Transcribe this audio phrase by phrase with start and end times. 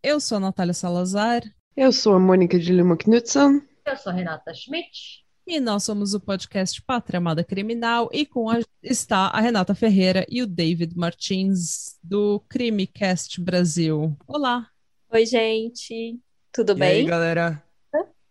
[0.00, 1.42] Eu sou a Natália Salazar
[1.76, 3.62] Eu sou a Mônica de Lima Knudsen.
[3.88, 5.24] Eu sou a Renata Schmidt.
[5.46, 10.26] e nós somos o podcast Pátria Amada Criminal e com a está a Renata Ferreira
[10.28, 14.16] e o David Martins do Crimecast Brasil.
[14.26, 14.66] Olá,
[15.10, 16.18] Oi, gente.
[16.52, 17.06] Tudo E aí, bem?
[17.06, 17.62] galera?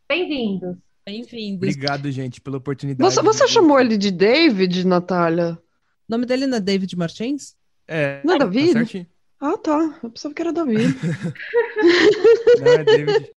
[0.07, 0.77] Bem-vindos.
[1.05, 1.67] bem-vindos.
[1.69, 3.11] Obrigado, gente, pela oportunidade.
[3.11, 5.53] Você, você chamou ele de David, Natália?
[5.53, 5.59] O
[6.07, 7.55] nome dele não é David Martins?
[7.87, 8.73] É, Não é tá David?
[8.73, 9.07] certinho.
[9.39, 9.99] Ah, tá.
[10.03, 10.95] Eu pensava que era David.
[12.59, 13.31] Não, é David.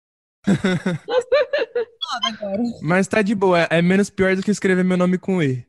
[2.82, 3.60] Mas tá de boa.
[3.70, 5.66] É menos pior do que escrever meu nome com E.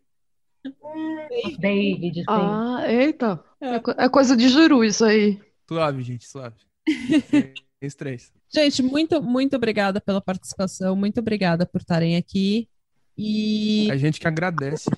[1.60, 2.24] David.
[2.28, 3.44] Ah, eita.
[3.62, 3.76] É.
[3.76, 5.40] É, é coisa de juru isso aí.
[5.68, 6.56] Suave, gente, suave.
[7.30, 8.32] Sem estresse.
[8.54, 12.68] Gente, muito, muito obrigada pela participação, muito obrigada por estarem aqui.
[13.18, 14.90] E A gente que agradece.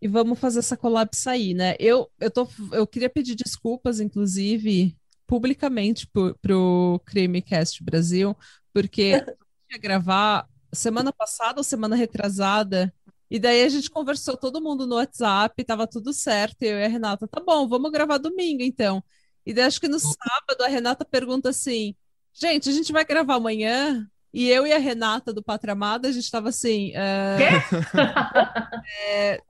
[0.00, 1.74] E vamos fazer essa collab sair, né?
[1.78, 4.96] Eu, eu, tô, eu queria pedir desculpas, inclusive,
[5.30, 8.36] publicamente pro, pro Crimecast Brasil,
[8.74, 9.24] porque
[9.70, 12.92] ia gravar semana passada ou semana retrasada,
[13.30, 16.84] e daí a gente conversou todo mundo no WhatsApp, tava tudo certo, e eu e
[16.84, 19.00] a Renata, tá bom, vamos gravar domingo, então.
[19.46, 21.94] E daí acho que no sábado a Renata pergunta assim,
[22.34, 24.04] gente, a gente vai gravar amanhã?
[24.34, 27.36] E eu e a Renata do Pátria Amada, a gente tava assim, ah,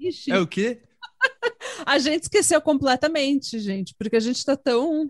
[0.00, 0.80] ixi, É o quê?
[1.84, 5.06] a gente esqueceu completamente, gente, porque a gente tá tão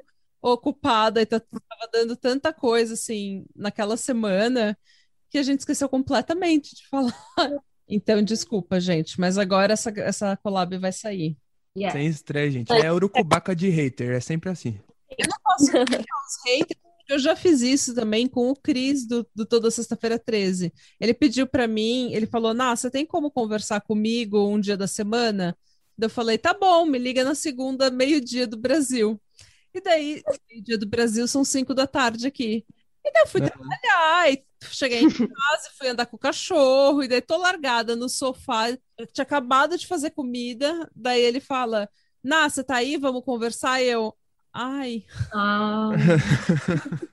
[0.52, 4.78] ocupada e tá, tava dando tanta coisa assim naquela semana
[5.30, 7.14] que a gente esqueceu completamente de falar.
[7.88, 11.36] Então, desculpa, gente, mas agora essa, essa collab vai sair.
[11.76, 11.92] Yes.
[11.92, 12.72] Sem estresse, gente.
[12.72, 14.12] É urucubaca de hater.
[14.12, 14.80] É sempre assim.
[15.18, 19.06] Eu não posso criticar os haters, porque eu já fiz isso também com o Cris
[19.06, 20.72] do, do Toda Sexta-feira 13.
[20.98, 24.86] Ele pediu pra mim, ele falou: Nah, você tem como conversar comigo um dia da
[24.86, 25.56] semana?
[26.00, 29.20] Eu falei: Tá bom, me liga na segunda, meio-dia do Brasil.
[29.76, 32.66] E daí, meio-dia do Brasil são cinco da tarde aqui.
[33.04, 33.48] E daí eu fui Uhum.
[33.50, 38.08] trabalhar, e cheguei em casa, fui andar com o cachorro, e daí tô largada no
[38.08, 38.70] sofá.
[38.98, 41.88] Eu tinha acabado de fazer comida, daí ele fala:
[42.24, 42.96] Nah, você tá aí?
[42.96, 43.82] Vamos conversar?
[43.82, 44.16] E eu.
[44.52, 45.96] Ai, Ah,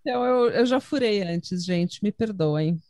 [0.00, 2.80] então eu, eu já furei antes, gente, me perdoem.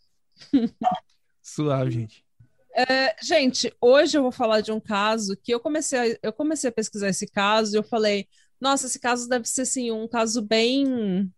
[1.42, 2.21] Suave, gente.
[2.74, 6.70] É, gente, hoje eu vou falar de um caso que eu comecei a, eu comecei
[6.70, 8.26] a pesquisar esse caso e eu falei,
[8.60, 11.30] nossa, esse caso deve ser assim, um caso bem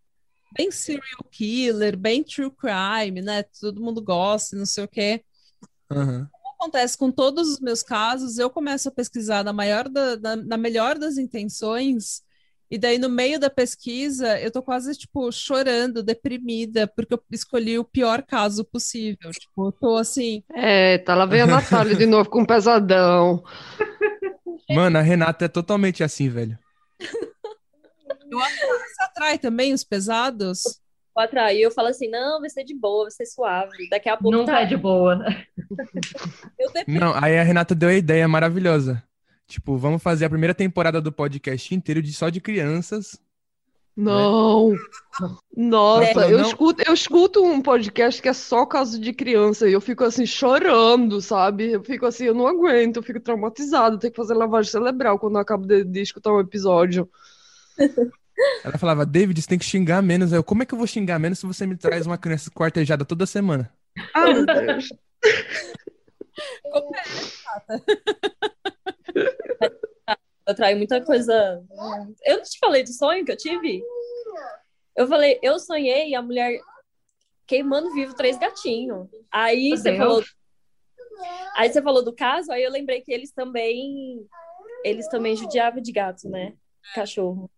[0.56, 3.42] bem serial killer, bem true crime, né?
[3.60, 5.24] Todo mundo gosta, não sei o quê.
[5.90, 6.30] Aham.
[6.58, 10.56] acontece com todos os meus casos, eu começo a pesquisar na maior da, na, na
[10.56, 12.22] melhor das intenções,
[12.70, 17.78] e daí no meio da pesquisa eu tô quase, tipo, chorando, deprimida, porque eu escolhi
[17.78, 19.30] o pior caso possível.
[19.30, 23.42] Tipo, eu tô assim, Eita, lá vem a Natália de novo com um pesadão.
[24.70, 26.58] Mano, a Renata é totalmente assim, velho.
[28.30, 30.62] eu acho que você atrai também os pesados.
[31.14, 31.60] Vou atrair.
[31.60, 33.88] Eu falo assim: não, vai ser de boa, vai ser suave.
[33.88, 34.62] Daqui a pouco nunca tá.
[34.62, 35.24] é de boa.
[36.58, 37.00] Eu deprimo.
[37.00, 39.02] Não, aí a Renata deu a ideia maravilhosa.
[39.54, 43.16] Tipo, vamos fazer a primeira temporada do podcast inteiro de só de crianças.
[43.96, 44.74] Não.
[45.56, 46.48] Nossa, Falou, eu não.
[46.48, 50.26] escuto, eu escuto um podcast que é só caso de criança e eu fico assim
[50.26, 51.70] chorando, sabe?
[51.70, 55.36] Eu fico assim, eu não aguento, eu fico traumatizado, tenho que fazer lavagem cerebral quando
[55.36, 57.08] eu acabo de, de escutar um episódio.
[58.64, 60.32] Ela falava, David, você tem que xingar menos.
[60.32, 63.04] Eu, como é que eu vou xingar menos se você me traz uma criança quartejada
[63.04, 63.72] toda semana?
[64.12, 64.88] Ah, meu Deus.
[66.72, 68.50] Como é,
[70.46, 71.64] Eu atraio muita coisa.
[72.24, 73.82] Eu não te falei do sonho que eu tive?
[74.96, 76.60] Eu falei, eu sonhei a mulher
[77.46, 79.08] queimando vivo três gatinhos.
[79.30, 79.98] Aí você Deus.
[79.98, 80.24] falou.
[81.56, 84.26] Aí você falou do caso, aí eu lembrei que eles também.
[84.84, 86.54] Eles também judiavam de gato, né?
[86.94, 87.50] Cachorro.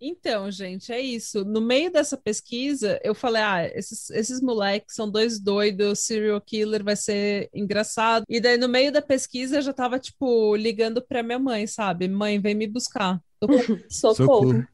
[0.00, 1.44] Então, gente, é isso.
[1.44, 6.84] No meio dessa pesquisa, eu falei: ah, esses, esses moleques são dois doidos, serial killer
[6.84, 8.24] vai ser engraçado.
[8.28, 12.06] E daí, no meio da pesquisa, eu já tava, tipo, ligando pra minha mãe, sabe?
[12.08, 13.20] Mãe, vem me buscar.
[13.40, 13.54] Tô com
[13.90, 14.14] Socorro.
[14.14, 14.66] Socorro.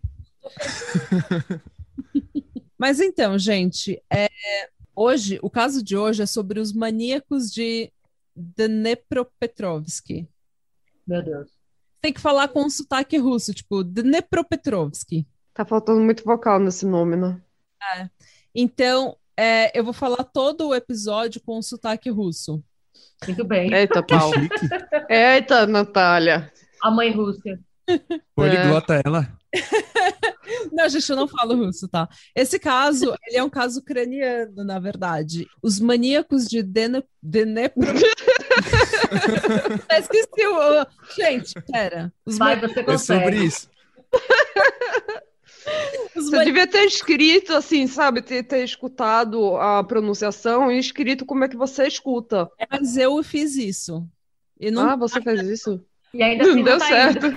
[2.76, 4.28] Mas então, gente, é,
[4.94, 7.90] hoje, o caso de hoje é sobre os maníacos de
[8.36, 10.26] Dnepropetrovsk.
[11.06, 11.63] Meu Deus.
[12.04, 15.24] Tem que falar com um sotaque russo, tipo, Dnepropetrovsk.
[15.54, 17.40] Tá faltando muito vocal nesse nome, né?
[18.54, 22.62] Então, É, eu vou falar todo o episódio com sotaque russo.
[23.26, 23.72] Muito bem.
[23.72, 24.30] Eita, Que pau.
[24.34, 24.54] chique.
[25.08, 26.52] Eita, Natália.
[26.82, 27.58] A mãe Rússia.
[28.34, 29.26] Poliglota ela.
[30.72, 32.08] Não, gente, eu não falo russo, tá?
[32.34, 35.46] Esse caso, ele é um caso ucraniano, na verdade.
[35.62, 37.02] Os maníacos de Dene...
[37.22, 37.80] Dnepro...
[39.88, 40.86] Ah, Esqueci o...
[41.16, 42.12] Gente, pera.
[42.26, 43.44] Os, Vai, você É sobre consegue.
[43.44, 43.68] isso.
[46.16, 48.22] os Você devia ter escrito assim, sabe?
[48.22, 52.48] Ter, ter escutado a pronunciação e escrito como é que você escuta.
[52.70, 54.06] Mas eu fiz isso.
[54.58, 55.84] E não Ah, você fez isso?
[56.12, 57.26] E ainda assim Não deu tá certo.
[57.26, 57.36] indo.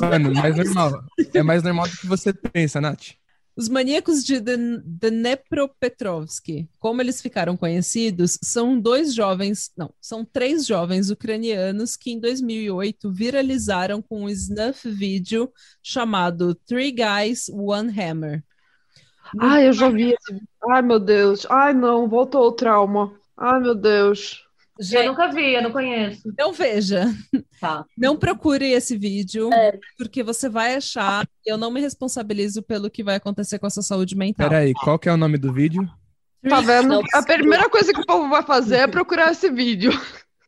[0.00, 1.02] Mano, mais normal.
[1.34, 3.12] É mais normal do que você pensa, Nath.
[3.58, 11.10] Os maníacos de Dnepropetrovsk, como eles ficaram conhecidos, são dois jovens, não, são três jovens
[11.10, 15.52] ucranianos que em 2008 viralizaram com um snuff vídeo
[15.82, 18.44] chamado Three Guys, One Hammer.
[19.40, 20.14] Ai, eu já vi.
[20.70, 21.44] Ai, meu Deus.
[21.50, 23.12] Ai, não, voltou o trauma.
[23.36, 24.47] Ai, meu Deus.
[24.78, 26.32] Eu Gente, nunca vi, eu não conheço.
[26.38, 27.06] não veja,
[27.60, 27.84] Tá.
[27.96, 29.50] não procure esse vídeo,
[29.96, 33.82] porque você vai achar, eu não me responsabilizo pelo que vai acontecer com a sua
[33.82, 34.48] saúde mental.
[34.48, 35.88] Peraí, qual que é o nome do vídeo?
[36.48, 37.00] Tá vendo?
[37.12, 39.90] A primeira coisa que o povo vai fazer é procurar esse vídeo.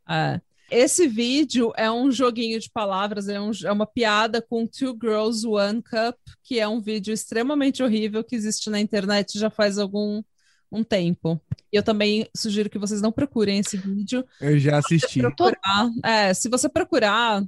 [0.08, 0.40] É.
[0.70, 5.44] Esse vídeo é um joguinho de palavras, é, um- é uma piada com Two Girls,
[5.44, 10.22] One Cup, que é um vídeo extremamente horrível que existe na internet já faz algum
[10.70, 11.40] um tempo.
[11.72, 14.24] E eu também sugiro que vocês não procurem esse vídeo.
[14.40, 15.20] Eu já assisti.
[15.20, 17.44] Procurar, é, se você procurar,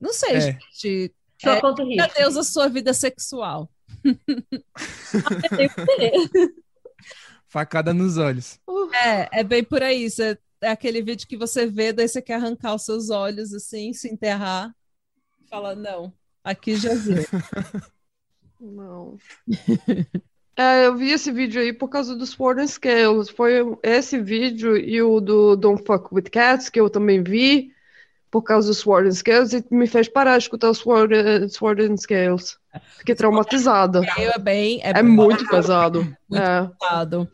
[0.00, 0.40] não sei, É.
[0.72, 1.14] gente,
[1.44, 2.14] É, conta meu risco.
[2.18, 3.70] Deus, a sua vida sexual.
[7.48, 8.58] Facada nos olhos.
[8.92, 10.08] É, é bem por aí.
[10.08, 13.92] Você- é aquele vídeo que você vê, daí você quer arrancar os seus olhos assim,
[13.94, 14.74] se enterrar.
[15.48, 16.12] Fala, não,
[16.44, 17.16] aqui já viu.
[18.60, 19.16] Não.
[20.60, 23.30] É, eu vi esse vídeo aí por causa do Sword and Scales.
[23.30, 27.72] Foi esse vídeo e o do Don't Fuck with Cats, que eu também vi
[28.30, 31.14] por causa do Sword and Scales, e me fez parar de escutar o Sword,
[31.96, 32.58] Scales.
[32.98, 34.02] Fiquei traumatizada.
[34.18, 36.02] É bem, é É bem muito pesado.
[36.28, 36.68] Muito É.
[36.78, 37.26] pesado.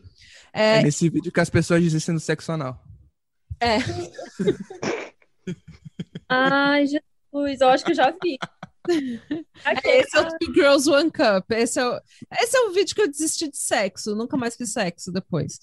[0.53, 2.81] É É, nesse vídeo que as pessoas dizem no sexo anal.
[3.59, 3.77] é,
[6.29, 8.37] Ai, Jesus, eu acho que eu já vi.
[9.65, 11.51] Aqui, esse é o Two Girls One Cup.
[11.51, 11.99] Esse é, o,
[12.41, 14.15] esse é o vídeo que eu desisti de sexo.
[14.15, 15.59] Nunca mais fiz sexo depois.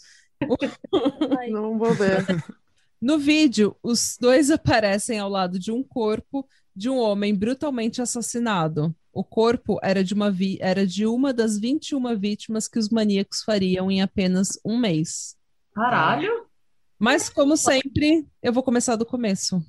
[1.51, 2.25] Não vou ver.
[3.03, 8.97] No vídeo, os dois aparecem ao lado de um corpo de um homem brutalmente assassinado.
[9.13, 13.43] O corpo era de uma, vi- era de uma das 21 vítimas que os maníacos
[13.43, 15.37] fariam em apenas um mês.
[15.75, 16.47] Caralho.
[16.99, 19.63] Mas, como sempre, eu vou começar do começo.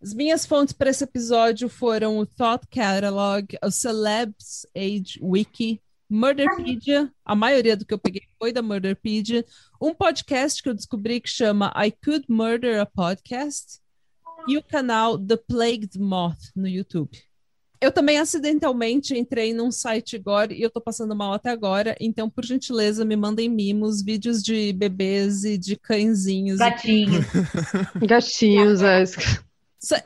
[0.00, 7.12] As minhas fontes para esse episódio foram o Thought Catalog, o Celebs Age Wiki, Murderpedia,
[7.24, 9.44] a maioria do que eu peguei foi da Murderpedia,
[9.82, 13.80] um podcast que eu descobri que chama I Could Murder a Podcast,
[14.46, 17.20] e o canal The Plagued Moth no YouTube.
[17.80, 22.30] Eu também acidentalmente entrei num site agora e eu tô passando mal até agora, então,
[22.30, 26.58] por gentileza, me mandem mimos, vídeos de bebês e de cãezinhos.
[26.58, 27.20] Gatinho.
[28.06, 29.04] Gatinhos, é.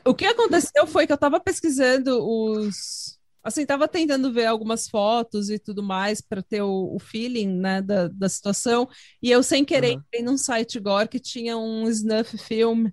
[0.05, 3.17] O que aconteceu foi que eu tava pesquisando os.
[3.43, 7.81] Assim, tava tentando ver algumas fotos e tudo mais para ter o, o feeling, né,
[7.81, 8.87] da, da situação.
[9.21, 9.97] E eu, sem querer, Uhum.
[9.97, 12.87] entrei num site agora que tinha um snuff film.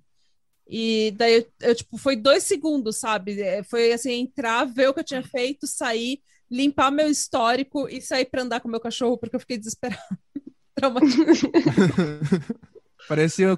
[0.67, 3.41] E daí, eu, eu, tipo, foi dois segundos, sabe?
[3.41, 8.01] É, Foi assim, entrar, ver o que eu tinha feito, sair, limpar meu histórico e
[8.01, 10.01] sair para andar com meu cachorro, porque eu fiquei desesperada.
[10.75, 11.31] Traumatizada.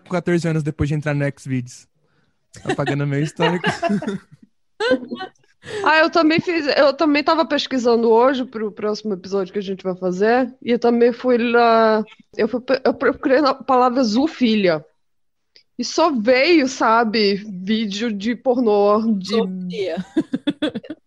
[0.04, 1.88] Com 14 anos depois de entrar no Xvideos.
[2.64, 3.66] Apagando meu histórico.
[5.86, 9.82] Ah, eu também fiz, eu também tava pesquisando hoje pro próximo episódio que a gente
[9.82, 12.04] vai fazer, e eu também fui lá,
[12.36, 14.84] eu, fui, eu procurei na palavra zoofilia.
[15.80, 19.30] E só veio, sabe, vídeo de pornô, de...
[19.30, 20.06] Sofia.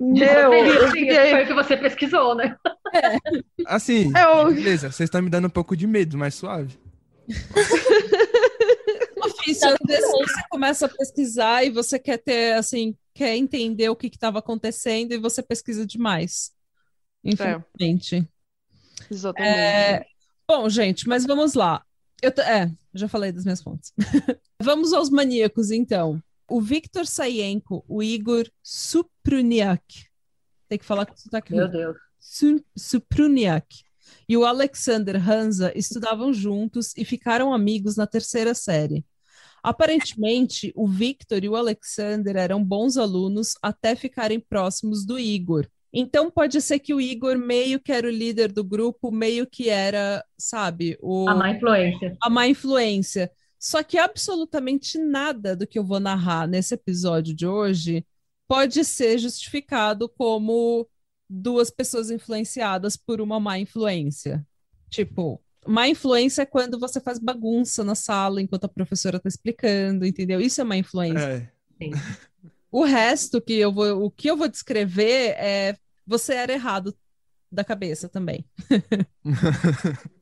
[0.01, 1.31] Meu, eu Sim, fiquei...
[1.31, 2.57] Foi o que você pesquisou, né?
[3.67, 6.79] Assim, Eu- beleza, vocês estão me dando um pouco de medo, mas suave.
[9.39, 9.69] difícil.
[9.69, 14.07] Às vezes você começa a pesquisar e você quer ter, assim, quer entender o que
[14.09, 16.53] estava acontecendo e você pesquisa demais.
[17.25, 18.29] Infelizmente.
[19.11, 19.59] Exatamente.
[19.59, 20.07] É,
[20.49, 21.85] Bom, gente, mas vamos lá.
[22.23, 23.93] Eu t- É, já falei das minhas fontes.
[24.63, 26.23] vamos aos maníacos, então.
[26.49, 30.07] O Victor Sayenko, o Igor Supruniak.
[30.69, 31.69] Tem que falar com sotaque Meu.
[31.69, 31.97] Deus.
[32.21, 33.85] Su- Supruniak
[34.29, 39.05] e o Alexander Hansa estudavam juntos e ficaram amigos na terceira série.
[39.67, 45.67] Aparentemente, o Victor e o Alexander eram bons alunos até ficarem próximos do Igor.
[45.93, 49.69] Então pode ser que o Igor meio que era o líder do grupo, meio que
[49.69, 52.17] era, sabe, o A má influência.
[52.23, 53.29] a má influência.
[53.59, 58.07] Só que absolutamente nada do que eu vou narrar nesse episódio de hoje
[58.47, 60.89] pode ser justificado como
[61.29, 64.47] duas pessoas influenciadas por uma má influência.
[64.89, 70.07] Tipo, má influência é quando você faz bagunça na sala enquanto a professora está explicando,
[70.07, 70.41] entendeu?
[70.41, 71.19] Isso é má influência.
[71.19, 71.51] É.
[71.83, 71.91] Sim.
[72.71, 76.97] O resto que eu vou, o que eu vou descrever é você era errado
[77.51, 78.45] da cabeça também.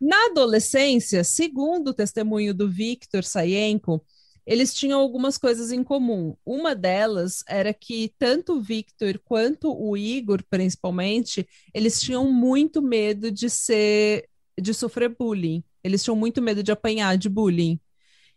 [0.00, 4.04] Na adolescência, segundo o testemunho do Victor Sayenko,
[4.44, 6.36] eles tinham algumas coisas em comum.
[6.44, 13.30] Uma delas era que tanto o Victor quanto o Igor, principalmente, eles tinham muito medo
[13.30, 14.28] de ser,
[14.60, 15.64] de sofrer bullying.
[15.82, 17.80] Eles tinham muito medo de apanhar de bullying.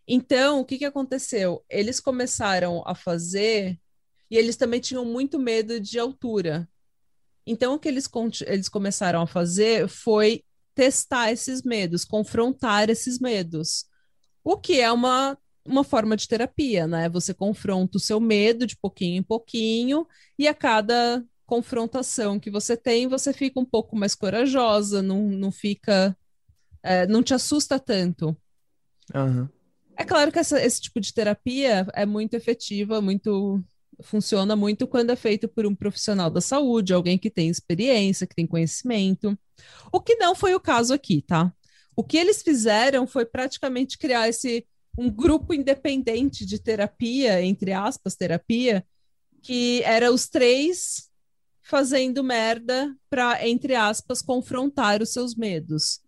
[0.08, 1.64] Então, o que que aconteceu?
[1.70, 3.80] Eles começaram a fazer
[4.30, 6.68] e eles também tinham muito medo de altura.
[7.46, 8.10] Então, o que eles,
[8.46, 10.44] eles começaram a fazer foi
[10.74, 13.86] testar esses medos, confrontar esses medos.
[14.44, 17.08] O que é uma, uma forma de terapia, né?
[17.10, 20.08] Você confronta o seu medo de pouquinho em pouquinho,
[20.38, 25.52] e a cada confrontação que você tem, você fica um pouco mais corajosa, não, não
[25.52, 26.18] fica.
[26.84, 28.38] é, não te assusta tanto.
[29.14, 29.50] Aham.
[29.98, 33.64] É claro que essa- esse tipo de terapia é muito efetiva, muito
[34.04, 38.36] funciona muito quando é feito por um profissional da saúde, alguém que tem experiência, que
[38.36, 39.38] tem conhecimento.
[39.92, 41.54] O que não foi o caso aqui, tá?
[41.96, 48.16] O que eles fizeram foi praticamente criar esse um grupo independente de terapia, entre aspas,
[48.16, 48.86] terapia,
[49.42, 51.10] que era os três
[51.66, 56.00] fazendo merda para, entre aspas, confrontar os seus medos.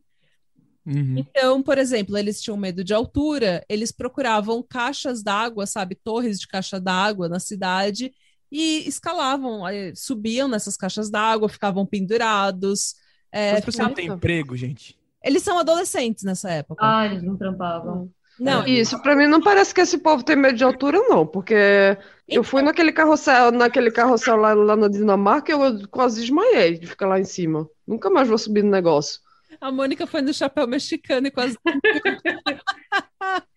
[0.85, 1.15] Uhum.
[1.17, 6.47] Então, por exemplo, eles tinham medo de altura, eles procuravam caixas d'água, sabe, torres de
[6.47, 8.13] caixa d'água na cidade
[8.51, 12.93] e escalavam, eh, subiam nessas caixas d'água, ficavam pendurados.
[13.31, 14.95] eh, As pessoas não têm emprego, gente.
[15.23, 16.85] Eles são adolescentes nessa época.
[16.85, 18.09] Ah, eles não trampavam.
[18.39, 21.98] Não, Isso, pra mim não parece que esse povo tem medo de altura, não, porque
[22.27, 26.86] eu fui naquele carrossel, naquele carrossel lá, lá na Dinamarca e eu quase desmaiei de
[26.86, 27.67] ficar lá em cima.
[27.88, 29.20] Nunca mais vou subir no negócio.
[29.60, 31.58] a Mônica foi no chapéu mexicano e quase.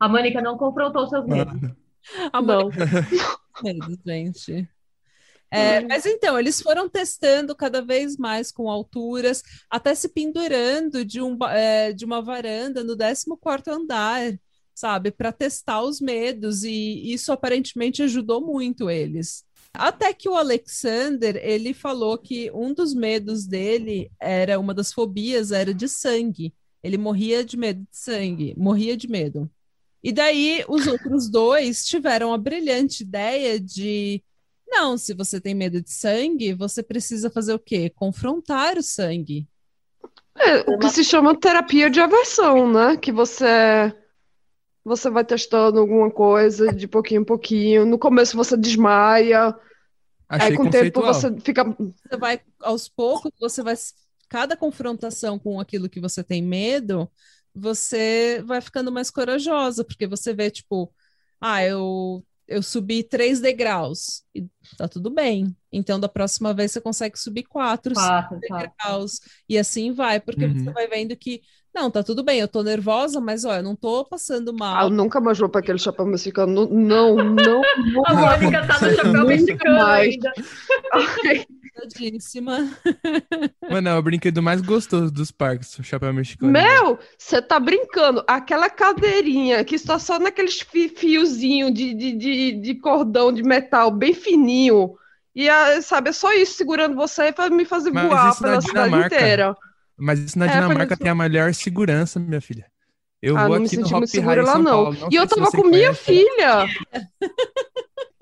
[0.00, 1.54] A Mônica não confrontou seus medos.
[2.32, 2.70] A Não.
[2.70, 4.68] Mônica medo, gente.
[5.50, 11.20] É, mas então, eles foram testando cada vez mais com alturas, até se pendurando de,
[11.20, 14.38] um, é, de uma varanda no 14º andar,
[14.74, 19.44] sabe, para testar os medos, e isso aparentemente ajudou muito eles.
[19.72, 25.52] Até que o Alexander, ele falou que um dos medos dele era, uma das fobias
[25.52, 26.54] era de sangue.
[26.82, 29.50] Ele morria de medo de sangue, morria de medo.
[30.02, 34.22] E daí os outros dois tiveram a brilhante ideia de
[34.66, 37.90] não, se você tem medo de sangue, você precisa fazer o quê?
[37.94, 39.48] Confrontar o sangue.
[40.36, 42.96] É, o que se chama terapia de aversão, né?
[42.96, 43.94] Que você
[44.84, 47.84] você vai testando alguma coisa de pouquinho em pouquinho.
[47.84, 49.54] No começo você desmaia,
[50.28, 53.74] Achei aí com o tempo você fica Você vai, aos poucos, você vai.
[54.28, 57.08] Cada confrontação com aquilo que você tem medo,
[57.54, 60.92] você vai ficando mais corajosa, porque você vê, tipo,
[61.40, 64.46] ah, eu, eu subi três degraus, e
[64.78, 65.54] tá tudo bem.
[65.72, 68.70] Então, da próxima vez, você consegue subir quatro, Quatro, quatro.
[68.78, 70.58] degraus, e assim vai, porque Uhum.
[70.58, 71.42] você vai vendo que,
[71.74, 74.84] não, tá tudo bem, eu tô nervosa, mas olha, eu não tô passando Ah, mal.
[74.84, 76.66] eu nunca mais vou para aquele chapéu mexicano.
[76.68, 77.62] Não, não, não.
[78.06, 80.14] A Mônica tá no chapéu mexicano mais.
[80.14, 80.32] ainda.
[81.76, 82.58] Tadíssima.
[83.68, 86.52] Mano, é o brinquedo mais gostoso dos parques, o chapéu mexicano.
[86.52, 88.24] Meu, você tá brincando.
[88.26, 93.90] Aquela cadeirinha que está só naqueles fi fiozinhos de, de, de, de cordão de metal
[93.90, 94.94] bem fininho.
[95.34, 98.68] E, a, sabe, é só isso segurando você para me fazer Mas voar pela cidade
[98.90, 99.06] Dinamarca.
[99.16, 99.56] inteira.
[99.96, 102.70] Mas isso na É, Dinamarca tem a melhor segurança, minha filha.
[103.22, 104.92] Eu Ah, vou não me aqui no senti muito Hopi segura lá, não.
[104.92, 106.66] Não E eu tava com minha filha.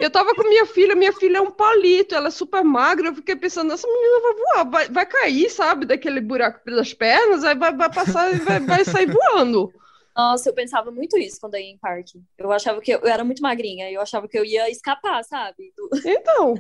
[0.05, 3.09] Eu tava com minha filha, minha filha é um palito, ela é super magra.
[3.09, 7.43] Eu fiquei pensando, essa menina vai voar, vai, vai cair, sabe, daquele buraco das pernas,
[7.43, 9.73] aí vai, vai passar e vai, vai sair voando.
[10.15, 12.21] Nossa, eu pensava muito isso quando eu ia em parque.
[12.37, 15.73] Eu achava que eu, eu era muito magrinha, eu achava que eu ia escapar, sabe?
[15.75, 16.55] Do Então,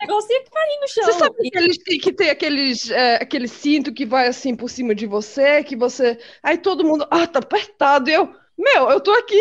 [0.00, 1.04] negócio ia cair no chão.
[1.04, 4.70] você sabe que eles têm que ter aqueles, é, aquele cinto que vai assim por
[4.70, 6.18] cima de você, que você.
[6.42, 8.08] Aí todo mundo, ah, tá apertado.
[8.08, 9.40] E eu, meu, eu tô aqui,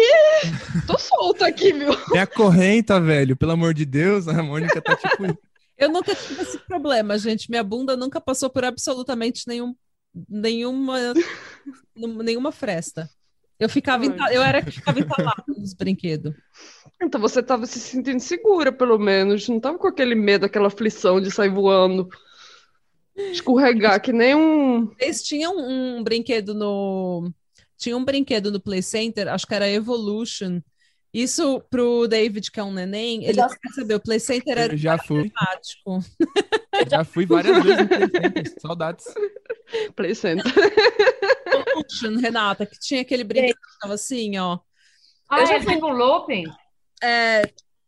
[0.86, 1.96] tô solta aqui, viu?
[2.12, 3.36] Tem a correnta, velho.
[3.36, 5.24] Pelo amor de Deus, a Mônica tá tipo.
[5.78, 7.50] Eu nunca tive esse problema, gente.
[7.50, 9.76] Minha bunda nunca passou por absolutamente nenhum,
[10.30, 11.14] nenhuma,
[11.94, 13.10] nenhuma fresta.
[13.60, 16.34] Eu ficava, enta- eu era que ficava entalada nos brinquedos.
[17.02, 19.50] Então você tava se sentindo segura, pelo menos.
[19.50, 22.08] Não tava com aquele medo, aquela aflição de sair voando.
[23.16, 24.92] Escorregar, que nem um.
[25.00, 27.34] Eles tinham um brinquedo no.
[27.78, 30.62] Tinha um brinquedo no Play Center, acho que era Evolution.
[31.14, 34.74] Isso pro David, que é um neném, ele já- quer saber, o Play Center era
[34.74, 36.00] Eu já fui, temático.
[36.90, 38.54] já fui várias vezes no Play Center.
[38.62, 39.06] Saudades.
[39.96, 40.52] Play Center.
[41.48, 44.60] Evolution, Renata, que tinha aquele brinquedo que tava assim, ó.
[45.30, 46.44] Ah, Eu já é tipo um looping?
[47.04, 47.42] É,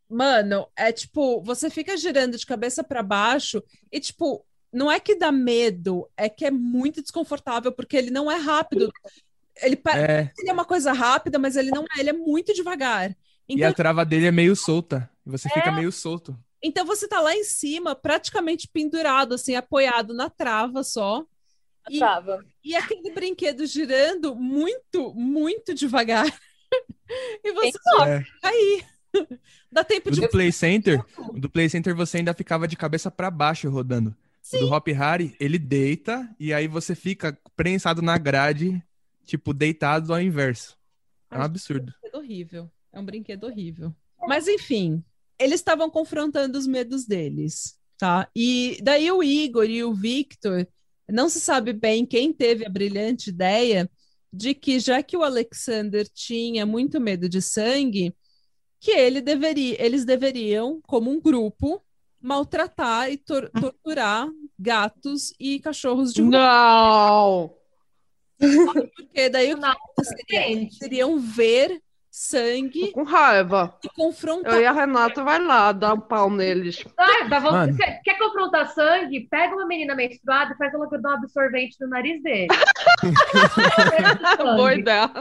[0.10, 5.16] mano, é tipo, você fica girando de cabeça pra baixo e, tipo, não é que
[5.16, 8.92] dá medo, é que é muito desconfortável, porque ele não é rápido.
[9.62, 12.14] Ele parece É, que ele é uma coisa rápida, mas ele não é, ele é
[12.14, 13.12] muito devagar.
[13.12, 13.16] e
[13.50, 15.10] Então, a trava dele é meio solta.
[15.26, 16.38] Você fica meio solto.
[16.64, 21.26] então você tá lá em cima, praticamente pendurado, assim, apoiado na trava só.
[21.90, 22.44] E, Trava.
[22.64, 26.26] e aquele brinquedo girando muito, muito devagar.
[27.44, 28.26] E você só É.
[28.42, 28.86] cair.
[29.72, 31.02] Dá tempo O de do Play Center,
[31.36, 34.14] do Play Center você ainda ficava de cabeça pra baixo rodando.
[34.54, 38.82] O do Hop Harry, ele deita e aí você fica prensado na grade,
[39.28, 40.76] tipo, deitado ao inverso.
[41.30, 41.92] É um absurdo.
[41.92, 42.72] brinquedo horrível.
[42.92, 43.94] É um brinquedo horrível.
[44.28, 45.04] Mas enfim,
[45.38, 48.28] eles estavam confrontando os medos deles, tá?
[48.36, 50.68] E daí o Igor e o Victor,
[51.08, 53.90] não se sabe bem quem teve a brilhante ideia
[54.34, 58.16] de que já que o Alexander tinha muito medo de sangue,
[58.80, 61.82] que ele deveria, eles deveriam, como um grupo,
[62.20, 66.32] maltratar e tor- torturar gatos e cachorros de rua.
[66.32, 67.57] Não!
[68.40, 73.78] Porque daí o que iriam ver Tô sangue com raiva.
[73.84, 74.56] e confrontar.
[74.56, 76.84] Eu e a Renata vai lá dar um pau neles.
[76.98, 77.78] Ah, dá vontade- Mano.
[77.78, 79.28] Quer, quer confrontar sangue?
[79.30, 82.48] Pega uma menina menstruada e faz ela dar um absorvente no nariz dele.
[84.56, 85.12] Boa ideia.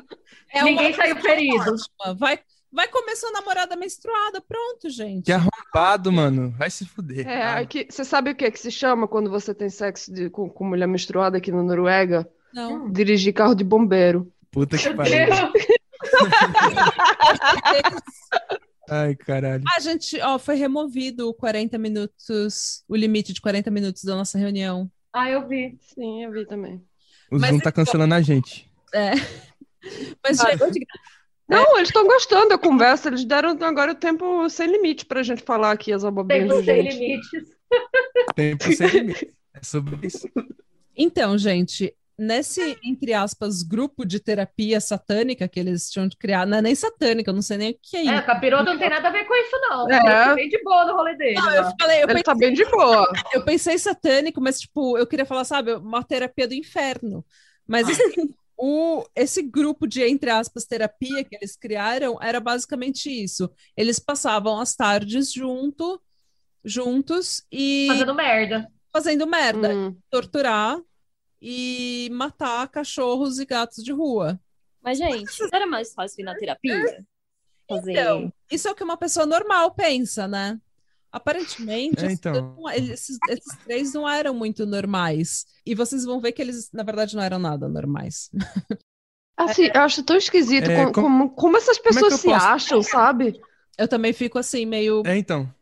[0.52, 1.58] É Ninguém saiu ferido.
[1.60, 2.14] ótima.
[2.18, 2.38] Vai,
[2.72, 4.40] vai comer sua namorada menstruada.
[4.40, 5.24] Pronto, gente.
[5.26, 6.54] Que arrombado, mano.
[6.56, 7.28] Vai se fuder.
[7.28, 10.48] É, aqui, você sabe o que, que se chama quando você tem sexo de- com,
[10.48, 12.26] com mulher menstruada aqui na Noruega?
[12.56, 12.90] Não.
[12.90, 14.32] Dirigir carro de bombeiro.
[14.50, 15.12] Puta que pariu.
[18.88, 19.62] Ai, caralho.
[19.76, 24.38] A gente, ó, foi removido o 40 minutos, o limite de 40 minutos da nossa
[24.38, 24.90] reunião.
[25.12, 25.76] Ah, eu vi.
[25.82, 26.76] Sim, eu vi também.
[27.30, 28.70] O Mas Zoom tá cancelando a gente.
[30.24, 30.86] Mas, Ah, gente,
[31.48, 33.08] Não, eles estão gostando da conversa.
[33.08, 36.66] Eles deram agora o tempo sem limite pra gente falar aqui as abobrinhas Tempo de
[36.66, 37.30] sem limites.
[38.34, 39.34] Tempo sem limite.
[39.52, 40.28] É sobre isso.
[40.96, 46.58] então, gente, nesse, entre aspas, grupo de terapia satânica que eles tinham de criar, não
[46.58, 48.22] é nem satânica, eu não sei nem o que é É, isso.
[48.22, 49.90] o capiroto não tem nada a ver com isso, não.
[49.90, 49.96] É.
[49.96, 51.34] Ele tá bem de boa no rolê dele.
[51.34, 53.06] Não, eu falei, eu Ele tá bem de boa.
[53.34, 57.24] Eu pensei satânico, mas tipo, eu queria falar, sabe, uma terapia do inferno.
[57.66, 63.50] Mas assim, o, esse grupo de, entre aspas, terapia que eles criaram era basicamente isso.
[63.76, 66.00] Eles passavam as tardes junto,
[66.64, 68.68] juntos e Fazendo merda.
[68.92, 69.96] fazendo merda, Hum.
[70.10, 70.78] torturar
[71.40, 74.38] e matar cachorros e gatos de rua.
[74.82, 77.04] Mas, gente, não era mais fácil ir na terapia?
[77.68, 77.90] Fazer.
[77.92, 80.60] Então, isso é o que uma pessoa normal pensa, né?
[81.10, 82.56] Aparentemente, É, esses então.
[82.74, 85.46] esses, esses três não eram muito normais.
[85.64, 88.30] E vocês vão ver que eles, na verdade, não eram nada normais.
[89.38, 92.26] Assim, eu acho tão esquisito É, como, como- como, como essas como é pessoas se
[92.28, 93.38] posso- acham, sabe?
[93.76, 95.02] Eu também fico assim, meio.
[95.04, 95.52] É, então.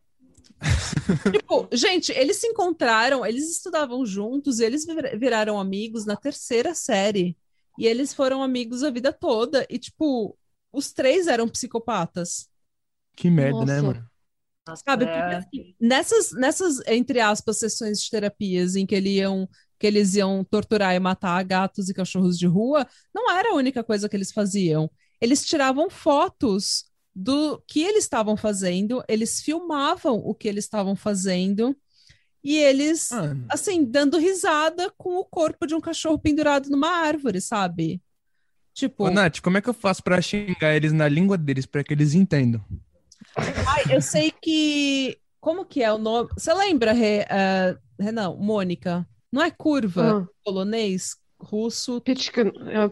[1.32, 6.74] Tipo, gente, eles se encontraram, eles estudavam juntos, e eles vir- viraram amigos na terceira
[6.74, 7.36] série.
[7.78, 9.66] E eles foram amigos a vida toda.
[9.68, 10.36] E, tipo,
[10.72, 12.48] os três eram psicopatas.
[13.16, 13.82] Que merda, né, Nossa.
[13.82, 14.10] mano?
[14.86, 15.04] Sabe?
[15.04, 15.20] É.
[15.20, 19.48] Porque assim, nessas, nessas, entre aspas, sessões de terapias em que eles iam,
[19.78, 23.84] que eles iam torturar e matar gatos e cachorros de rua, não era a única
[23.84, 24.90] coisa que eles faziam.
[25.20, 31.76] Eles tiravam fotos do que eles estavam fazendo, eles filmavam o que eles estavam fazendo
[32.42, 37.40] e eles, Mano, assim, dando risada com o corpo de um cachorro pendurado numa árvore,
[37.40, 38.02] sabe?
[38.74, 41.84] Tipo, ô, Nath, como é que eu faço pra xingar eles na língua deles pra
[41.84, 42.62] que eles entendam?
[43.36, 45.18] Ai, eu sei que.
[45.40, 46.30] Como que é o nome?
[46.36, 48.34] Você lembra, Re, eh, Renan?
[48.36, 49.06] Mônica?
[49.30, 51.16] Não é curva Ah, polonês?
[51.38, 52.88] Russo, Pitka, é,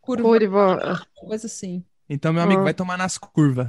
[0.00, 1.84] curva, curva, coisa assim.
[2.12, 2.64] Então, meu amigo Ah.
[2.64, 3.68] vai tomar nas curvas.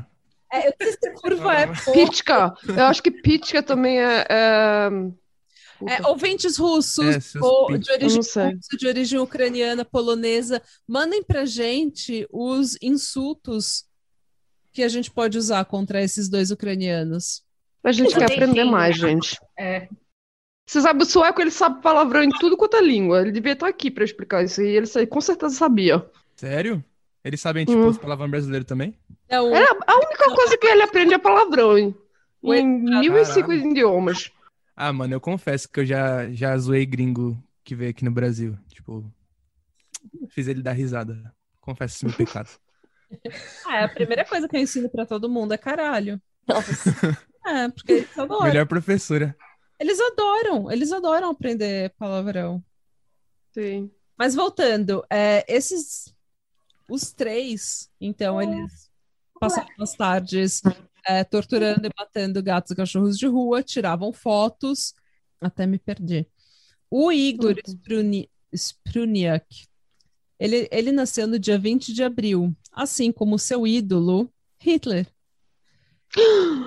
[0.52, 1.68] É, eu sei se curva é.
[1.94, 2.54] Pitka.
[2.68, 4.26] Eu acho que Pitka também é.
[4.28, 4.90] é...
[5.88, 11.44] É, ouvintes russos, É, ou de origem não russa, de origem ucraniana, polonesa, mandem pra
[11.44, 13.86] gente os insultos
[14.72, 17.42] que a gente pode usar contra esses dois ucranianos.
[17.84, 19.40] A gente quer aprender mais, gente.
[19.58, 19.88] É.
[20.68, 23.22] Você sabe, o sueco, ele sabe palavrão em tudo quanto é língua.
[23.22, 24.68] Ele devia estar aqui pra explicar isso aí.
[24.68, 26.06] Ele com certeza sabia.
[26.36, 26.84] Sério?
[27.24, 27.88] Eles sabem, tipo, Hum.
[27.88, 28.98] os palavrões brasileiros também?
[29.30, 31.78] É o, É a única coisa que ele aprende é palavrão.
[31.78, 31.96] Em,
[32.42, 32.68] Oi, em
[33.00, 34.32] mil e cinco idiomas.
[34.76, 38.58] Ah, mano, eu confesso que eu já, já zoei gringo que veio aqui no Brasil.
[38.70, 39.06] Tipo,
[40.30, 41.32] fiz ele dar risada.
[41.60, 42.50] Confesso esse meu pecado.
[43.68, 46.20] Ah, é a primeira coisa que eu ensino pra todo mundo é caralho.
[46.48, 46.72] Nossa.
[47.44, 48.46] É, porque eles adoram.
[48.46, 49.36] Melhor professora.
[49.80, 52.64] Eles adoram, eles adoram aprender palavrão.
[53.52, 53.90] Sim.
[54.16, 56.16] Mas voltando, é, esses
[56.92, 58.90] os três, então eles
[59.40, 60.62] passavam as tardes
[61.08, 64.94] é, torturando e matando gatos e cachorros de rua, tiravam fotos,
[65.40, 66.28] até me perdi.
[66.90, 69.68] O Igor Spruni- Spruniak,
[70.38, 75.08] ele, ele nasceu no dia 20 de abril, assim como seu ídolo, Hitler.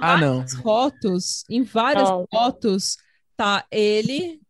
[0.00, 0.40] Ah, não.
[0.40, 2.26] As fotos, em várias Não.
[2.32, 2.96] fotos,
[3.36, 4.40] tá ele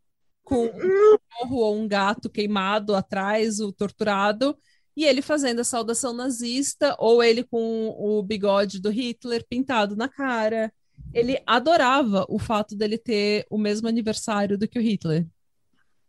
[0.45, 4.57] com um cachorro ou um gato queimado atrás, o torturado,
[4.97, 10.09] e ele fazendo a saudação nazista, ou ele com o bigode do Hitler pintado na
[10.09, 10.73] cara.
[11.13, 15.27] Ele adorava o fato dele ter o mesmo aniversário do que o Hitler.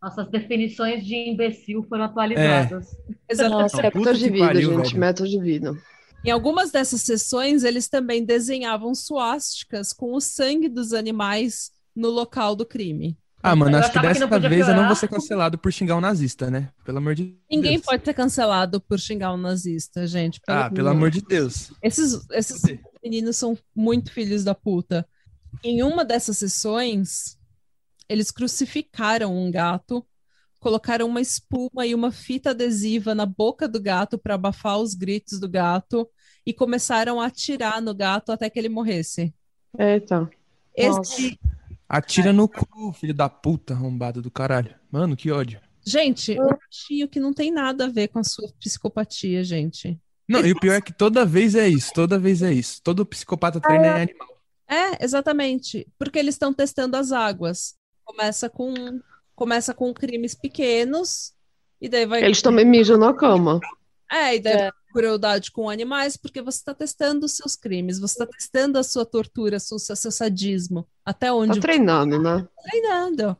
[0.00, 2.96] Nossas definições de imbecil foram atualizadas.
[3.28, 3.62] Exatamente.
[3.62, 4.88] Nossa, Metas de vida, pariu, gente.
[4.88, 5.00] velho.
[5.00, 5.76] Metas de vida.
[6.24, 12.54] Em algumas dessas sessões, eles também desenhavam suásticas com o sangue dos animais no local
[12.54, 13.16] do crime.
[13.46, 16.00] Ah, mano, Eu acho que dessa vez eu não vou ser cancelado por xingar um
[16.00, 16.70] nazista, né?
[16.84, 17.84] Pelo amor de Ninguém Deus.
[17.86, 20.40] pode ser cancelado por xingar um nazista, gente.
[20.48, 21.70] Ah, pelo amor de Deus.
[21.80, 22.60] Esses, esses
[23.02, 25.06] meninos são muito filhos da puta.
[25.62, 27.38] Em uma dessas sessões,
[28.08, 30.04] eles crucificaram um gato,
[30.58, 35.38] colocaram uma espuma e uma fita adesiva na boca do gato para abafar os gritos
[35.38, 36.08] do gato
[36.44, 39.32] e começaram a atirar no gato até que ele morresse.
[39.78, 40.28] Eita.
[40.74, 41.38] Esse,
[41.88, 44.74] Atira no cu, filho da puta, arrombado do caralho.
[44.90, 45.60] Mano, que ódio.
[45.86, 49.98] gente, um bichinho que não tem nada a ver com a sua psicopatia, gente.
[50.28, 52.80] Não, e o pior é que toda vez é isso, toda vez é isso.
[52.82, 54.28] Todo psicopata treina é animal.
[54.68, 55.86] É, exatamente.
[55.96, 57.76] Porque eles estão testando as águas.
[58.04, 58.74] Começa com
[59.36, 61.32] começa com crimes pequenos
[61.80, 63.60] e daí vai Eles também mijam na cama.
[64.10, 64.70] é, e daí É.
[64.96, 69.04] crueldade com animais, porque você está testando os seus crimes, você está testando a sua
[69.04, 72.36] tortura, seu, seu sadismo, até Tá onde treinando, né?
[72.36, 73.36] você está treinando.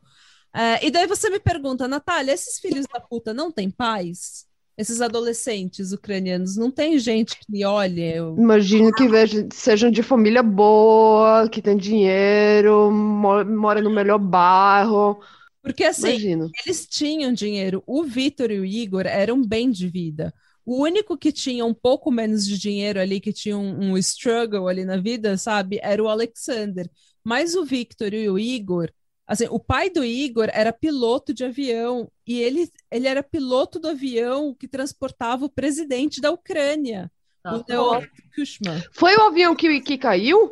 [0.53, 4.45] É, e daí você me pergunta, Natália, esses filhos da puta não têm pais?
[4.77, 8.01] Esses adolescentes ucranianos, não tem gente que olhe?
[8.15, 14.19] eu- Imagino que veja- sejam de família boa, que tem dinheiro, mo- mora no melhor
[14.19, 15.19] bairro.
[15.63, 16.49] Porque assim, Imagino.
[16.65, 17.83] Eles tinham dinheiro.
[17.87, 20.31] O Vitor e o Igor eram bem de vida.
[20.67, 24.67] O único que tinha um pouco menos de dinheiro ali, que tinha um, um struggle
[24.67, 26.91] ali na vida, sabe, era o Alexander.
[27.23, 28.91] Mas o Victor e o Igor,
[29.25, 33.87] assim, o pai do Igor era piloto de avião e ele, ele era piloto do
[33.87, 37.09] avião que transportava o presidente da Ucrânia,
[37.49, 38.83] o Nossa, Leonid Kushma.
[38.91, 40.51] Foi o avião que, que caiu?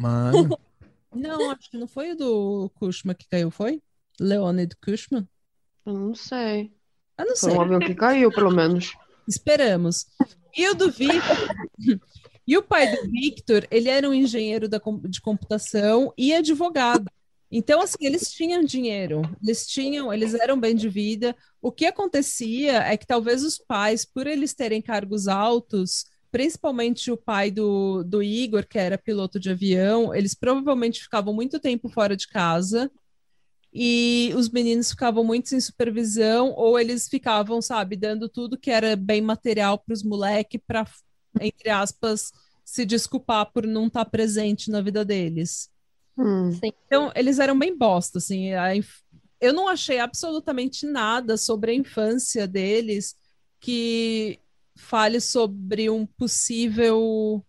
[0.00, 0.56] Mano,
[1.12, 3.82] Não, acho que não foi o do Kushma que caiu, foi?
[4.20, 5.28] Leonid Kushma?
[5.84, 6.72] Eu não sei.
[7.16, 7.58] Ah, não Foi sei.
[7.58, 8.92] um avião que caiu, pelo menos.
[9.28, 10.06] Esperamos.
[10.56, 11.36] E o do Victor.
[12.46, 17.06] e o pai do Victor, ele era um engenheiro da, de computação e advogado.
[17.50, 21.34] Então, assim, eles tinham dinheiro, eles tinham, eles eram bem de vida.
[21.62, 27.16] O que acontecia é que talvez os pais, por eles terem cargos altos, principalmente o
[27.16, 32.14] pai do, do Igor, que era piloto de avião, eles provavelmente ficavam muito tempo fora
[32.14, 32.90] de casa
[33.80, 38.96] e os meninos ficavam muito sem supervisão, ou eles ficavam, sabe, dando tudo que era
[38.96, 40.84] bem material para os moleques para,
[41.40, 42.32] entre aspas,
[42.64, 45.70] se desculpar por não estar presente na vida deles.
[46.16, 46.50] Hum.
[46.60, 48.52] Então, eles eram bem bosta, assim.
[48.52, 49.00] a inf-
[49.40, 53.14] Eu não achei absolutamente nada sobre a infância deles
[53.60, 54.40] que
[54.76, 57.44] fale sobre um possível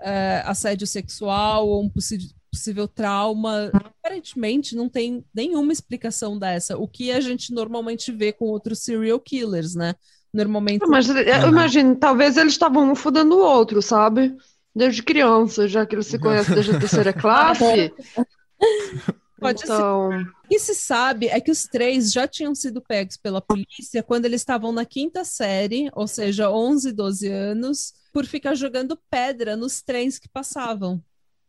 [0.00, 3.70] eh, assédio sexual ou um possi- possível trauma.
[3.72, 6.76] Aparentemente, não tem nenhuma explicação dessa.
[6.78, 9.94] O que a gente normalmente vê com outros serial killers, né?
[10.32, 10.84] Normalmente.
[10.86, 14.34] Mas eh, eu imagino, talvez eles estavam um fudendo o outro, sabe?
[14.74, 17.92] Desde criança, já que eles se conhecem desde a terceira classe.
[19.38, 19.66] Pode ser.
[19.66, 20.10] Então,
[20.44, 24.24] O que se sabe é que os três já tinham sido pegos pela polícia quando
[24.24, 29.82] eles estavam na quinta série, ou seja, 11, 12 anos, por ficar jogando pedra nos
[29.82, 31.02] trens que passavam.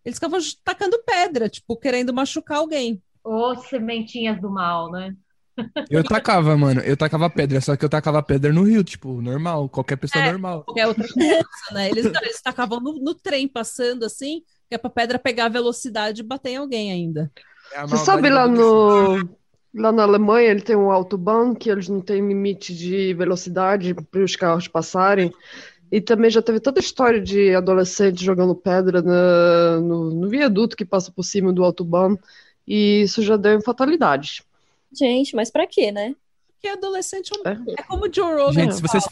[0.08, 3.04] Eles ficavam tacando pedra, tipo, querendo machucar alguém.
[3.22, 5.13] Ô, sementinhas do mal, né?
[5.91, 6.80] eu tacava, mano.
[6.80, 10.32] Eu tacava pedra, só que eu tacava pedra no rio, tipo, normal, qualquer pessoa É.
[10.32, 10.63] normal.
[10.63, 11.43] Qualquer outra coisa,
[11.74, 11.89] né?
[11.89, 16.22] Eles, não, eles tacavam no, no trem passando assim, que é pra pedra pegar velocidade
[16.22, 17.30] e bater em alguém ainda.
[17.74, 19.28] É a você sabe lá no
[19.76, 24.24] lá na Alemanha ele tem um autobahn que eles não têm limite de velocidade para
[24.24, 25.34] os carros passarem.
[25.91, 30.84] E também já teve tanta história de adolescente jogando pedra na- no, no viaduto que
[30.86, 32.17] passa por cima do autobahn,
[32.67, 34.43] e isso já deu em fatalidade.
[34.91, 36.15] Gente, mas pra quê, né?
[36.60, 37.84] Que adolescente é um- É.
[37.88, 38.52] como o Joe Rogan.
[38.54, 39.04] Gente, se vocês.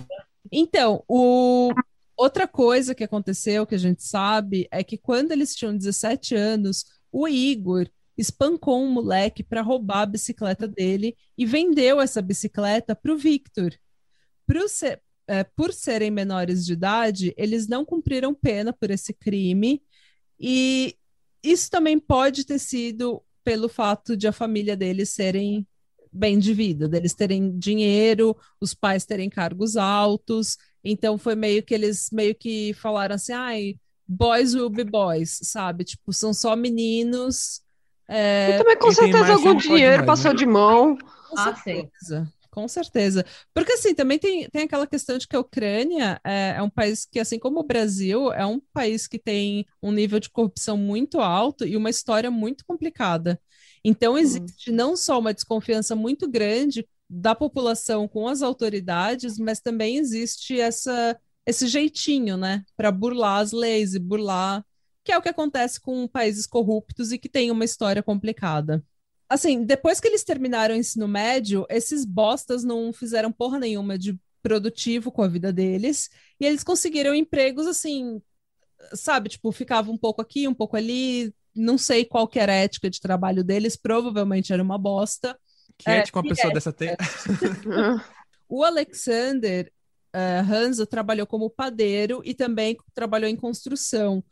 [0.52, 1.72] Então, o...
[2.18, 6.86] outra coisa que aconteceu, que a gente sabe, é que quando eles tinham 17 anos,
[7.12, 13.14] o Igor espancou um moleque para roubar a bicicleta dele e vendeu essa bicicleta para
[13.14, 13.74] o Victor.
[14.48, 14.68] Pro
[15.28, 19.82] é, por serem menores de idade, eles não cumpriram pena por esse crime,
[20.40, 20.96] e
[21.44, 25.66] isso também pode ter sido pelo fato de a família deles serem
[26.12, 30.58] bem de vida, deles terem dinheiro, os pais terem cargos altos.
[30.84, 33.76] Então foi meio que eles meio que falaram assim, ai,
[34.08, 35.84] boys will be boys, sabe?
[35.84, 37.62] Tipo, são só meninos.
[38.08, 40.38] é, E também com certeza algum dinheiro mais, passou né?
[40.38, 40.98] de mão.
[40.98, 43.26] Com Ah, certeza, com certeza.
[43.54, 47.06] Porque assim, também tem, tem aquela questão de que a Ucrânia é, é um país
[47.06, 51.20] que, assim como o Brasil, é um país que tem um nível de corrupção muito
[51.20, 53.40] alto e uma história muito complicada.
[53.84, 59.98] Então, existe não só uma desconfiança muito grande da população com as autoridades, mas também
[59.98, 64.66] existe essa, esse jeitinho, né, para burlar as leis e burlar,
[65.04, 68.82] que é o que acontece com países corruptos e que têm uma história complicada
[69.30, 74.18] assim, depois que eles terminaram o ensino médio, esses bostas não fizeram porra nenhuma de
[74.42, 76.10] produtivo com a vida deles,
[76.40, 78.22] e eles conseguiram empregos assim,
[78.94, 82.56] sabe, tipo, ficava um pouco aqui, um pouco ali, não sei qual que era a
[82.56, 85.38] ética de trabalho deles, provavelmente era uma bosta.
[85.78, 86.96] Que É, ética uma que pessoa dessa tem?
[88.48, 89.72] O Alexander
[90.14, 94.24] Hansa trabalhou como padeiro e também trabalhou em construção.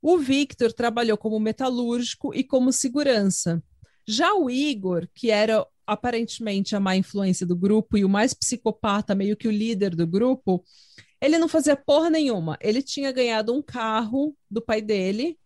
[0.00, 3.62] O Victor trabalhou como metalúrgico e como segurança.
[4.08, 9.14] Já o Igor, que era aparentemente a má influência do grupo e o mais psicopata,
[9.14, 10.64] meio que o líder do grupo,
[11.20, 12.56] ele não fazia porra nenhuma.
[12.58, 15.38] Ele tinha ganhado um carro do pai dele,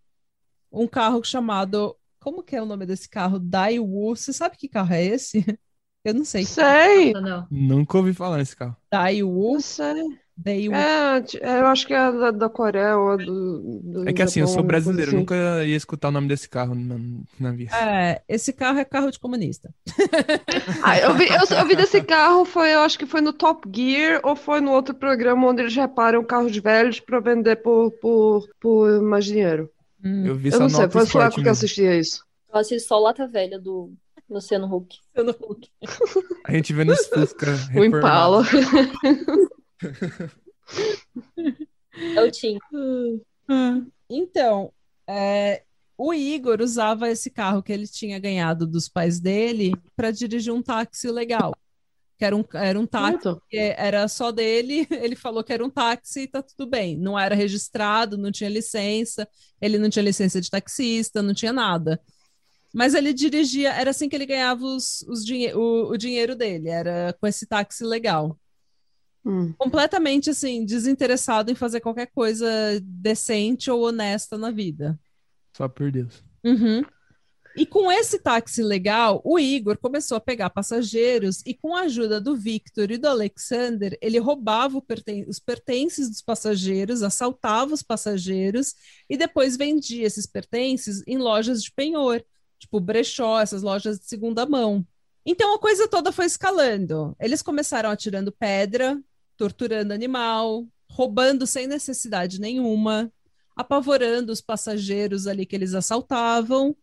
[0.71, 1.97] um carro chamado.
[2.21, 3.41] Como que é o nome desse carro?
[3.41, 4.15] Daewoo.
[4.15, 5.45] Você sabe que carro é esse?
[6.05, 6.45] Eu não sei.
[6.45, 7.47] Sei, Não, não.
[7.51, 8.77] Nunca ouvi falar nesse carro.
[8.91, 9.55] Daewoo.
[9.55, 10.22] não sei.
[10.37, 10.75] Daewoo.
[10.75, 14.41] É, t- eu acho que é da, da Coreia ou do, do É que assim,
[14.41, 15.19] eu Japão, sou alguma coisa brasileiro, assim.
[15.19, 16.97] nunca ia escutar o nome desse carro na,
[17.39, 17.75] na vida.
[17.77, 19.73] É, esse carro é carro de comunista.
[20.85, 23.69] Ah, eu vi, eu, eu vi desse carro, foi, eu acho que foi no Top
[23.73, 28.49] Gear ou foi no outro programa onde eles reparam carros velhos para vender por, por,
[28.61, 29.71] por mais dinheiro.
[30.05, 30.27] Hum.
[30.27, 32.25] Eu vi Eu só não sei, foi só que eu assistia isso.
[32.53, 33.93] Eu assisto só o Lata Velha do
[34.29, 34.99] Luciano Huck.
[36.45, 38.43] A gente vê nos Fusca O Impala.
[39.83, 40.43] reformados.
[42.15, 42.59] É o Tim.
[44.09, 44.73] Então,
[45.09, 45.63] é,
[45.97, 50.63] o Igor usava esse carro que ele tinha ganhado dos pais dele para dirigir um
[50.63, 51.55] táxi legal.
[52.19, 56.23] Que era um, era um táxi era só dele, ele falou que era um táxi
[56.23, 56.97] e tá tudo bem.
[56.97, 59.29] Não era registrado, não tinha licença,
[59.61, 62.01] ele não tinha licença de taxista, não tinha nada.
[62.73, 66.71] Mas ele dirigia, era assim que ele ganhava os, os dinhe o, o dinheiro dele,
[66.71, 68.39] era com esse táxi legal.
[69.25, 69.53] Hum.
[69.57, 72.47] Completamente assim, desinteressado em fazer qualquer coisa
[72.83, 74.99] decente ou honesta na vida.
[75.57, 76.25] Só por Deus.
[76.45, 76.83] Uhum.
[77.55, 82.19] E com esse táxi legal, o Igor começou a pegar passageiros e, com a ajuda
[82.19, 87.83] do Victor e do Alexander, ele roubava o perten- os pertences dos passageiros, assaltava os
[87.83, 88.75] passageiros
[89.09, 92.25] e depois vendia esses pertences em lojas de penhor,
[92.59, 94.85] tipo brechó, essas lojas de segunda mão.
[95.25, 97.15] Então a coisa toda foi escalando.
[97.21, 98.99] Eles começaram atirando pedra,
[99.43, 103.13] torturando animal, roubando sem necessidade nenhuma,
[103.57, 106.77] apavorando os passageiros ali que eles assaltavam.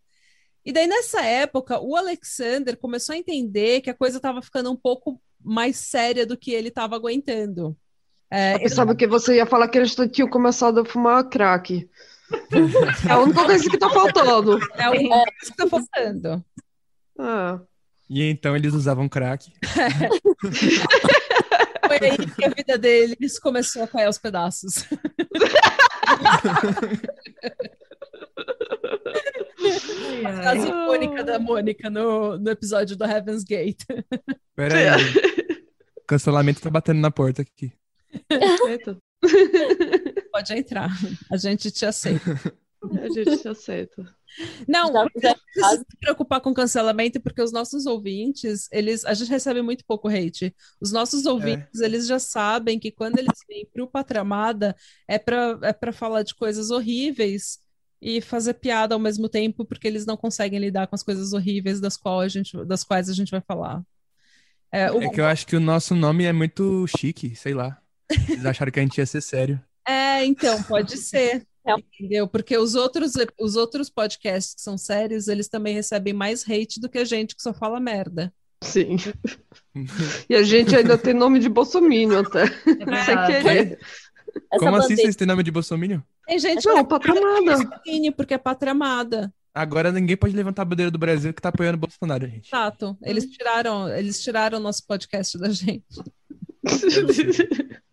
[0.65, 4.76] E daí, nessa época, o Alexander começou a entender que a coisa estava ficando um
[4.76, 7.78] pouco mais séria do que ele estava aguentando.
[8.30, 11.89] É, Eu pensava que você ia falar que eles tinham começado a fumar crack.
[13.08, 14.60] É a única coisa que tá faltando.
[14.76, 16.45] é o que está faltando.
[17.17, 17.62] Ah,
[18.10, 19.50] E então eles usavam crack.
[21.89, 24.86] Foi aí que a vida deles começou a cair aos pedaços.
[30.23, 33.84] A frase icônica da Mônica no, no episódio do Heaven's Gate.
[34.56, 35.04] Pera aí.
[36.08, 37.73] Cancelamento tá batendo na porta aqui.
[40.32, 40.89] Pode entrar,
[41.32, 42.39] a gente te aceita.
[43.02, 44.15] A gente se aceita.
[44.68, 49.62] Não, não precisa se preocupar com cancelamento, porque os nossos ouvintes, eles, a gente recebe
[49.62, 50.56] muito pouco hate.
[50.80, 54.76] Os nossos ouvintes, eles já sabem que quando eles vêm para o Patramada
[55.08, 57.60] é para é para falar de coisas horríveis
[58.02, 61.82] e fazer piada ao mesmo tempo, porque eles não conseguem lidar com as coisas horríveis
[61.82, 63.82] das, qual a gente, das quais a gente vai falar.
[64.72, 67.78] É, o- É que eu acho que o nosso nome é muito chique, sei lá.
[68.30, 69.62] Eles acharam que a gente ia ser sério.
[69.88, 71.46] É, então, pode ser.
[71.69, 71.75] É.
[71.77, 72.27] Entendeu?
[72.27, 76.89] Porque os outros, os outros podcasts que são sérios, eles também recebem mais hate do
[76.89, 78.34] que a gente que só fala merda.
[78.63, 78.97] Sim.
[80.27, 82.43] E a gente ainda tem nome de Bolsonaro até.
[82.43, 82.47] É
[83.05, 83.79] Sem querer.
[84.51, 86.03] Essa Como assim vocês têm nome de Bolsonaro?
[86.27, 87.82] Tem gente Não, que pátria amada.
[87.86, 89.34] é porque é pátria amada.
[89.53, 92.47] Agora ninguém pode levantar a bandeira do Brasil que tá apoiando o Bolsonaro, gente.
[92.49, 92.97] Exato.
[93.01, 95.86] Eles tiraram, eles tiraram o nosso podcast da gente.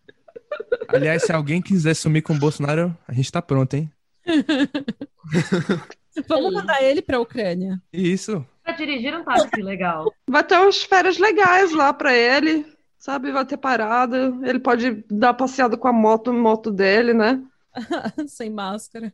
[0.87, 3.91] Aliás, se alguém quiser sumir com o Bolsonaro, a gente tá pronto, hein?
[6.27, 7.81] Vamos mandar ele para a Ucrânia.
[7.93, 8.45] Isso.
[8.63, 10.11] Pra dirigir um táxi legal.
[10.27, 12.65] Vai ter umas férias legais lá pra ele,
[12.97, 13.31] sabe?
[13.31, 14.33] Vai ter parada.
[14.43, 17.41] Ele pode dar passeada com a moto, moto dele, né?
[18.27, 19.13] Sem máscara.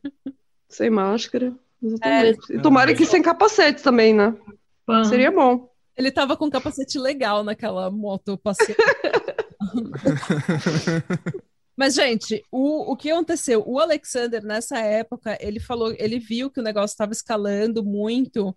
[0.68, 1.52] Sem máscara.
[1.82, 2.52] Exatamente.
[2.52, 4.34] E tomara que sem capacete também, né?
[5.06, 5.68] Seria bom.
[5.96, 8.76] Ele tava com um capacete legal naquela moto passeio.
[11.76, 13.62] Mas, gente, o, o que aconteceu?
[13.66, 18.56] O Alexander, nessa época, ele falou, ele viu que o negócio estava escalando muito,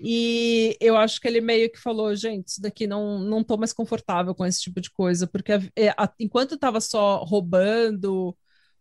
[0.00, 3.72] e eu acho que ele meio que falou, gente, isso daqui não, não tô mais
[3.72, 8.36] confortável com esse tipo de coisa, porque a- é, a- enquanto estava só roubando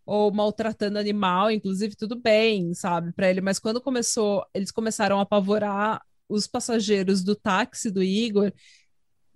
[0.06, 5.24] ou maltratando animal, inclusive, tudo bem, sabe, para ele, mas quando começou, eles começaram a
[5.24, 8.52] apavorar os passageiros do táxi do Igor,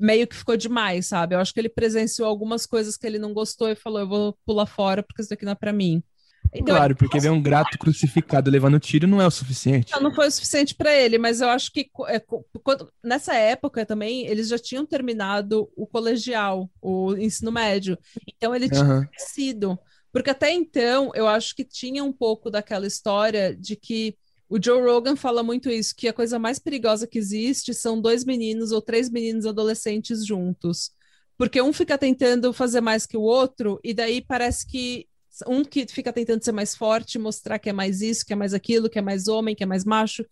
[0.02, 1.36] meio que ficou demais, sabe?
[1.36, 4.38] Eu acho que ele presenciou algumas coisas que ele não gostou e falou: eu vou
[4.46, 6.04] pular fora porque isso daqui não é pra mim.
[6.54, 9.94] Então, Claro, porque ver um grato crucificado levando tiro não é o suficiente.
[10.02, 12.20] não foi o suficiente para ele, mas eu acho que é,
[12.64, 17.98] quando- nessa época também eles já tinham terminado o colegial, o ensino médio.
[18.28, 19.08] Então ele tinha Aham.
[19.12, 19.80] crescido.
[20.12, 24.18] Porque até então eu acho que tinha um pouco daquela história de que
[24.52, 28.26] o Joe Rogan fala muito isso, que a coisa mais perigosa que existe são dois
[28.26, 30.92] meninos ou três meninos adolescentes juntos.
[31.38, 35.08] Porque um fica tentando fazer mais que o outro, e daí parece que
[35.48, 38.54] um que fica tentando ser mais forte, mostrar que é mais isso, que é mais
[38.54, 40.26] aquilo, que é mais homem, que é mais macho.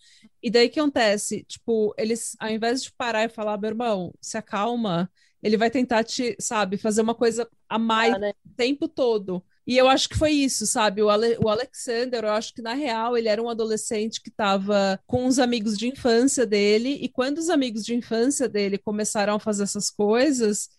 [0.43, 1.43] E daí que acontece?
[1.45, 5.09] Tipo, eles, ao invés de parar e falar, meu irmão, se acalma,
[5.41, 8.33] ele vai tentar te, sabe, fazer uma coisa a mais Ah, né?
[8.45, 9.43] o tempo todo.
[9.69, 11.03] E eu acho que foi isso, sabe?
[11.03, 14.99] O, Ale- o Alexander, eu acho que na real ele era um adolescente que estava
[15.05, 19.39] com os amigos de infância dele, e quando os amigos de infância dele começaram a
[19.39, 20.69] fazer essas coisas,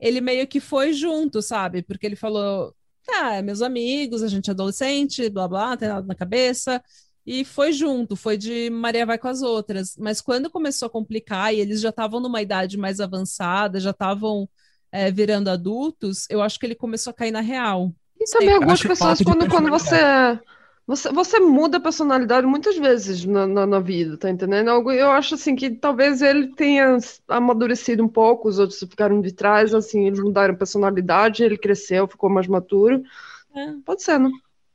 [0.00, 1.80] ele meio que foi junto, sabe?
[1.82, 6.06] Porque ele falou: tá, meus amigos, a gente é adolescente, blá blá, não tem nada
[6.06, 6.82] na cabeça.
[7.24, 9.94] E foi junto, foi de Maria vai com as outras.
[9.96, 14.48] Mas quando começou a complicar e eles já estavam numa idade mais avançada, já estavam
[14.90, 17.94] é, virando adultos, eu acho que ele começou a cair na real.
[18.20, 19.96] E também algumas pessoas, quando, quando você,
[20.86, 21.10] você.
[21.12, 24.68] Você muda a personalidade muitas vezes na, na, na vida, tá entendendo?
[24.68, 29.32] Algo- Eu acho assim que talvez ele tenha amadurecido um pouco, os outros ficaram de
[29.32, 33.02] trás, assim, eles mudaram a personalidade, ele cresceu, ficou mais maturo.
[33.54, 33.72] É.
[33.84, 34.30] Pode ser, né?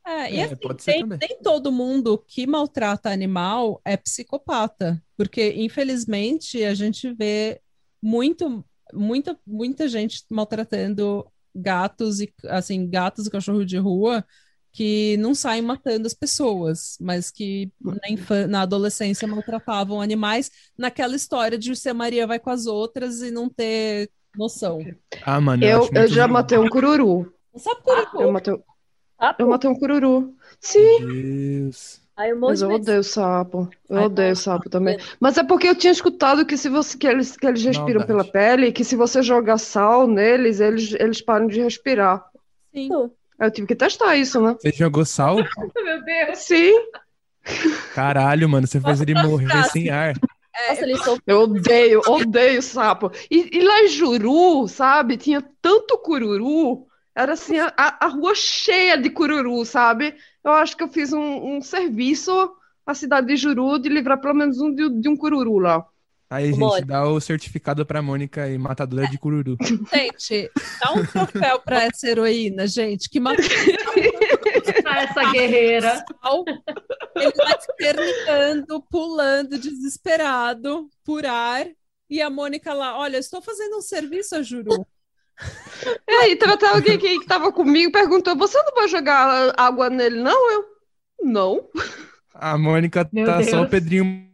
[0.06, 1.18] É, e É, assim, pode ser tem- também.
[1.42, 7.60] todo mundo que maltrata animal é psicopata, porque infelizmente a gente vê
[8.00, 11.26] muito, muita, muita gente maltratando
[11.56, 14.24] gatos e assim gatos e cachorro de rua
[14.72, 21.16] que não saem matando as pessoas, mas que na, infan- na adolescência maltratavam animais naquela
[21.16, 24.78] história de ser Maria vai com as outras e não ter noção.
[25.22, 27.32] Ah, mano, Eu, eu muito já matei um cururu.
[27.54, 28.54] Não sabe por Eu matei,
[29.18, 30.34] Ah, eu matei um cururu.
[30.60, 32.00] Sim, Deus.
[32.16, 33.68] Aí eu morro mas eu odeio sapo.
[33.88, 34.98] Eu Ai, odeio sapo também.
[35.20, 38.06] Mas é porque eu tinha escutado que se você que eles, que eles respiram Maldade.
[38.06, 42.24] pela pele, que se você jogar sal neles, eles, eles param de respirar.
[42.72, 42.88] Sim.
[43.38, 44.56] Eu tive que testar isso, né?
[44.58, 45.36] Você jogou sal?
[45.76, 46.38] Meu Deus.
[46.38, 46.72] Sim,
[47.94, 50.14] Caralho, mano, você fez ele morrer sem ar.
[50.68, 53.10] Nossa, eles são eu odeio, odeio sapo.
[53.30, 55.16] E, e lá em Juru, sabe?
[55.16, 56.86] Tinha tanto cururu.
[57.16, 60.14] Era assim, a, a rua cheia de cururu, sabe?
[60.44, 62.30] Eu acho que eu fiz um, um serviço
[62.84, 65.82] à cidade de Juru de livrar pelo menos um de, de um cururu lá.
[66.28, 69.56] Aí, gente, dá o certificado pra Mônica e matadora de cururu.
[69.94, 70.50] Gente,
[70.80, 73.44] dá um troféu para essa heroína, gente, que matou
[74.98, 76.04] essa guerreira.
[77.14, 81.64] Ele vai se terminando, pulando, desesperado, por ar.
[82.10, 84.84] E a Mônica lá, olha, estou fazendo um serviço a Juru.
[86.08, 89.90] E aí, teve até alguém que, que tava comigo perguntou: Você não vai jogar água
[89.90, 90.52] nele, não?
[90.52, 90.64] Eu,
[91.22, 91.68] não.
[92.34, 93.70] A Mônica Meu tá só o Deus.
[93.70, 94.26] Pedrinho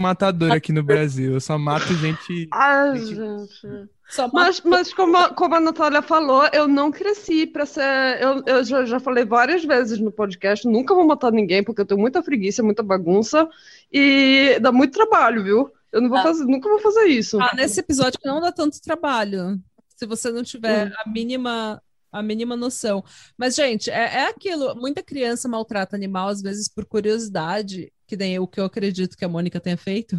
[0.00, 1.34] matador aqui no Brasil.
[1.34, 2.48] Eu só mato gente.
[2.52, 3.16] Ai, Gente.
[3.16, 3.90] gente.
[4.32, 7.82] Mas, mas como, a, como a Natália falou, eu não cresci pra ser.
[8.20, 11.86] Eu, eu já, já falei várias vezes no podcast: nunca vou matar ninguém, porque eu
[11.86, 13.48] tenho muita preguiça, muita bagunça
[13.92, 15.72] e dá muito trabalho, viu?
[15.90, 16.22] Eu não vou Ah.
[16.22, 17.40] fazer, nunca vou fazer isso.
[17.40, 19.58] Ah, nesse episódio não dá tanto trabalho.
[19.96, 21.82] Se você não tiver a mínima,
[22.12, 23.02] a mínima noção.
[23.36, 24.74] Mas, gente, é, é aquilo.
[24.76, 29.24] Muita criança maltrata animal, às vezes por curiosidade, que nem o que eu acredito que
[29.24, 30.16] a Mônica tenha feito.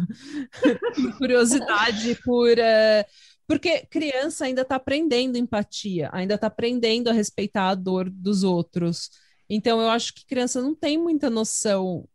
[0.94, 2.58] por curiosidade, por.
[2.58, 3.06] eh,
[3.46, 9.08] porque criança ainda está aprendendo empatia, ainda está aprendendo a respeitar a dor dos outros.
[9.48, 12.06] Então, eu acho que criança não tem muita noção.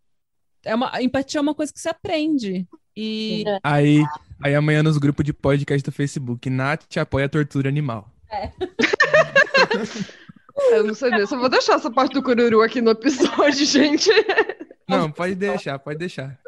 [0.63, 2.67] É uma, a empatia é uma coisa que se aprende.
[2.95, 4.03] E Aí,
[4.41, 8.09] aí amanhã nos grupos de podcast do Facebook, Nath apoia a tortura animal.
[10.71, 11.11] Eu não sei.
[11.13, 14.09] Eu vou deixar essa parte do Cururu aqui no episódio, gente.
[14.87, 16.39] Não, pode deixar, pode deixar.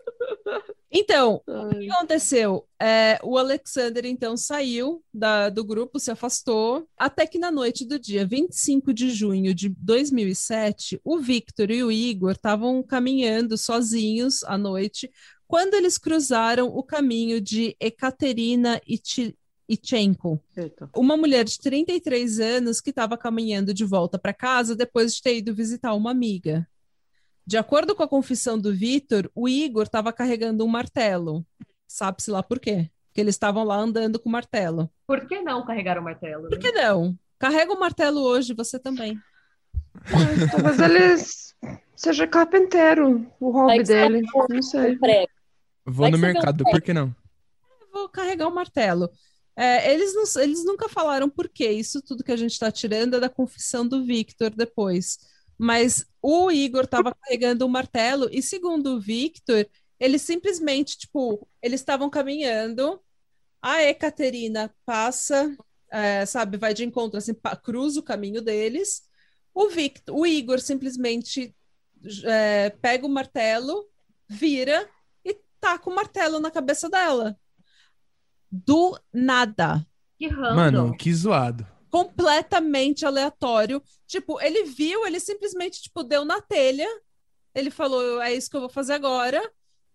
[0.97, 2.65] Então, o que aconteceu?
[2.81, 7.99] É, o Alexander, então, saiu da- do grupo, se afastou, até que na noite do
[7.99, 14.57] dia 25 de junho de 2007, o Victor e o Igor estavam caminhando sozinhos à
[14.57, 15.11] noite,
[15.47, 19.35] quando eles cruzaram o caminho de Ekaterina Ichi-
[19.67, 20.89] Ichenko, Eita.
[20.95, 25.37] uma mulher de 33 anos que estava caminhando de volta para casa depois de ter
[25.37, 26.67] ido visitar uma amiga.
[27.47, 31.45] De acordo com a confissão do Vitor, o Igor estava carregando um martelo.
[31.87, 32.89] Sabe-se lá por quê?
[33.13, 34.89] Que eles estavam lá andando com o martelo.
[35.07, 36.49] Por que não carregar o martelo?
[36.49, 37.17] Por que não?
[37.39, 39.17] Carrega o martelo hoje, você também.
[40.51, 44.21] Talvez ele seja carpinteiro, o hobby dele.
[44.49, 44.95] Não sei.
[44.95, 45.29] Um prego.
[45.85, 47.15] Vou no um mercado, por que não?
[47.81, 49.09] Eu Vou carregar o martelo.
[49.55, 51.69] É, eles, não- eles nunca falaram por quê.
[51.71, 55.17] Isso tudo que a gente está tirando é da confissão do Victor depois.
[55.57, 59.65] Mas o Igor estava carregando o martelo e, segundo o Victor,
[59.99, 62.99] eles simplesmente, tipo, eles estavam caminhando,
[63.61, 65.55] a Ekaterina passa,
[65.89, 67.33] é, sabe, vai de encontro, assim,
[67.63, 69.03] cruza o caminho deles.
[69.53, 71.55] O Victor, o Igor simplesmente
[72.25, 73.87] é, pega o martelo,
[74.27, 74.89] vira
[75.65, 77.35] taca o martelo na cabeça dela.
[78.51, 79.85] Do nada.
[80.17, 80.55] Que random.
[80.55, 81.65] Mano, que zoado.
[81.89, 83.81] Completamente aleatório.
[84.07, 86.87] Tipo, ele viu, ele simplesmente, tipo, deu na telha.
[87.53, 89.41] Ele falou, é isso que eu vou fazer agora.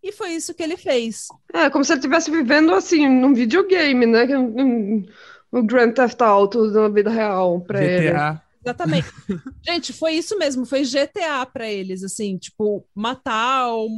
[0.03, 1.29] E foi isso que ele fez.
[1.53, 4.25] É, como se ele estivesse vivendo assim, num videogame, né?
[4.37, 5.07] Um-
[5.53, 8.09] O Grand Theft Auto na vida real pra ele.
[8.11, 8.43] GTA.
[8.64, 9.09] Exatamente.
[9.66, 13.89] Gente, foi isso mesmo, foi GTA para eles, assim, tipo, matar, ou,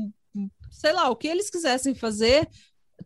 [0.73, 2.49] sei lá, o que eles quisessem fazer,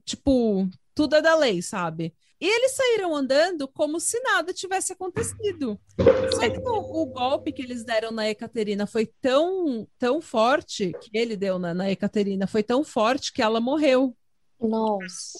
[0.04, 2.14] tipo, tudo é da lei, sabe?
[2.40, 5.80] E eles saíram andando como se nada tivesse acontecido.
[6.32, 11.10] Só que o, o golpe que eles deram na Ekaterina foi tão, tão forte, que
[11.16, 14.14] ele deu na, na Ekaterina, foi tão forte que ela morreu.
[14.60, 15.38] Nossa.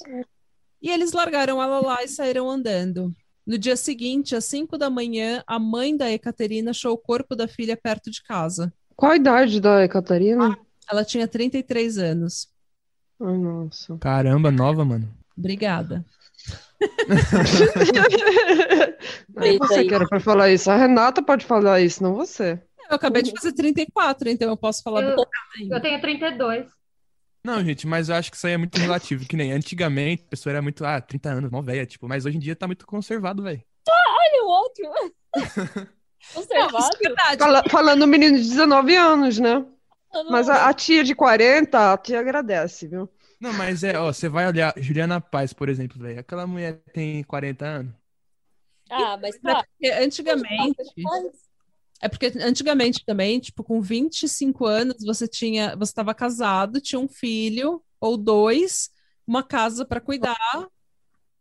[0.81, 3.15] E eles largaram ela lá e saíram andando.
[3.47, 7.47] No dia seguinte, às 5 da manhã, a mãe da Ekaterina achou o corpo da
[7.47, 8.73] filha perto de casa.
[8.97, 10.59] Qual a idade da Catarina?
[10.91, 12.49] Ela tinha 33 anos.
[13.21, 13.97] Ai, nossa.
[13.99, 15.09] Caramba, nova, mano.
[15.37, 16.05] Obrigada.
[19.35, 20.71] Não é você que era pra falar isso.
[20.71, 22.61] A Renata pode falar isso, não você.
[22.89, 25.17] Eu acabei de fazer 34, então eu posso falar Eu-
[25.71, 26.67] Eu tenho 32.
[27.45, 29.25] Não, gente, mas eu acho que isso aí é muito relativo.
[29.27, 32.37] Que nem antigamente a pessoa era muito, ah, 30 anos, mó velha, tipo, mas hoje
[32.37, 33.63] em dia tá muito conservado, velho.
[33.89, 34.85] Olha o outro.
[34.85, 35.11] Não,
[36.35, 36.91] Conservado.
[36.95, 37.39] é verdade.
[37.39, 39.65] Fala- falando um menino de 19 anos, né?
[40.31, 43.09] Mas a, a tia de 40 te agradece, viu?
[43.41, 46.21] Não, mas é, ó, você vai olhar Juliana Paz, por exemplo, velho.
[46.21, 47.95] Aquela mulher tem 40 anos.
[48.91, 49.65] Ah, mas É tá.
[49.65, 50.77] porque antigamente,
[52.01, 57.09] é porque antigamente também, tipo, com 25 anos, você tinha, você estava casado, tinha um
[57.09, 58.91] filho ou dois,
[59.27, 60.37] uma casa para cuidar,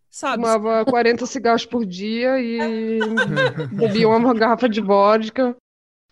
[0.10, 0.44] sabe?
[0.44, 3.00] Fumava 40 cigarros por dia e
[3.72, 5.56] bebia uma garrafa de vodka.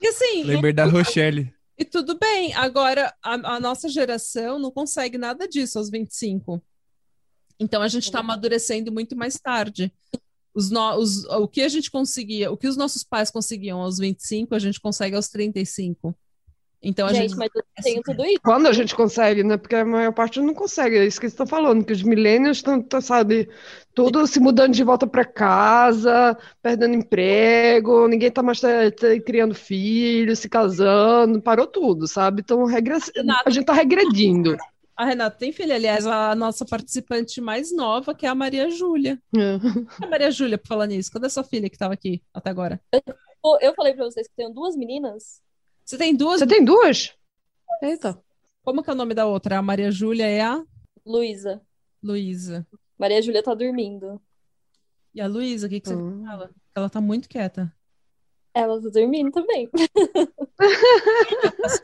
[0.01, 1.53] E assim, Lembrei da Rochelle.
[1.83, 6.63] E tudo bem, agora a, a nossa geração não consegue nada disso aos 25.
[7.59, 9.93] Então a gente está amadurecendo muito mais tarde.
[10.55, 13.97] Os no, os, o que a gente conseguia, o que os nossos pais conseguiam aos
[13.97, 16.17] 25, a gente consegue aos 35.
[16.83, 17.37] Então a Gente, gente.
[17.37, 18.41] mas eu tenho tudo isso.
[18.43, 19.55] Quando a gente consegue, né?
[19.55, 20.97] Porque a maior parte não consegue.
[20.97, 23.49] É isso que está falando, que os millennials estão, sabe,
[23.93, 29.55] tudo se mudando de volta para casa, perdendo emprego, ninguém está mais tá- tá criando
[29.55, 32.41] filhos, se casando, parou tudo, sabe?
[32.41, 33.09] Então regress...
[33.45, 34.57] a gente está regredindo.
[34.95, 39.19] A Renata tem filha, aliás, a nossa participante mais nova, que é a Maria Júlia.
[39.35, 39.55] É.
[40.03, 42.79] A Maria Júlia, por falar nisso, cadê sua filha que estava aqui até agora?
[43.41, 45.41] Pô, Eu falei pra vocês que tenho duas meninas.
[45.93, 46.39] Você tem duas?
[46.39, 47.13] Você tem duas?
[47.79, 48.17] Eita.
[48.63, 49.59] Como que é o nome da outra?
[49.59, 50.63] A Maria Júlia é a
[51.05, 51.61] Luísa.
[52.01, 52.65] Luísa.
[52.97, 54.19] Maria Júlia tá dormindo.
[55.13, 56.23] E a Luísa, o que, que você Hum.
[56.25, 56.49] fala?
[56.75, 57.71] Ela tá muito quieta.
[58.55, 59.69] Ela tá dormindo também.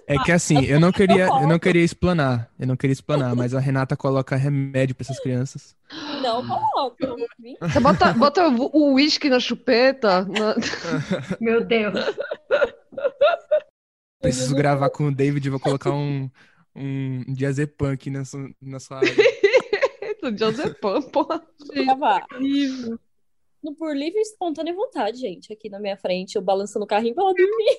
[0.07, 3.53] É que assim, eu não queria, eu não queria explanar, eu não queria explanar, mas
[3.53, 5.75] a Renata coloca remédio pra essas crianças.
[6.23, 6.97] Não coloco.
[7.61, 10.25] Você bota, bota o o uísque na chupeta.
[10.25, 10.55] na-
[11.39, 11.93] Meu Deus.
[14.21, 16.29] Preciso gravar com o David, vou colocar um,
[16.75, 19.13] um diazepam aqui na sua, na sua área.
[20.21, 21.41] do diazepam, porra.
[21.73, 22.25] Gravar.
[23.63, 27.15] No por livre e espontânea vontade, gente, aqui na minha frente, eu balançando o carrinho
[27.15, 27.77] pra ela dormir.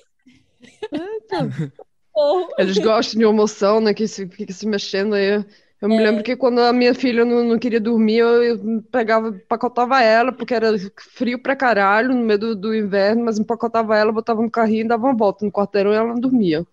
[2.57, 3.93] Eles gostam de emoção, né?
[3.93, 5.43] Que se, fica se mexendo aí.
[5.81, 6.01] Eu me É.
[6.01, 10.31] lembro que quando a minha filha não, não queria dormir, eu, eu pegava, empacotava ela,
[10.31, 10.67] porque era
[11.15, 14.87] frio pra caralho no meio do, do inverno, mas empacotava ela, botava no carrinho e
[14.87, 16.65] dava uma volta no quarteirão e ela não dormia.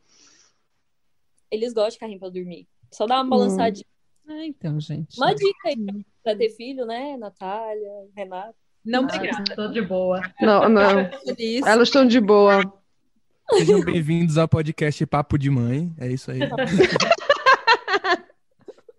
[1.50, 2.68] Eles gostam de carrinho pra dormir.
[2.92, 3.86] Só dá uma balançadinha.
[4.28, 5.16] Ah, então, gente.
[5.16, 5.76] Uma dica aí
[6.22, 7.16] pra, ter filho, né?
[7.16, 8.54] Natália, Renata.
[8.84, 9.54] Não, Ah, obrigada.
[9.56, 10.20] tô de boa.
[10.40, 11.08] Não, não.
[11.66, 12.60] Elas estão de boa.
[13.54, 15.90] Sejam bem-vindos ao podcast Papo de Mãe.
[15.98, 16.40] É isso aí.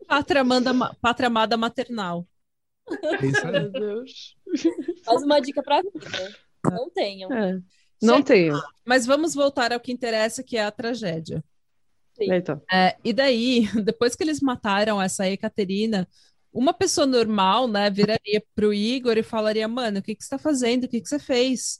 [0.09, 2.27] Pátria, amanda, ma- pátria amada maternal.
[2.89, 3.51] É isso aí.
[3.51, 4.35] Meu Deus.
[5.05, 6.35] Mais uma dica pra vida.
[6.65, 7.31] Não tenham.
[7.31, 7.59] É.
[8.01, 8.59] Não Gente, tenho.
[8.83, 11.43] Mas vamos voltar ao que interessa, que é a tragédia.
[12.19, 12.59] Eita.
[12.71, 16.07] É, e daí, depois que eles mataram essa Ekaterina,
[16.51, 20.39] uma pessoa normal, né, viraria pro Igor e falaria, mano, o que que você tá
[20.39, 20.85] fazendo?
[20.85, 21.79] O que que você fez?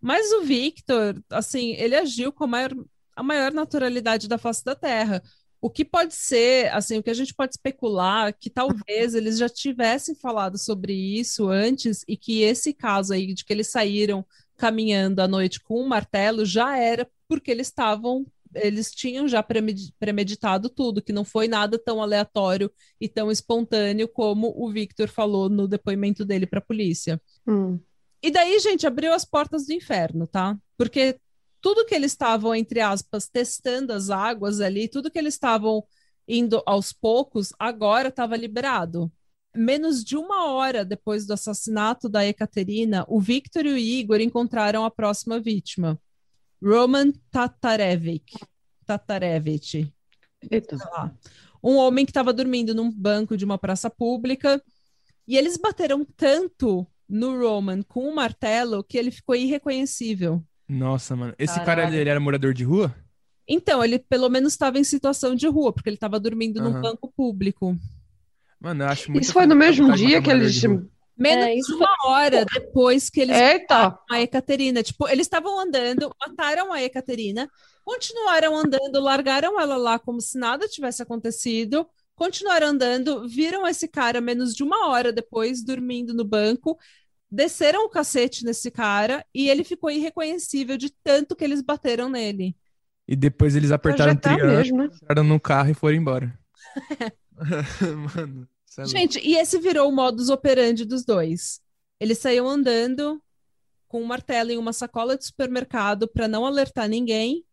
[0.00, 2.70] Mas o Victor, assim, ele agiu com a maior,
[3.14, 5.22] a maior naturalidade da face da Terra.
[5.60, 9.48] O que pode ser, assim, o que a gente pode especular, que talvez eles já
[9.48, 14.24] tivessem falado sobre isso antes e que esse caso aí de que eles saíram
[14.56, 19.92] caminhando à noite com um martelo já era porque eles estavam eles tinham já premedi-
[19.98, 25.48] premeditado tudo, que não foi nada tão aleatório e tão espontâneo como o Victor falou
[25.48, 27.20] no depoimento dele para a polícia.
[27.46, 27.78] Hum.
[28.22, 30.56] E daí, gente, abriu as portas do inferno, tá?
[30.76, 31.18] Porque
[31.66, 35.82] tudo que eles estavam, entre aspas, testando as águas ali, tudo que eles estavam
[36.28, 39.10] indo aos poucos, agora estava liberado.
[39.52, 44.84] Menos de uma hora depois do assassinato da Ekaterina, o Victor e o Igor encontraram
[44.84, 46.00] a próxima vítima,
[46.62, 48.38] Roman Tatarevich.
[48.86, 49.92] Tatarevich
[50.92, 51.12] lá,
[51.60, 54.62] um homem que estava dormindo num banco de uma praça pública
[55.26, 60.45] e eles bateram tanto no Roman com um martelo que ele ficou irreconhecível.
[60.68, 61.34] Nossa, mano.
[61.38, 61.66] Esse Caralho.
[61.82, 62.94] cara, ele era morador de rua?
[63.48, 66.82] Então, ele pelo menos estava em situação de rua, porque ele estava dormindo num Aham.
[66.82, 67.76] banco público.
[68.60, 69.24] Mano, eu acho muito.
[69.24, 70.62] Isso foi no mesmo dia que eles.
[71.18, 73.98] Menos É, de isso uma hora depois que eles Eita!
[74.10, 74.82] a Ekaterina.
[74.82, 77.48] Tipo, eles estavam andando, mataram a Ekaterina,
[77.84, 84.20] continuaram andando, largaram ela lá como se nada tivesse acontecido, continuaram andando, viram esse cara
[84.20, 86.78] menos de uma hora depois dormindo no banco,
[87.30, 92.56] desceram o cacete nesse cara e ele ficou irreconhecível de tanto que eles bateram nele.
[93.08, 94.90] E depois eles apertaram o tá triângulo, mesmo, né?
[94.92, 96.38] entraram no carro e foram embora.
[98.16, 98.90] Mano, é louco.
[98.90, 101.60] Gente, e esse virou o modus operandi dos dois.
[102.00, 103.22] Eles saíam andando
[103.88, 107.44] com um martelo em uma sacola de supermercado para não alertar ninguém.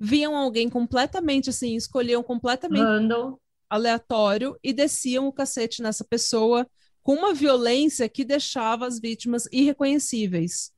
[0.00, 3.40] Viam alguém completamente assim, escolhiam completamente Randall.
[3.68, 6.66] aleatório e desciam o cacete nessa pessoa
[7.02, 10.70] com uma violência que deixava as vítimas irreconhecíveis.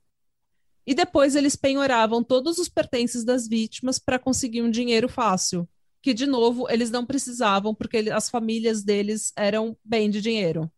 [0.87, 5.68] E depois eles penhoravam todos os pertences das vítimas para conseguir um dinheiro fácil,
[6.03, 10.70] que de novo eles não precisavam porque ele- as famílias deles eram bem de dinheiro.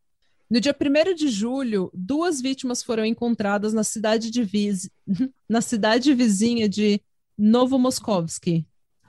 [0.48, 4.88] No dia 1 de julho, duas vítimas foram encontradas na cidade de Viz...
[5.48, 7.00] na cidade vizinha de
[7.36, 8.64] Novomoskovski.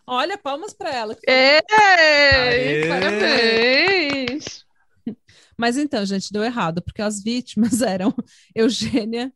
[0.06, 1.18] Olha, palmas para ela.
[1.28, 2.88] Ei, Aê!
[2.88, 4.66] parabéns!
[5.58, 8.14] Mas então, gente, deu errado, porque as vítimas eram
[8.54, 9.34] Eugênia,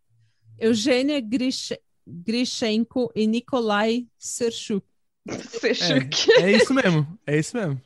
[0.59, 4.85] Eugênia Grish- Grishenko e Nikolai Serchuk.
[5.29, 6.31] Sechuk.
[6.33, 7.81] É, é isso mesmo, é isso mesmo.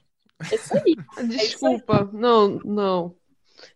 [0.52, 0.96] É isso aí.
[1.28, 3.16] Desculpa, não, não.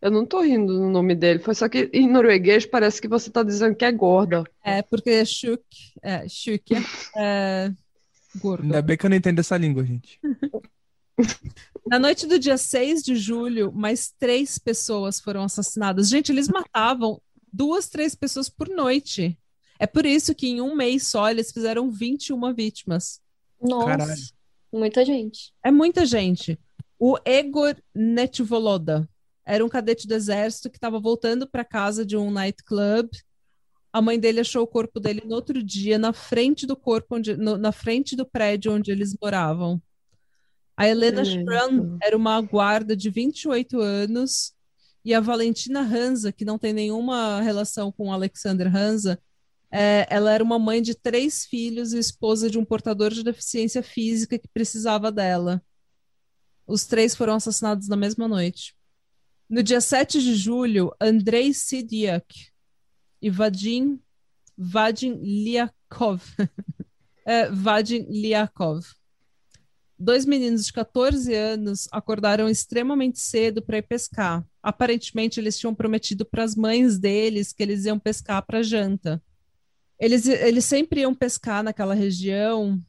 [0.02, 1.40] Eu não tô rindo do nome dele.
[1.40, 4.44] Foi só que em norueguês parece que você tá dizendo que é gorda.
[4.64, 5.64] É, porque Shuk,
[6.02, 6.82] é, Shuk é,
[7.16, 7.72] é
[8.40, 8.64] gordo.
[8.64, 10.20] Ainda bem que eu não entendo essa língua, gente.
[11.88, 16.10] Na noite do dia 6 de julho, mais três pessoas foram assassinadas.
[16.10, 17.22] Gente, eles matavam
[17.52, 19.38] duas, três pessoas por noite.
[19.80, 23.20] É por isso que em um mês só eles fizeram 21 vítimas.
[23.62, 24.22] Nossa, Caralho.
[24.72, 25.54] muita gente.
[25.64, 26.60] É muita gente.
[27.00, 29.08] O Egor Netvoloda
[29.46, 33.10] era um cadete do exército que estava voltando para casa de um nightclub.
[33.92, 37.36] A mãe dele achou o corpo dele no outro dia, na frente do corpo, onde,
[37.36, 39.82] no- na frente do prédio onde eles moravam.
[40.80, 41.26] A Helena.
[41.26, 44.54] Schramm era uma guarda de 28 anos
[45.04, 49.20] e a Valentina Hansa, que não tem nenhuma relação com o Alexander Hansa,
[49.72, 53.84] É, ela era uma mãe de três filhos e esposa de um portador de deficiência
[53.84, 55.62] física que precisava dela.
[56.66, 58.74] Os três foram assassinados na mesma noite.
[59.48, 62.48] No dia 7 de julho, Andrei Sidiak
[63.22, 64.02] e Vadim,
[64.58, 66.24] Vadim Liakov,
[67.24, 68.84] é, Vadim Liakov,
[70.00, 74.46] dois meninos de 14 anos acordaram extremamente cedo para ir pescar.
[74.64, 79.22] Aparentemente, eles tinham prometido para as mães deles que eles iam pescar para janta.
[80.00, 82.82] Eles, eles sempre iam pescar naquela região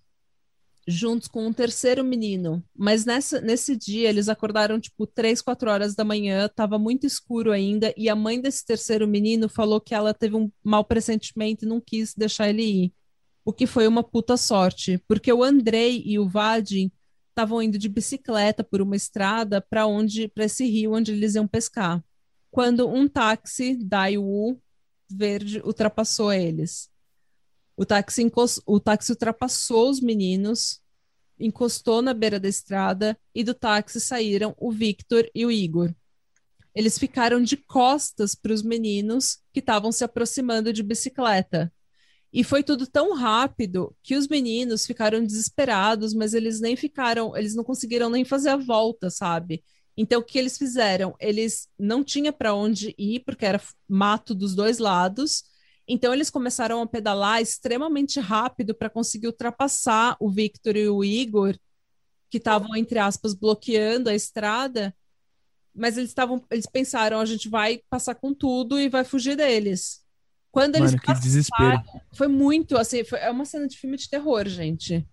[0.87, 5.95] juntos com um terceiro menino, mas nessa, nesse dia eles acordaram tipo três, quatro horas
[5.95, 10.13] da manhã, estava muito escuro ainda, e a mãe desse terceiro menino falou que ela
[10.13, 12.93] teve um mau pressentimento e não quis deixar ele ir.
[13.45, 16.91] O que foi uma puta sorte, porque o Andrei e o Vadim
[17.41, 21.49] estavam indo de bicicleta por uma estrada para onde para esse rio onde eles iam
[21.49, 22.05] pescar.
[22.51, 24.61] Quando um táxi Daewoo
[25.09, 26.91] verde ultrapassou eles.
[27.75, 28.61] O táxi, encost...
[28.67, 30.83] o táxi ultrapassou os meninos,
[31.39, 35.95] encostou na beira da estrada e do táxi saíram o Victor e o Igor.
[36.75, 41.73] Eles ficaram de costas para os meninos que estavam se aproximando de bicicleta.
[42.33, 47.55] E foi tudo tão rápido que os meninos ficaram desesperados, mas eles nem ficaram, eles
[47.55, 49.65] não conseguiram nem fazer a volta, sabe?
[49.97, 51.15] Então o que eles fizeram?
[51.21, 55.43] Eles não tinham para onde ir porque era mato dos dois lados
[55.93, 61.59] então eles começaram a pedalar extremamente rápido para conseguir ultrapassar o Victor e o Igor,
[62.31, 64.95] que estavam entre aspas bloqueando a estrada.
[65.75, 70.00] Mas eles estavam, eles pensaram, a gente vai passar com tudo e vai fugir deles.
[70.51, 71.83] Quando eles Mano, que desespero.
[72.13, 75.07] Foi muito assim, foi, é uma cena de filme de terror, gente.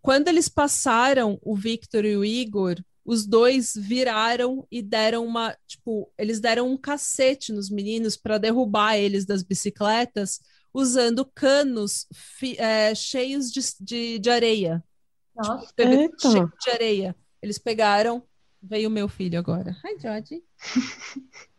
[0.00, 6.10] Quando eles passaram o Victor e o Igor, os dois viraram e deram uma, tipo,
[6.16, 10.40] eles deram um cacete nos meninos para derrubar eles das bicicletas,
[10.72, 12.06] usando canos
[12.56, 14.82] é, cheios de, de, de areia.
[15.36, 17.16] Nossa, tipo, cheio de areia.
[17.40, 18.22] Eles pegaram,
[18.62, 19.76] veio o meu filho agora.
[19.84, 20.42] Hi, George.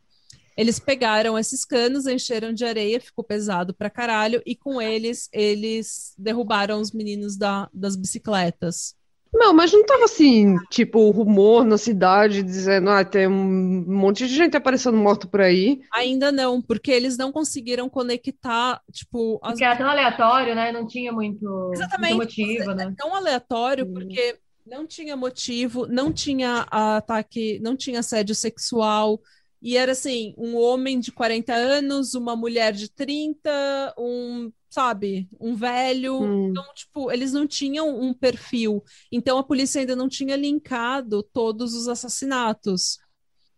[0.56, 6.14] Eles pegaram esses canos, encheram de areia, ficou pesado pra caralho, e com eles, eles
[6.18, 8.96] derrubaram os meninos da, das bicicletas.
[9.34, 14.36] Não, mas não tava assim, tipo, rumor na cidade dizendo, ah, tem um monte de
[14.36, 15.82] gente aparecendo morto por aí.
[15.92, 19.40] Ainda não, porque eles não conseguiram conectar, tipo...
[19.42, 19.54] As...
[19.54, 20.72] Porque era tão aleatório, né?
[20.72, 22.84] Não tinha muito, Exatamente, muito motivo, é né?
[22.84, 24.38] É tão aleatório porque
[24.68, 29.20] não tinha motivo, não tinha ataque, não tinha assédio sexual,
[29.64, 35.56] e era assim, um homem de 40 anos, uma mulher de 30, um, sabe, um
[35.56, 36.22] velho.
[36.22, 36.50] Hum.
[36.50, 38.84] Então, tipo, eles não tinham um perfil.
[39.10, 42.98] Então a polícia ainda não tinha linkado todos os assassinatos.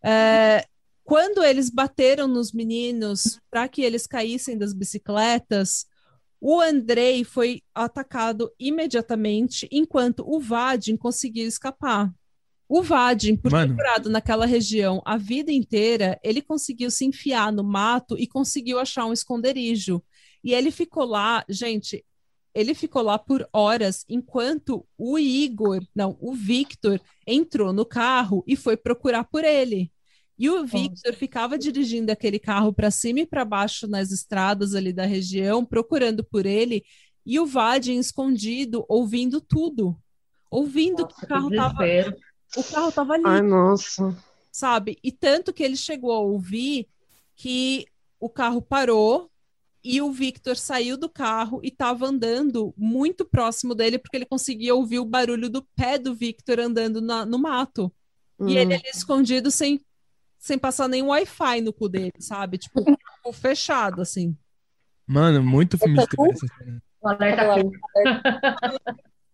[0.04, 0.64] É,
[1.04, 5.88] quando eles bateram nos meninos para que eles caíssem das bicicletas,
[6.40, 12.14] o Andrei foi atacado imediatamente, enquanto o Vadim conseguiu escapar.
[12.68, 17.64] O Vadim, por ter morado naquela região a vida inteira, ele conseguiu se enfiar no
[17.64, 20.04] mato e conseguiu achar um esconderijo.
[20.44, 22.04] E ele ficou lá, gente,
[22.54, 28.56] ele ficou lá por horas enquanto o Igor, não, o Victor entrou no carro e
[28.56, 29.92] foi procurar por ele.
[30.38, 34.92] E o Victor ficava dirigindo aquele carro para cima e para baixo nas estradas ali
[34.92, 36.84] da região, procurando por ele,
[37.26, 39.98] e o Vadim escondido, ouvindo tudo.
[40.52, 41.86] Ouvindo Nossa, que o carro estava
[42.56, 43.24] o carro tava ali.
[43.26, 44.16] Ai, nossa.
[44.52, 44.98] Sabe?
[45.04, 46.88] E tanto que ele chegou a ouvir
[47.36, 47.86] que
[48.20, 49.30] o carro parou
[49.84, 54.74] e o Victor saiu do carro e estava andando muito próximo dele, porque ele conseguia
[54.74, 57.94] ouvir o barulho do pé do Victor andando na, no mato.
[58.40, 58.50] Hum.
[58.50, 59.80] E ele ali escondido sem,
[60.40, 62.58] sem passar nenhum Wi-Fi no cu dele, sabe?
[62.58, 62.84] Tipo,
[63.32, 64.36] fechado, assim.
[65.06, 66.34] Mano, muito filme de terror.
[67.00, 67.44] O alerta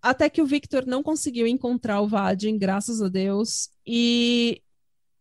[0.02, 4.62] Até que o Victor não conseguiu encontrar o Vadim, graças a Deus, e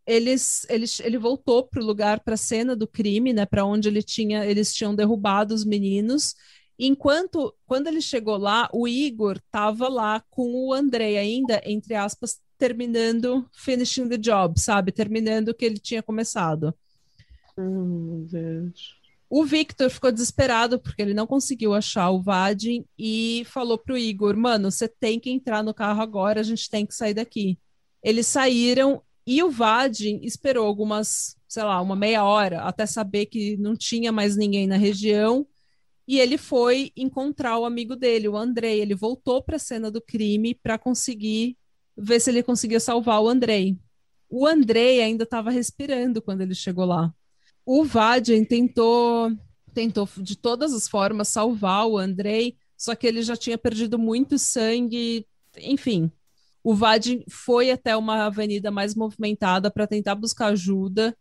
[0.06, 3.88] eles, eles, ele voltou para o lugar, para a cena do crime, né, para onde
[3.88, 6.34] ele tinha, eles tinham derrubado os meninos.
[6.78, 12.40] Enquanto, quando ele chegou lá, o Igor estava lá com o André ainda, entre aspas,
[12.56, 14.90] terminando, finishing the job, sabe?
[14.90, 16.74] Terminando o que ele tinha começado.
[17.56, 18.99] Oh, meu Deus.
[19.32, 24.36] O Victor ficou desesperado porque ele não conseguiu achar o Vadim e falou pro Igor:
[24.36, 27.56] Mano, você tem que entrar no carro agora, a gente tem que sair daqui.
[28.02, 33.56] Eles saíram e o Vadim esperou algumas, sei lá, uma meia hora até saber que
[33.56, 35.46] não tinha mais ninguém na região.
[36.08, 38.80] E ele foi encontrar o amigo dele, o Andrei.
[38.80, 41.56] Ele voltou para a cena do crime para conseguir
[41.96, 43.78] ver se ele conseguia salvar o Andrei.
[44.28, 47.14] O Andrei ainda estava respirando quando ele chegou lá
[47.64, 49.30] o Vadim tentou
[49.72, 54.36] tentou de todas as formas salvar o Andrei, só que ele já tinha perdido muito
[54.36, 55.24] sangue,
[55.58, 56.10] enfim.
[56.62, 61.16] O Vadim foi até uma avenida mais movimentada para tentar buscar ajuda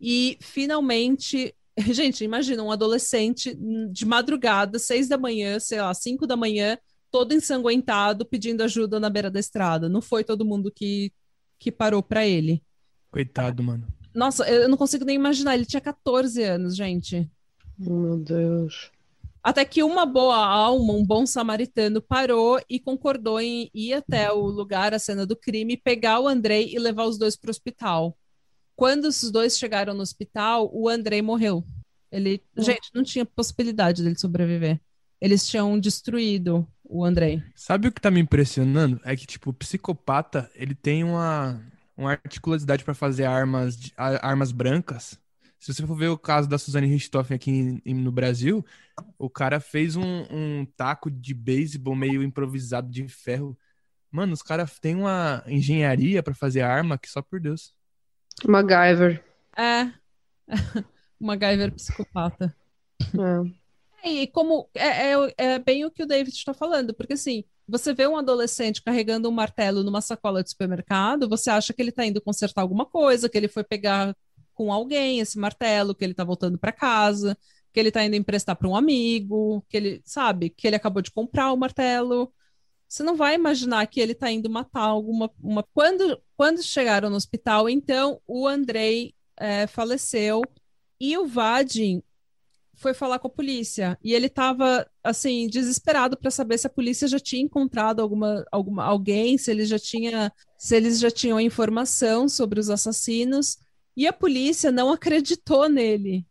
[0.00, 1.54] e finalmente,
[1.92, 3.56] gente, imagina um adolescente
[3.92, 6.78] de madrugada, seis da manhã, sei lá, cinco da manhã,
[7.10, 9.88] todo ensanguentado, pedindo ajuda na beira da estrada.
[9.88, 11.12] Não foi todo mundo que,
[11.58, 12.62] que parou para ele.
[13.10, 13.86] Coitado, mano.
[14.14, 15.54] Nossa, eu não consigo nem imaginar.
[15.54, 17.30] Ele tinha 14 anos, gente.
[17.78, 18.90] Meu Deus.
[19.42, 24.42] Até que uma boa alma, um bom samaritano, parou e concordou em ir até o
[24.42, 28.16] lugar, a cena do crime, pegar o Andrei e levar os dois para o hospital.
[28.76, 31.64] Quando os dois chegaram no hospital, o Andrei morreu.
[32.12, 34.80] Ele, gente, não tinha possibilidade dele sobreviver.
[35.20, 37.42] Eles tinham destruído o Andrei.
[37.54, 39.00] Sabe o que tá me impressionando?
[39.04, 41.62] É que, tipo, o psicopata, ele tem uma,
[42.00, 45.18] uma articularidade pra fazer armas, de- a- armas brancas.
[45.58, 48.64] Se você for ver o caso da Suzane Richthofen aqui em- em- no Brasil,
[49.18, 53.56] o cara fez um, um taco de beisebol meio improvisado de ferro.
[54.10, 57.74] Mano, os caras têm uma engenharia pra fazer arma que só por Deus.
[58.46, 59.22] MacGyver.
[59.56, 59.92] É.
[61.20, 62.56] MacGyver psicopata.
[64.02, 64.08] É.
[64.08, 67.94] E como é, é, é bem o que o David está falando, porque assim, você
[67.94, 72.04] vê um adolescente carregando um martelo numa sacola de supermercado, você acha que ele está
[72.04, 74.14] indo consertar alguma coisa, que ele foi pegar
[74.54, 77.36] com alguém esse martelo, que ele está voltando para casa,
[77.72, 81.10] que ele está indo emprestar para um amigo, que ele, sabe, que ele acabou de
[81.10, 82.32] comprar o martelo.
[82.88, 85.30] Você não vai imaginar que ele está indo matar alguma.
[85.40, 85.62] Uma...
[85.72, 90.42] Quando, quando chegaram no hospital, então o Andrei é, faleceu
[91.00, 92.02] e o Vadim
[92.80, 97.06] foi falar com a polícia e ele estava assim desesperado para saber se a polícia
[97.08, 102.28] já tinha encontrado alguma, alguma alguém, se eles já tinha, se eles já tinham informação
[102.28, 103.58] sobre os assassinos
[103.96, 106.26] e a polícia não acreditou nele.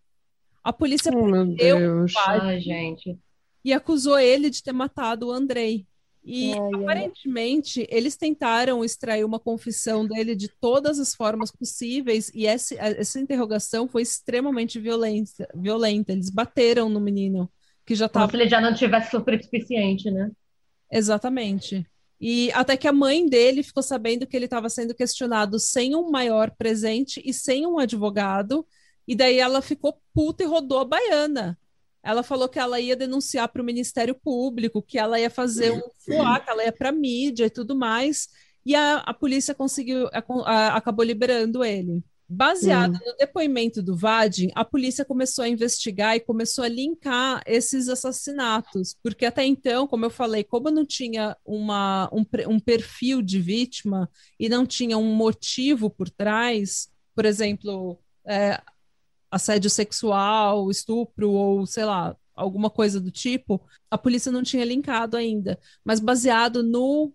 [0.64, 2.12] A polícia Oh, meu prendeu Deus.
[2.12, 3.20] o Vadim Ai, gente.
[3.64, 5.88] e acusou ele de ter matado o Andrei.
[6.24, 6.60] E ai.
[6.74, 13.20] aparentemente eles tentaram extrair uma confissão dele de todas as formas possíveis, e essa, essa
[13.20, 16.12] interrogação foi extremamente violenta, violenta.
[16.12, 17.50] Eles bateram no menino,
[17.86, 18.32] que já Como estava.
[18.32, 20.30] se ele já não tivesse sofrido o suficiente, né?
[20.92, 21.86] Exatamente.
[22.20, 26.12] E até que a mãe dele ficou sabendo que ele estava sendo questionado sem um
[26.12, 28.68] maior presente e sem um advogado,
[29.08, 31.58] e daí ela ficou puta e rodou a baiana.
[32.04, 35.78] Ela falou que ela ia denunciar para o Ministério Público, que ela ia fazer um
[36.00, 38.28] FUA, que ela ia para a mídia e tudo mais.
[38.66, 42.04] E a, a polícia conseguiu, a- a- acabou liberando ele.
[42.32, 47.90] Baseado no depoimento do Vadim, a polícia começou a investigar e começou a linkar esses
[47.90, 53.40] assassinatos, porque até então, como eu falei, como não tinha uma, um, um perfil de
[53.42, 54.08] vítima
[54.40, 58.62] e não tinha um motivo por trás, por exemplo, é,
[59.32, 63.62] assédio sexual, estupro ou sei lá, alguma coisa do tipo,
[63.92, 65.60] a polícia não tinha linkado ainda.
[65.84, 67.14] Mas baseado no,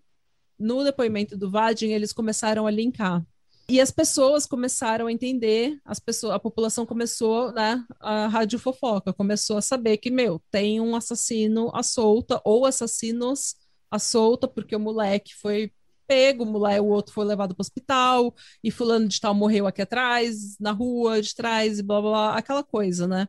[0.57, 3.25] no depoimento do Vadim, eles começaram a linkar.
[3.67, 9.11] E as pessoas começaram a entender, as pessoas, a população começou, né, a rádio fofoca,
[9.11, 13.55] começou a saber que, meu, tem um assassino à solta, ou assassinos
[13.89, 15.71] à solta, porque o moleque foi
[16.07, 18.33] pego, o moleque, o outro foi levado para o hospital,
[18.63, 22.37] e fulano de tal morreu aqui atrás, na rua de trás, e blá blá, blá
[22.37, 23.27] aquela coisa, né?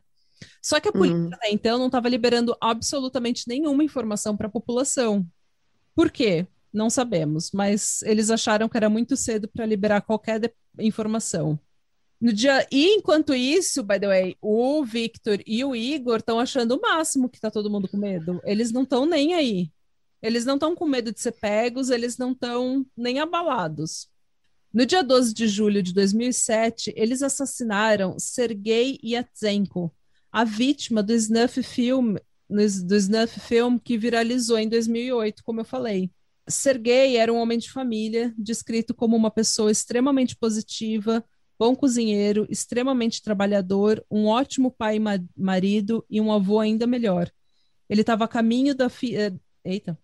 [0.61, 1.29] Só que a polícia Uhum.
[1.33, 5.25] até então não estava liberando absolutamente nenhuma informação para a população.
[5.95, 6.47] Por quê?
[6.73, 11.59] Não sabemos, mas eles acharam que era muito cedo para liberar qualquer informação.
[12.19, 16.75] No dia e enquanto isso, by the way, o Victor e o Igor estão achando
[16.75, 18.41] o máximo que tá todo mundo com medo.
[18.43, 19.71] Eles não estão nem aí.
[20.21, 24.07] Eles não estão com medo de ser pegos, eles não estão nem abalados.
[24.73, 29.93] No dia 12 de julho de 2007, eles assassinaram Sergei Yatsenko,
[30.31, 32.15] a vítima do snuff film,
[32.49, 36.11] do snuff film que viralizou em 2008, como eu falei.
[36.49, 41.23] Sergei era um homem de família, descrito como uma pessoa extremamente positiva,
[41.59, 47.29] bom cozinheiro, extremamente trabalhador, um ótimo pai e ma- marido e um avô ainda melhor.
[47.89, 49.15] Ele estava a caminho da fi...
[49.15, 49.33] eh,
[49.65, 49.97] Eita.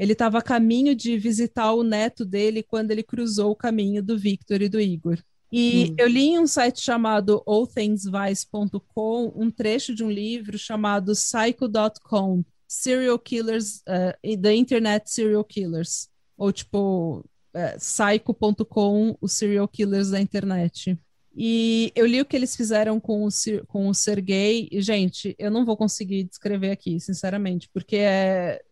[0.00, 4.16] Ele estava a caminho de visitar o neto dele quando ele cruzou o caminho do
[4.18, 5.18] Victor e do Igor.
[5.52, 5.94] E Hum.
[5.98, 13.18] eu li em um site chamado allthingsvice.com um trecho de um livro chamado Psycho.com, Serial
[13.18, 17.22] Killers, uh, The Internet Serial Killers, ou tipo,
[17.54, 20.98] uh, Psycho.com, os serial killers da internet.
[21.36, 23.28] E eu li o que eles fizeram com o,
[23.66, 28.62] com o Sergei, e, gente, eu não vou conseguir descrever aqui, sinceramente, porque é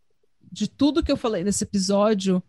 [0.50, 2.42] de tudo que eu falei nesse episódio,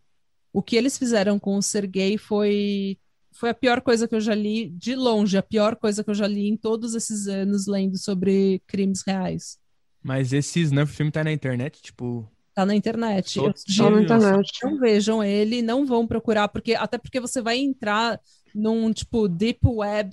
[0.51, 2.97] o que eles fizeram com o Sergei foi
[3.31, 6.13] foi a pior coisa que eu já li, de longe, a pior coisa que eu
[6.13, 9.57] já li em todos esses anos lendo sobre crimes reais.
[10.03, 12.29] Mas esse Snuff filme tá na internet, tipo.
[12.53, 13.35] Tá na internet.
[13.35, 14.51] Todos na internet.
[14.61, 18.19] não vejam ele, não vão procurar, porque até porque você vai entrar
[18.53, 20.09] num tipo deep web,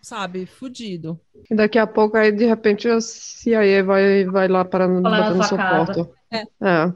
[0.00, 1.18] sabe, fudido.
[1.50, 5.44] E daqui a pouco, aí, de repente, a CIA vai, vai lá para bater na
[5.44, 5.94] sua casa.
[5.94, 6.21] porta.
[6.32, 6.40] É.
[6.40, 6.92] É.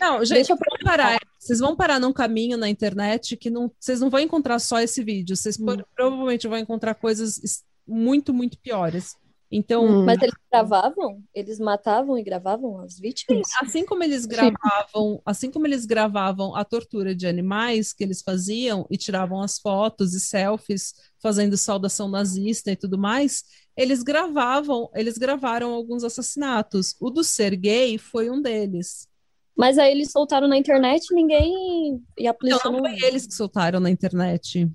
[0.00, 1.18] Não, gente, Deixa eu vão parar.
[1.38, 5.02] Vocês vão parar num caminho na internet que não, vocês não vão encontrar só esse
[5.04, 5.36] vídeo.
[5.36, 9.16] Vocês por- provavelmente vão encontrar coisas muito, muito piores.
[9.50, 10.04] Então, Hum.
[10.04, 11.22] Mas eles gravavam?
[11.34, 13.48] Eles matavam e gravavam as vítimas?
[13.60, 18.86] assim como eles gravavam, assim como eles gravavam a tortura de animais que eles faziam
[18.90, 23.42] e tiravam as fotos e selfies fazendo saudação nazista e tudo mais,
[23.76, 26.94] eles gravavam, eles gravaram alguns assassinatos.
[27.00, 29.08] O do Sergei foi um deles.
[29.56, 32.04] Mas aí eles soltaram na internet e ninguém.
[32.16, 32.80] E a polícia não não.
[32.80, 34.70] foi eles que soltaram na internet.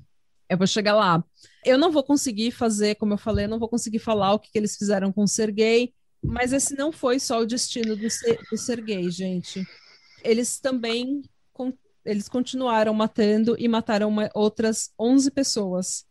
[0.50, 1.24] Eu vou chegar lá.
[1.66, 4.52] Eu não vou conseguir fazer, como eu falei, eu não vou conseguir falar o que,
[4.52, 5.94] que eles fizeram com o Sergei,
[6.24, 9.66] mas esse não foi só o destino do, Ser, do Sergei, gente.
[10.24, 11.74] Eles também con-
[12.06, 16.06] eles continuaram matando e mataram uma- outras 11 pessoas.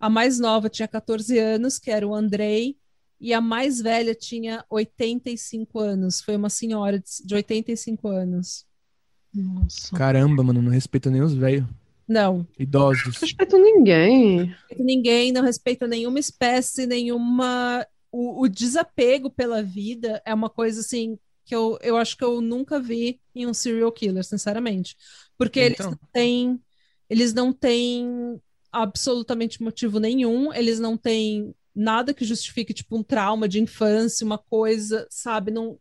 [0.00, 2.76] A mais nova tinha 14 anos, que era o Andrei,
[3.20, 6.20] e a mais velha tinha 85 anos.
[6.20, 8.66] Foi uma senhora de, de 85 anos.
[9.32, 9.94] Nossa.
[9.96, 11.64] Caramba, mano, não respeita nem os velhos.
[12.12, 13.16] Não, Idosos.
[13.16, 14.44] Respeito ninguém.
[14.46, 17.86] respeita ninguém, não respeita nenhuma espécie, nenhuma.
[18.10, 22.40] O, o desapego pela vida é uma coisa assim que eu, eu acho que eu
[22.42, 24.94] nunca vi em um serial killer, sinceramente.
[25.38, 25.90] Porque eles Então.
[25.92, 26.60] não têm.
[27.08, 28.38] Eles não têm
[28.70, 34.38] absolutamente motivo nenhum, eles não têm nada que justifique, tipo, um trauma de infância, uma
[34.38, 35.50] coisa, sabe?
[35.50, 35.78] Não,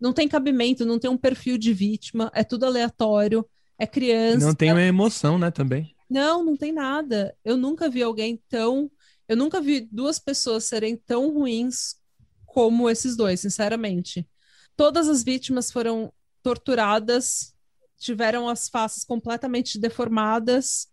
[0.00, 3.44] não tem cabimento, não tem um perfil de vítima, é tudo aleatório,
[3.78, 4.46] é criança.
[4.46, 5.94] Não tem uma emoção, né, também.
[6.08, 7.34] Não, não tem nada.
[7.44, 8.90] Eu nunca vi alguém tão.
[9.28, 11.96] Eu nunca vi duas pessoas serem tão ruins
[12.46, 14.28] como esses dois, sinceramente.
[14.76, 16.12] Todas as vítimas foram
[16.42, 17.54] torturadas,
[17.98, 20.88] tiveram as faces completamente deformadas.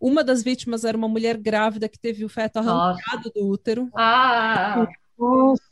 [0.00, 2.70] Uma das vítimas era uma mulher grávida que teve o feto Nossa.
[2.70, 3.90] arrancado do útero.
[3.94, 4.86] Ah,
[5.18, 5.62] Nossa.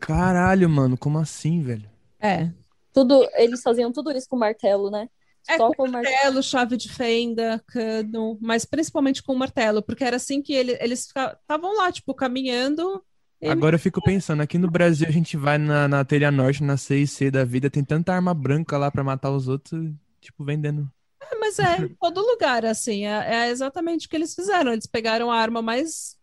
[0.00, 1.90] Caralho, mano, como assim, velho?
[2.20, 2.50] É.
[2.92, 5.08] Tudo, eles faziam tudo isso com martelo, né?
[5.48, 6.14] É, Só com o martelo.
[6.14, 10.76] martelo, chave de fenda, cano, mas principalmente com o martelo, porque era assim que ele-
[10.80, 13.04] eles estavam lá, tipo, caminhando.
[13.40, 16.62] e- Agora eu fico pensando, aqui no Brasil a gente vai na, na Telha Norte,
[16.64, 20.90] na CIC da vida, tem tanta arma branca lá pra matar os outros, tipo, vendendo.
[21.20, 24.72] É, Mas é em todo lugar, assim, é, é exatamente o que eles fizeram.
[24.72, 26.16] Eles pegaram a arma mais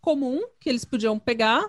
[0.00, 1.64] comum que eles podiam pegar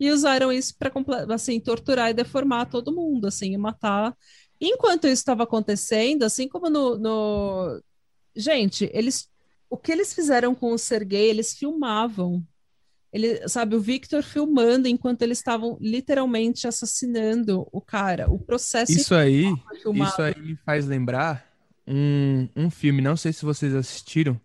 [0.00, 0.92] e usaram isso para
[1.34, 4.16] assim, torturar e deformar todo mundo, assim, e matar.
[4.60, 7.82] Enquanto isso estava acontecendo, assim como no, no...
[8.34, 9.28] Gente, eles...
[9.70, 12.42] O que eles fizeram com o Sergei, eles filmavam.
[13.12, 18.30] Ele, sabe, o Victor filmando enquanto eles estavam literalmente assassinando o cara.
[18.30, 19.44] O processo Isso aí,
[19.94, 21.46] isso aí me faz lembrar
[21.86, 24.38] um, um filme, não sei se vocês assistiram,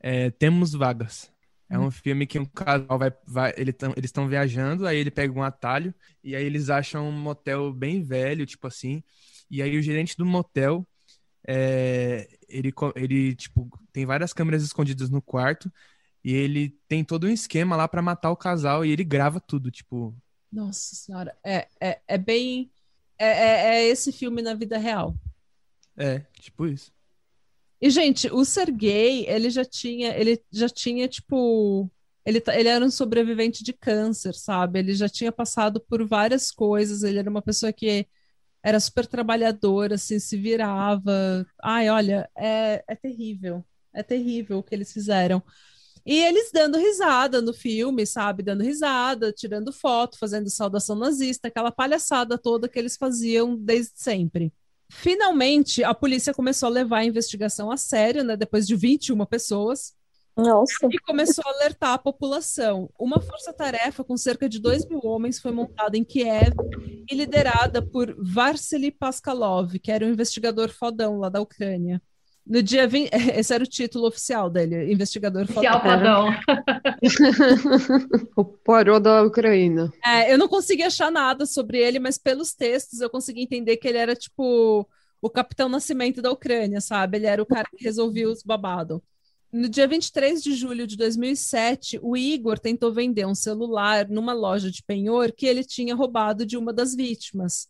[0.00, 1.30] é Temos Vagas.
[1.70, 5.10] É um filme que um casal vai, vai ele tão- eles estão viajando, aí ele
[5.10, 5.92] pega um atalho
[6.22, 9.02] e aí eles acham um motel bem velho, tipo assim,
[9.50, 10.86] e aí o gerente do motel,
[11.48, 15.72] é, ele, ele, tipo, tem várias câmeras escondidas no quarto
[16.24, 19.70] e ele tem todo um esquema lá pra matar o casal e ele grava tudo,
[19.70, 20.16] tipo,
[20.50, 22.70] Nossa senhora, é, é, é bem.
[23.18, 25.14] É, é, é esse filme na vida real.
[25.96, 26.92] é, tipo isso.
[27.80, 31.90] E, gente, o Sergei, ele já tinha, ele já tinha, tipo.
[32.24, 34.80] Ele, ta- ele era um sobrevivente de câncer, sabe?
[34.80, 37.02] Ele já tinha passado por várias coisas.
[37.02, 38.06] Ele era uma pessoa que
[38.62, 41.46] era super trabalhadora, assim, se virava.
[41.62, 43.64] Ai, olha, é, é terrível.
[43.92, 45.42] É terrível o que eles fizeram.
[46.04, 48.42] E eles dando risada no filme, sabe?
[48.42, 54.52] Dando risada, tirando foto, fazendo saudação nazista, aquela palhaçada toda que eles faziam desde sempre.
[54.90, 58.36] Finalmente, a polícia começou a levar a investigação a sério, né?
[58.36, 59.94] Depois de 21 pessoas,
[60.38, 60.86] Nossa.
[60.90, 62.88] e começou a alertar a população.
[62.98, 66.54] Uma força-tarefa com cerca de 2 mil homens foi montada em Kiev
[67.10, 72.00] e liderada por Varsily Paskalov, que era um investigador fodão lá da Ucrânia.
[72.46, 76.32] No dia 20, esse era o título oficial dele, investigador oficial fodão.
[76.32, 76.68] fodão.
[78.36, 79.92] O Poirot da Ucrânia.
[80.04, 83.88] É, eu não consegui achar nada sobre ele, mas pelos textos eu consegui entender que
[83.88, 84.88] ele era tipo
[85.20, 87.18] o Capitão Nascimento da Ucrânia, sabe?
[87.18, 89.00] Ele era o cara que resolvia os babados.
[89.50, 94.70] No dia 23 de julho de 2007, o Igor tentou vender um celular numa loja
[94.70, 97.66] de penhor que ele tinha roubado de uma das vítimas.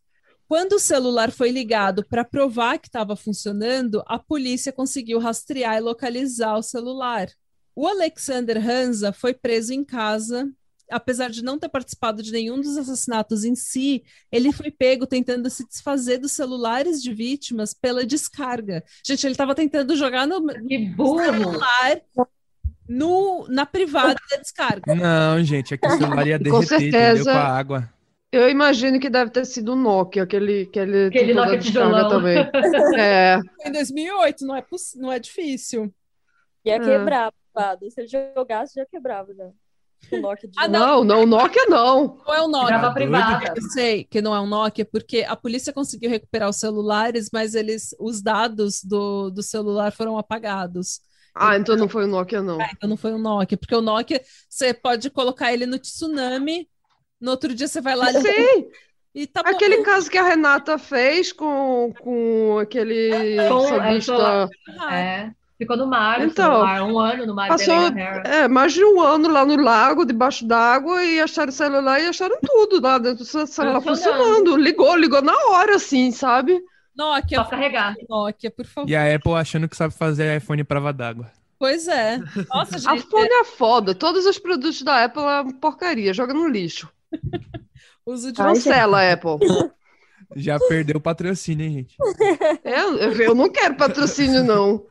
[0.48, 5.80] Quando o celular foi ligado para provar que estava funcionando, a polícia conseguiu rastrear e
[5.80, 7.28] localizar o celular.
[7.76, 10.50] O Alexander Hansa foi preso em casa.
[10.90, 15.48] Apesar de não ter participado de nenhum dos assassinatos em si, ele foi pego tentando
[15.50, 18.82] se desfazer dos celulares de vítimas pela descarga.
[19.04, 21.18] Gente, ele estava tentando jogar no Que burro.
[21.24, 22.00] celular
[22.88, 24.94] no, na privada da descarga.
[24.94, 26.90] Não, gente, é que o celular ia Com derreter, entendeu?
[26.90, 27.32] certeza.
[27.32, 27.92] Com a água.
[28.30, 32.10] Eu imagino que deve ter sido o Nokia, aquele, aquele, Aquele tipo Nokia descarga tijolão.
[32.10, 32.38] também.
[33.00, 35.92] É, Foi em 2008, não é, poss- não é difícil.
[36.64, 36.80] Ia Ah.
[36.80, 37.90] quebrar, Pado.
[37.90, 39.48] Se ele jogasse, já quebrava já.
[40.10, 42.18] O Nokia de Ah, não, não, Nokia não.
[42.26, 42.68] Não é o Nokia.
[42.68, 43.54] Grava privada.
[43.56, 47.54] Eu sei que não é um Nokia, porque a polícia conseguiu recuperar os celulares, mas
[47.54, 51.00] eles, os dados do, do celular foram apagados.
[51.34, 52.60] Ah, então não foi o Nokia, não.
[52.60, 56.68] Então não foi um Nokia, porque o Nokia você pode colocar ele no tsunami,
[57.20, 58.68] no outro dia você vai lá Sim,
[59.14, 59.50] e tá bom.
[59.50, 64.50] aquele caso que a Renata fez com, com aquele Com- é, sabista.
[64.90, 65.30] É.
[65.58, 67.48] Ficou no mar, o Então, celular, um ano no mar.
[67.48, 72.00] Passou é, mais de um ano lá no lago, debaixo d'água, e acharam o celular
[72.00, 74.56] e acharam tudo lá dentro do celular Funcionando.
[74.56, 76.62] Ligou, ligou na hora, assim, sabe?
[76.96, 77.96] Nokia, Só carregar.
[78.08, 78.88] Nokia, por favor.
[78.88, 81.28] E a Apple achando que sabe fazer iPhone prova d'água.
[81.58, 82.18] Pois é.
[82.48, 83.94] Nossa, A gente, iPhone é foda.
[83.96, 86.14] Todos os produtos da Apple é porcaria.
[86.14, 86.88] Joga no lixo.
[88.06, 89.38] uso de Cancela, Apple.
[90.36, 91.96] Já perdeu o patrocínio, hein, gente?
[92.64, 94.84] Eu, eu não quero patrocínio, não.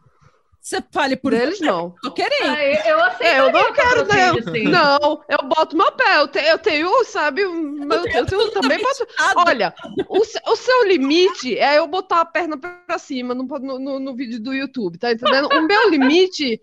[0.68, 1.96] Você fale por Deles, não.
[2.04, 2.50] tô querendo.
[2.50, 3.24] Ah, eu, eu aceito.
[3.24, 4.54] É, eu não quero, não.
[4.54, 4.64] sim.
[4.64, 6.18] Não, eu boto meu pé.
[6.18, 9.08] Eu, te- eu tenho, sabe, meu, eu tenho também boto.
[9.38, 9.74] Olha,
[10.10, 14.14] o, o seu limite é eu botar a perna pra cima no, no, no- no
[14.14, 15.48] vídeo do YouTube, tá entendendo?
[15.54, 16.60] O meu limite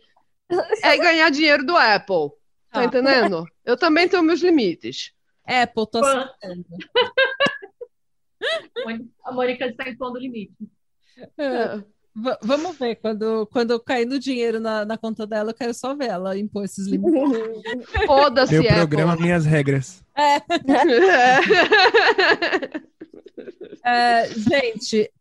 [0.83, 2.29] é ganhar dinheiro do Apple,
[2.71, 2.85] tá Tá.
[2.85, 3.47] entendendo?
[3.65, 5.13] Eu também tenho meus limites.
[5.47, 6.63] Apple, tô aceitando.
[9.25, 10.53] A Mônica está impondo o limite.
[11.39, 11.83] É.
[12.17, 15.75] Va- vamos ver, quando, quando eu cair no dinheiro na, na conta dela, eu quero
[15.75, 17.12] só ver ela impor esses limites.
[18.07, 18.75] Foda-se, Meu Apple.
[18.77, 20.03] programa, minhas regras.
[23.87, 25.12] É, gente,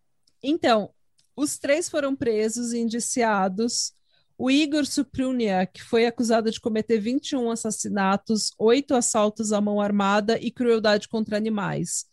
[0.42, 0.90] então,
[1.36, 3.92] os três foram presos e indiciados.
[4.38, 10.50] O Igor Supruniak foi acusado de cometer 21 assassinatos, oito assaltos à mão armada e
[10.50, 12.06] crueldade contra animais.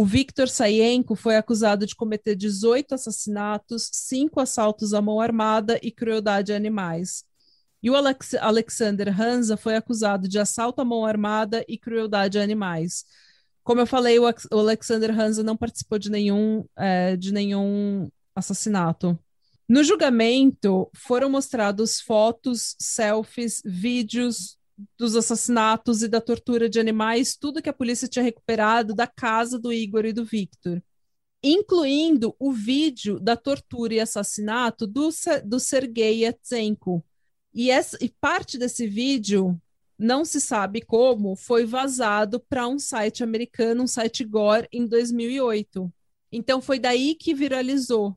[0.00, 5.90] O Victor Sayenko foi acusado de cometer 18 assassinatos, cinco assaltos à mão armada e
[5.90, 7.24] crueldade a animais.
[7.82, 12.44] E o Alex- Alexander Hansa foi acusado de assalto à mão armada e crueldade a
[12.44, 13.04] animais.
[13.64, 19.18] Como eu falei, o o Alexander Hansa não participou de nenhum, eh, de nenhum assassinato.
[19.68, 24.57] No julgamento, foram mostrados fotos, selfies, vídeos
[24.96, 29.58] dos assassinatos e da tortura de animais, tudo que a polícia tinha recuperado da casa
[29.58, 30.82] do Igor e do Victor,
[31.42, 35.08] incluindo o vídeo da tortura e assassinato do,
[35.44, 37.04] do Sergei Yatsenko.
[37.54, 39.60] E, essa, e parte desse vídeo
[39.98, 45.92] não se sabe como, foi vazado para um site americano, um site Gore, em 2008.
[46.30, 48.16] Então foi daí que viralizou.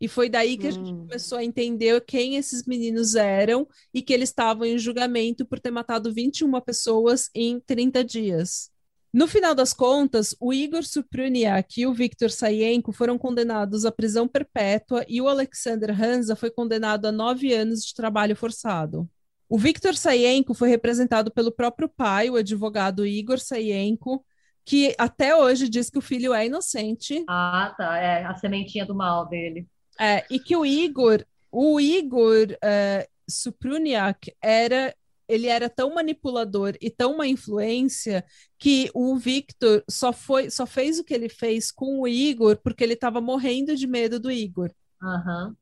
[0.00, 0.98] E foi daí que a gente Hum.
[1.06, 5.70] começou a entender quem esses meninos eram e que eles estavam em julgamento por ter
[5.70, 8.70] matado 21 pessoas em 30 dias.
[9.12, 14.28] No final das contas, o Igor Supruniak e o Victor Sayenko foram condenados à prisão
[14.28, 19.08] perpétua e o Alexander Hansa foi condenado a nove anos de trabalho forçado.
[19.48, 24.22] O Victor Sayenko foi representado pelo próprio pai, o advogado Igor Sayenko,
[24.62, 27.96] que até hoje diz que o filho é inocente Ah, tá.
[27.96, 29.66] É a sementinha do mal dele.
[30.00, 34.94] É, e que o Igor, o Igor é, Supruniak era,
[35.28, 38.24] ele era tão manipulador e tão uma influência
[38.58, 42.84] que o Victor só foi, só fez o que ele fez com o Igor porque
[42.84, 44.70] ele estava morrendo de medo do Igor.
[45.02, 45.56] Aham.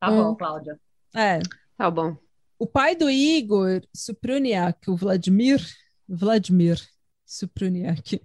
[0.00, 0.16] Tá Hum.
[0.16, 0.80] bom, Cláudia.
[1.14, 1.40] É,
[1.76, 2.16] Tá bom.
[2.58, 5.60] o pai do Igor Supruniak, o Vladimir,
[6.08, 6.80] Vladimir
[7.26, 8.20] Supruniak,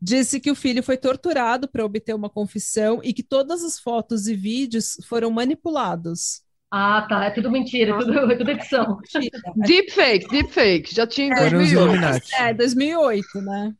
[0.00, 4.26] disse que o filho foi torturado para obter uma confissão e que todas as fotos
[4.26, 6.42] e vídeos foram manipulados.
[6.72, 7.24] Ah, tá.
[7.24, 8.98] É tudo mentira, é tudo, é tudo edição.
[9.14, 9.40] Mentira.
[9.56, 10.94] Deepfake, deepfake.
[10.94, 11.82] Já tinha em Foram os 2008.
[11.82, 12.34] Illuminati.
[12.36, 13.74] É, 2008, né?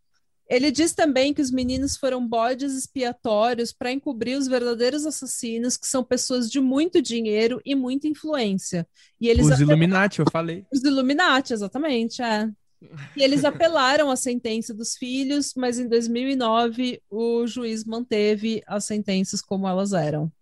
[0.49, 5.87] Ele diz também que os meninos foram bodes expiatórios para encobrir os verdadeiros assassinos, que
[5.87, 8.85] são pessoas de muito dinheiro e muita influência.
[9.21, 10.65] E eles Os ape- Illuminati, eu falei.
[10.73, 12.49] os Illuminati, exatamente, é.
[13.17, 19.43] E eles apelaram à sentença dos filhos, mas em 2009 o juiz manteve as sentenças
[19.43, 20.33] como elas eram.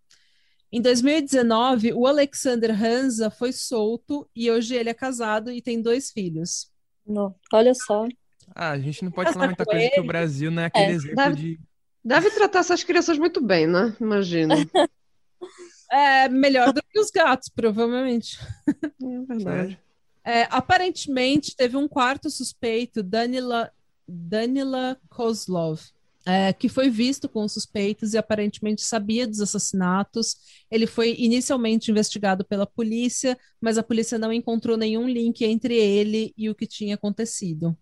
[0.71, 6.11] Em 2019, o Alexander Hansa foi solto e hoje ele é casado e tem dois
[6.11, 6.71] filhos.
[7.07, 8.07] Não, olha só.
[8.55, 10.95] Ah, a gente não pode falar muita coisa que o Brasil não é aquele É,
[10.95, 11.61] exemplo deve- de.
[12.05, 13.95] Deve tratar essas crianças muito bem, né?
[14.01, 14.55] Imagino.
[15.91, 18.39] É melhor do que os gatos, provavelmente.
[19.03, 19.79] É verdade.
[20.29, 23.73] É, aparentemente, teve um quarto suspeito, Danila,
[24.07, 25.81] Danila Kozlov,
[26.27, 30.37] é, que foi visto com os suspeitos e aparentemente sabia dos assassinatos.
[30.71, 36.35] Ele foi inicialmente investigado pela polícia, mas a polícia não encontrou nenhum link entre ele
[36.37, 37.75] e o que tinha acontecido.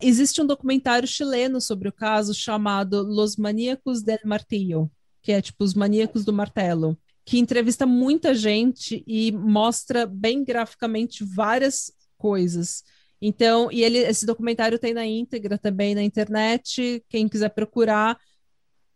[0.00, 4.90] Existe um documentário chileno sobre o caso chamado Los Maníacos del Martillo,
[5.22, 11.24] que é tipo os maníacos do martelo, que entrevista muita gente e mostra bem graficamente
[11.24, 12.82] várias coisas.
[13.20, 18.18] Então, e ele, esse documentário tem na íntegra também na internet, quem quiser procurar.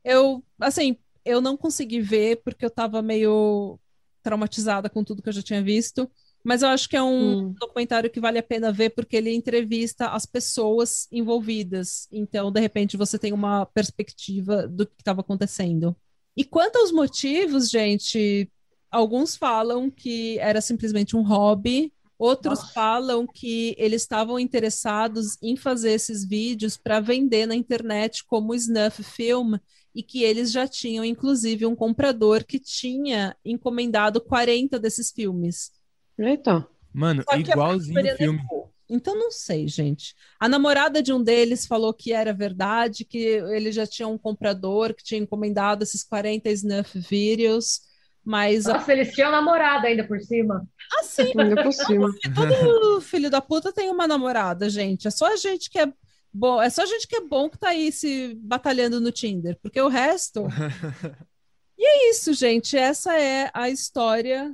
[0.04, 3.78] Eu, assim, eu não consegui ver porque eu estava meio
[4.22, 6.10] traumatizada com tudo que eu já tinha visto,
[6.44, 7.54] mas eu acho que é um Hum.
[7.60, 12.08] documentário que vale a pena ver porque ele entrevista as pessoas envolvidas.
[12.12, 15.96] Então, de repente, você tem uma perspectiva do que estava acontecendo.
[16.36, 18.50] E quanto aos motivos, gente,
[18.90, 22.72] alguns falam que era simplesmente um hobby, outros Nossa.
[22.72, 29.02] falam que eles estavam interessados em fazer esses vídeos para vender na internet como snuff
[29.02, 29.54] film
[29.94, 35.72] e que eles já tinham, inclusive, um comprador que tinha encomendado 40 desses filmes.
[36.18, 36.66] Eita.
[36.92, 38.40] Mano, igualzinho o filme.
[38.88, 40.14] Então não sei, gente.
[40.38, 44.94] A namorada de um deles falou que era verdade, que ele já tinha um comprador
[44.94, 47.80] que tinha encomendado esses 40 snuff vídeos,
[48.24, 50.66] mas Nossa, eles tinham namorada ainda por cima.
[51.00, 52.08] assim, Ainda por cima.
[52.34, 55.06] todo filho da puta tem uma namorada, gente.
[55.08, 55.92] É só a gente que é
[56.32, 59.58] bom, é só a gente que é bom que tá aí se batalhando no Tinder,
[59.62, 60.46] porque o resto.
[61.78, 62.74] E é isso, gente.
[62.74, 64.50] Essa é a história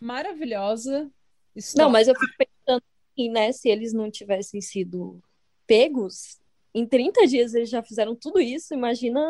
[0.00, 1.08] maravilhosa.
[1.76, 2.32] Não, mas eu fico
[3.14, 3.52] assim, né?
[3.52, 5.22] Se eles não tivessem sido
[5.66, 6.38] pegos,
[6.74, 8.74] em 30 dias eles já fizeram tudo isso.
[8.74, 9.20] Imagina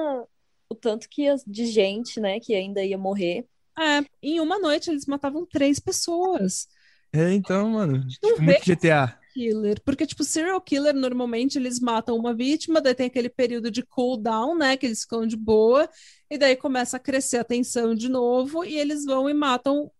[0.68, 3.46] o tanto que de gente, né, que ainda ia morrer.
[3.78, 6.66] É, em uma noite eles matavam três pessoas.
[7.12, 8.06] É, então, mano.
[8.08, 9.18] Tipo, muito GTA.
[9.32, 13.82] Killer, porque tipo serial killer normalmente eles matam uma vítima, daí tem aquele período de
[13.82, 15.90] cool down, né, que eles ficam de boa,
[16.30, 19.90] e daí começa a crescer a tensão de novo e eles vão e matam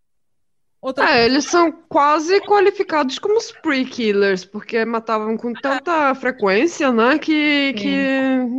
[0.85, 7.18] outra É, eles são quase qualificados como spree killers, porque matavam com tanta frequência, né,
[7.18, 7.97] que, que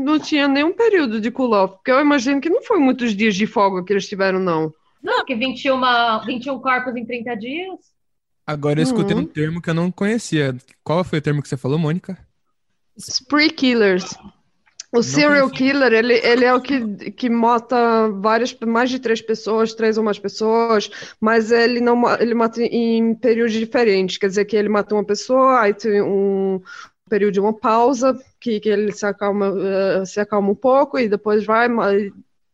[0.03, 1.75] não tinha nenhum período de cool-off.
[1.75, 4.73] Porque eu imagino que não foi muitos dias de folga que eles tiveram, não.
[5.01, 5.79] Não, que 21,
[6.25, 7.79] 21 corpos em 30 dias.
[8.47, 9.21] Agora eu escutei Uhum.
[9.23, 10.55] um termo que eu não conhecia.
[10.83, 12.17] Qual foi o termo que você falou, Mônica?
[12.97, 14.15] Spree killers.
[14.95, 15.49] O serial conhecia.
[15.49, 20.03] killer, ele, ele é o que, que mata várias, mais de três pessoas, três ou
[20.03, 20.89] mais pessoas,
[21.19, 24.17] mas ele não ele mata em períodos diferentes.
[24.17, 26.61] Quer dizer que ele mata uma pessoa, aí tem um
[27.09, 31.09] período de uma pausa, que, que ele se acalma, eh, se acalma um pouco e
[31.09, 31.67] depois vai,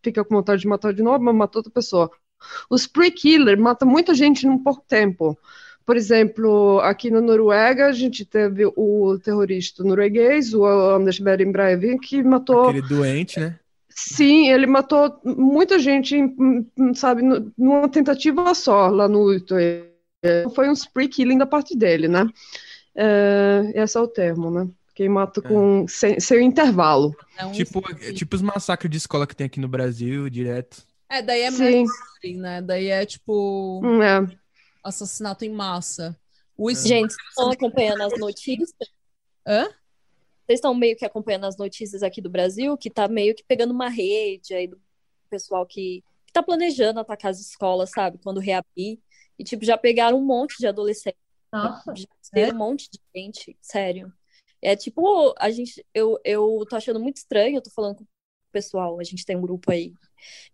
[0.03, 2.11] fica com vontade de matar de novo, mas mata outra pessoa.
[2.69, 5.37] O spree killer mata muita gente num pouco tempo.
[5.91, 11.99] Por exemplo, aqui na Noruega, a gente teve o terrorista norueguês, o Anders Behring Breivik,
[12.07, 12.69] que matou.
[12.69, 13.59] Aquele doente, né?
[13.89, 16.15] Sim, ele matou muita gente,
[16.95, 19.85] sabe, nu- numa tentativa só lá no Utøya.
[20.55, 22.25] Foi um spree killing da parte dele, né?
[22.95, 24.69] É, esse é o termo, né?
[24.95, 27.13] Quem mata com sem, sem intervalo.
[27.37, 27.81] é um Tipo,
[28.15, 30.85] tipo os massacres de escola que tem aqui no Brasil, direto.
[31.09, 32.61] É, daí é Sim, murdering, né?
[32.61, 34.40] Daí é tipo hum, é.
[34.83, 36.17] Assassinato em massa.
[36.57, 38.69] O es- Gente, vocês estão acompanhando as notícias?
[39.47, 39.65] Hã?
[40.45, 43.71] Vocês estão meio que acompanhando as notícias aqui do Brasil, que tá meio que pegando
[43.71, 44.79] uma rede aí do
[45.29, 48.17] pessoal que, que tá planejando atacar as escolas, sabe?
[48.21, 48.99] Quando reabrir.
[49.39, 51.19] E, tipo, já pegaram um monte de adolescentes.
[51.51, 51.93] Nossa.
[51.95, 54.11] Já tem um monte de gente, sério.
[54.61, 58.07] É tipo, a gente, eu, eu tô achando muito estranho, eu tô falando com o
[58.51, 59.93] pessoal, a gente tem um grupo aí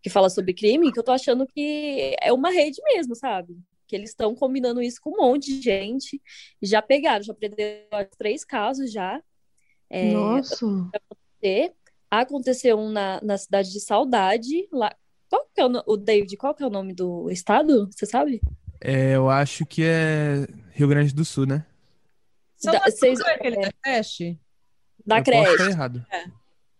[0.01, 3.57] que fala sobre crime, que eu tô achando que é uma rede mesmo, sabe?
[3.87, 6.21] Que eles estão combinando isso com um monte de gente.
[6.61, 7.87] Já pegaram, já prenderam
[8.17, 9.21] três casos já.
[9.89, 10.65] É, Nossa.
[10.93, 11.73] acontecer.
[12.09, 14.95] Aconteceu um na, na cidade de Saudade, lá.
[15.29, 17.89] Qual que é o, o David, qual que é o nome do estado?
[17.91, 18.41] Você sabe?
[18.79, 21.65] É, eu acho que é Rio Grande do Sul, né?
[22.55, 24.39] São Da- não é aquele da creche?
[25.05, 25.63] Da eu creche.
[25.69, 26.05] errado.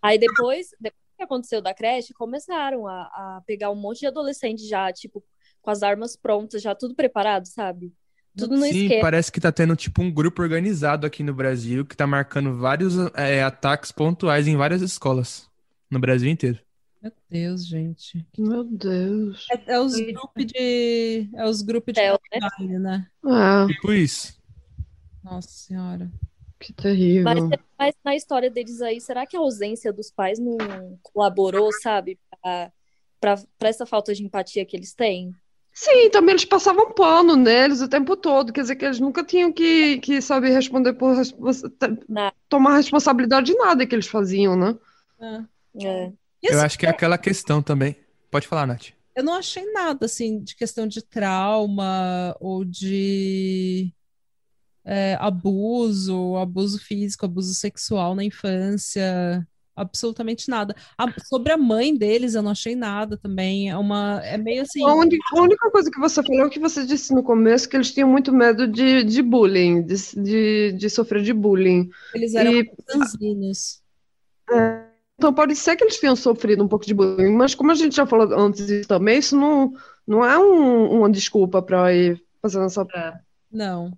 [0.01, 4.67] Aí depois, depois que aconteceu da creche, começaram a, a pegar um monte de adolescente
[4.67, 5.23] já, tipo,
[5.67, 7.93] com as armas prontas, já tudo preparado, sabe?
[8.37, 9.01] Tudo no Sim, esquema.
[9.01, 12.93] parece que tá tendo tipo um grupo organizado aqui no Brasil que tá marcando vários
[13.13, 15.45] é, ataques pontuais em várias escolas
[15.91, 16.57] no Brasil inteiro.
[17.01, 18.25] Meu Deus, gente.
[18.37, 19.45] Meu Deus.
[19.51, 21.29] É, é os grupos de.
[21.35, 22.39] É os grupos de Tel, né?
[22.39, 23.07] batalha, né?
[23.25, 23.73] É.
[23.73, 24.39] Tipo isso.
[25.21, 26.09] Nossa senhora.
[26.57, 27.23] Que terrível.
[27.25, 30.57] Mas, mas na história deles aí, será que a ausência dos pais não
[31.03, 32.71] colaborou, sabe, pra,
[33.19, 35.35] pra, pra essa falta de empatia que eles têm?
[35.79, 38.51] Sim, também eles passavam pano neles o tempo todo.
[38.51, 41.15] Quer dizer que eles nunca tinham que, que saber responder por
[42.09, 44.75] Na- tomar responsabilidade de nada que eles faziam, né?
[45.79, 46.11] É.
[46.41, 47.95] E, Eu acho que é aquela questão também.
[48.31, 48.87] Pode falar, Nath.
[49.15, 53.93] Eu não achei nada assim de questão de trauma ou de
[54.83, 59.47] é, abuso, abuso físico, abuso sexual na infância,
[59.77, 60.75] absolutamente nada.
[60.97, 63.69] A- sobre a mãe deles, eu não achei nada também.
[63.69, 64.83] É uma, é meio assim.
[64.83, 67.69] A uni- a única coisa que você falou é o que você disse no começo,
[67.69, 71.89] que eles tinham muito medo de, de bullying, de, de, de sofrer de bullying.
[72.13, 73.81] Eles eram E- franzinos.
[75.17, 77.95] Então pode ser que eles tenham sofrido um pouco de bullying, mas como a gente
[77.95, 79.73] já falou antes também, isso não,
[80.05, 82.85] não é um- uma desculpa para ir fazendo essa.
[82.93, 83.13] É.
[83.51, 83.91] Não.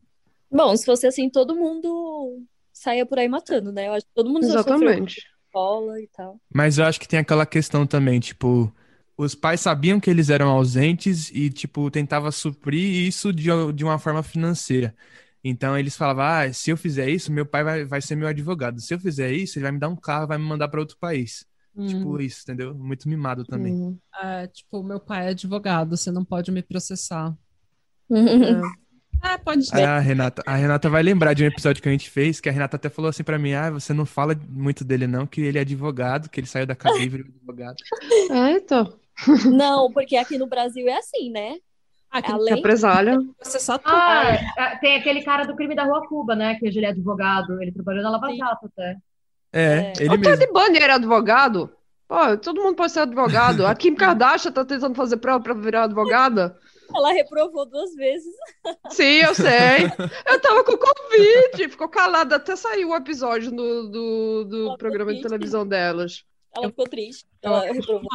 [0.51, 2.41] Bom, se fosse assim, todo mundo
[2.72, 3.88] saia por aí matando, né?
[3.88, 5.22] Eu acho que todo mundo já sofreu Exatamente.
[5.49, 6.39] Escola e tal.
[6.53, 8.73] Mas eu acho que tem aquela questão também, tipo,
[9.17, 13.99] os pais sabiam que eles eram ausentes e, tipo, tentava suprir isso de, de uma
[13.99, 14.95] forma financeira.
[15.43, 18.81] Então eles falavam, ah, se eu fizer isso, meu pai vai, vai ser meu advogado.
[18.81, 20.97] Se eu fizer isso, ele vai me dar um carro, vai me mandar para outro
[20.99, 21.45] país.
[21.76, 21.88] Hum.
[21.88, 22.73] Tipo isso, entendeu?
[22.76, 23.73] Muito mimado também.
[23.73, 27.38] Hum, É, tipo, meu pai é advogado, você não pode me processar.
[28.11, 28.88] é.
[29.21, 32.09] Ah, pode Aí a Renata, a Renata vai lembrar de um episódio que a gente
[32.09, 35.07] fez, que a Renata até falou assim pra mim, ah, você não fala muito dele
[35.07, 37.75] não, que ele é advogado, que ele saiu da cadeia e virou advogado.
[38.31, 38.93] É, então.
[39.51, 41.55] Não, porque aqui no Brasil é assim, né?
[42.09, 43.17] Ah, que Além Represália.
[43.37, 43.93] processar tudo.
[43.93, 44.23] Ah,
[44.57, 46.55] é, tem aquele cara do crime da Rua Cuba, né?
[46.55, 47.61] Que hoje ele é advogado.
[47.61, 48.33] Ele trabalhou na Lava.
[48.33, 48.95] Jato até.
[49.51, 49.93] É, É.
[49.99, 50.37] ele O mesmo.
[50.37, 51.69] Ted Bundy era advogado?
[52.07, 53.65] Pô, todo mundo pode ser advogado.
[53.67, 56.57] A Kim Kardashian tá tentando fazer prova pra virar advogada?
[56.95, 58.33] Ela reprovou duas vezes.
[58.89, 59.85] Sim, eu sei.
[60.27, 65.13] Eu tava com Covid, ficou calada até sair o episódio do, do, do Ela programa
[65.13, 66.23] de televisão delas.
[66.55, 67.25] Ela ficou triste.
[67.41, 68.09] Ela acho reprovou.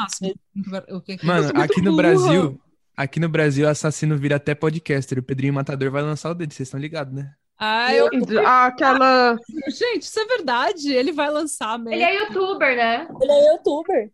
[1.05, 2.03] que- Mano, aqui no burra.
[2.03, 2.61] Brasil,
[2.97, 5.19] aqui no Brasil, assassino vira até podcaster.
[5.19, 7.33] O Pedrinho Matador vai lançar o dele, vocês estão ligados, né?
[7.57, 8.09] Ah, eu...
[8.45, 9.37] Aquela.
[9.69, 10.93] Gente, isso é verdade.
[10.93, 11.93] Ele vai lançar mesmo.
[11.95, 13.09] Ele é youtuber, né?
[13.21, 14.11] Ele é youtuber.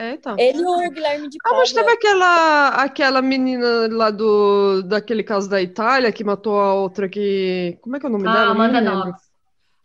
[0.00, 0.36] Eita.
[0.38, 1.82] Ele e o Guilherme de Ah, mas Pádua.
[1.84, 7.76] teve aquela, aquela menina lá do, daquele caso da Itália que matou a outra que.
[7.80, 8.50] Como é que é o nome Ah, dela?
[8.52, 8.80] Amanda.
[8.80, 9.20] Knox.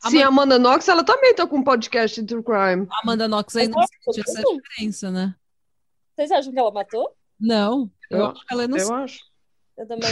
[0.10, 2.88] Sim, a Amanda Knox, ela também tá com um podcast de True Crime.
[2.92, 5.34] A Amanda Knox aí não Mas sente eu essa diferença, né?
[6.16, 7.10] Vocês acham que ela matou?
[7.40, 8.94] Não, eu Eu- acho que ela é Eu inocente.
[8.94, 9.20] acho.
[9.78, 10.10] Eu também.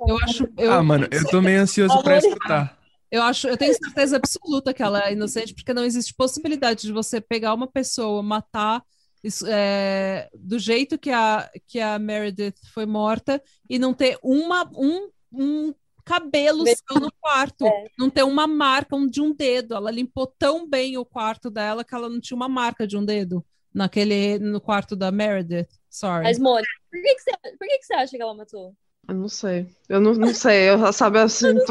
[0.00, 2.78] Eu, Eu acho, eu, Ah, mano, eu tô meio ansioso pra escutar.
[3.10, 6.92] eu acho, eu tenho certeza absoluta que ela é inocente, porque não existe possibilidade de
[6.92, 8.82] você pegar uma pessoa, matar
[9.22, 14.68] isso, é, do jeito que a, que a Meredith foi morta e não ter uma,
[14.74, 15.74] um, um
[16.04, 17.86] cabelo seu no quarto, É.
[17.98, 19.74] não ter uma marca um, de um dedo.
[19.74, 23.04] Ela limpou tão bem o quarto dela que ela não tinha uma marca de um
[23.04, 25.68] dedo naquele no quarto da Meredith.
[25.88, 26.22] Sorry.
[26.24, 28.74] Mas, Mônica, por que, que, você, por que, que você acha que ela matou?
[29.08, 29.66] Eu não sei.
[29.88, 30.70] Eu não, não sei.
[30.70, 31.64] Eu, sabe, eu sinto.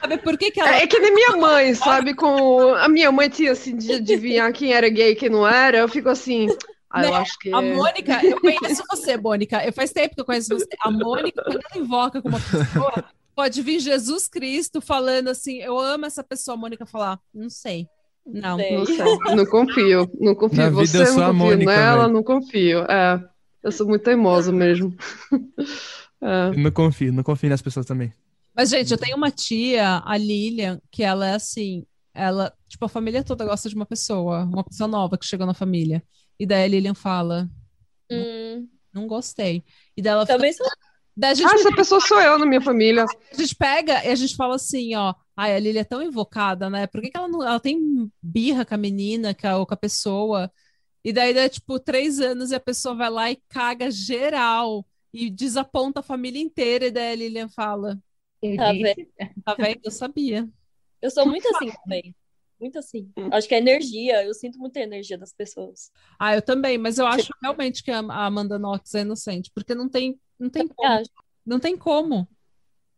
[0.00, 2.14] Sabe por que que ela É, é que nem minha mãe, sabe?
[2.14, 5.78] Com a minha mãe tinha assim de adivinhar quem era gay e quem não era.
[5.78, 6.46] Eu fico assim.
[6.90, 7.16] Ah, eu Né?
[7.16, 7.52] acho que.
[7.52, 9.64] A Mônica, eu conheço você, Mônica.
[9.64, 10.66] Eu faz tempo que eu conheço você.
[10.80, 13.04] A Mônica, quando ela invoca com uma pessoa,
[13.34, 16.54] pode vir Jesus Cristo falando assim: Eu amo essa pessoa.
[16.54, 17.86] A Mônica falar: Não sei.
[18.26, 18.56] Não.
[18.58, 19.36] Não sei.
[19.36, 20.10] Não confio.
[20.20, 22.12] Não confio em você, eu sou não confio Mônica, nela, velho.
[22.14, 22.78] não confio.
[22.90, 23.22] É.
[23.62, 24.94] Eu sou muito teimosa mesmo.
[26.20, 26.48] É.
[26.48, 28.12] Eu não confio, não confio nas pessoas também.
[28.52, 32.88] Mas, gente, eu tenho uma tia, a Lilian, que ela é assim: ela, tipo, a
[32.88, 36.02] família toda gosta de uma pessoa, uma pessoa nova que chegou na família.
[36.38, 37.48] E daí a Lilian fala:
[38.10, 39.64] Hum, Não gostei.
[39.96, 40.66] E daí ela fica, também sou.
[41.16, 43.04] daí a gente Ah, essa pessoa sou eu na minha família.
[43.04, 45.14] A gente pega e a gente fala assim, ó.
[45.36, 46.86] Ai, a Lili é tão invocada, né?
[46.86, 47.42] Por que, que ela não.
[47.42, 50.50] Ela tem birra com a menina, com a, ou com a pessoa.
[51.04, 54.84] E daí dá, tipo, três anos e a pessoa vai lá e caga geral.
[55.12, 56.86] E desaponta a família inteira.
[56.86, 57.98] E daí a Lilian fala:
[58.56, 59.08] Tá disse.
[59.44, 59.80] Tá vendo?
[59.84, 60.48] Eu sabia.
[61.00, 62.14] Eu sou muito assim também.
[62.60, 63.08] Muito assim.
[63.30, 64.24] Acho que é energia.
[64.24, 65.90] Eu sinto muita energia das pessoas.
[66.18, 69.88] Ah, eu também, mas eu acho realmente que a Amanda Knox é inocente, porque não
[69.88, 70.88] tem, não tem como.
[70.88, 71.10] acho.
[71.46, 72.28] Não tem como.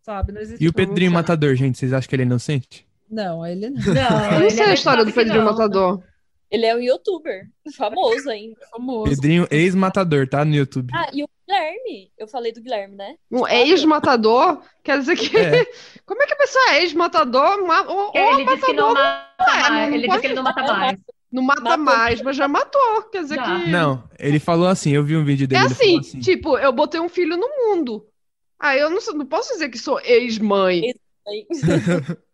[0.02, 0.32] Sabe?
[0.32, 0.72] Não existe E o.
[0.72, 2.86] Pedrinho Matador, gente, vocês acham que ele é inocente?
[3.10, 3.82] Não, ele não.
[3.82, 5.52] Não, Eu não ele sei é a história do Pedrinho não.
[5.52, 6.02] Matador.
[6.50, 7.48] Ele é um youtuber.
[7.76, 8.58] Famoso ainda.
[8.72, 9.10] famoso.
[9.10, 10.44] Pedrinho ex-matador, tá?
[10.44, 10.90] No YouTube.
[10.94, 12.10] Ah, e o Guilherme.
[12.18, 13.14] Eu falei do Guilherme, né?
[13.30, 15.36] Um ex-matador quer dizer que.
[15.36, 15.64] É.
[16.04, 17.64] Como é que a pessoa é ex-matador?
[17.66, 19.68] Ma- Ou, Ele disse que não matador mata mais.
[19.90, 20.98] não Ele pode disse que ele não mata mais.
[21.32, 21.84] não mata Matou.
[21.84, 23.02] mais, mas já matou.
[23.12, 23.44] Quer dizer Já.
[23.44, 23.70] que.
[23.70, 26.20] Não, ele falou assim, eu vi um vídeo dele, É ele falou assim, assim.
[26.20, 28.04] tipo, eu botei um filho no mundo.
[28.58, 30.92] Ah, eu não, sou- não posso dizer que sou ex-mãe.
[31.28, 31.46] Aí-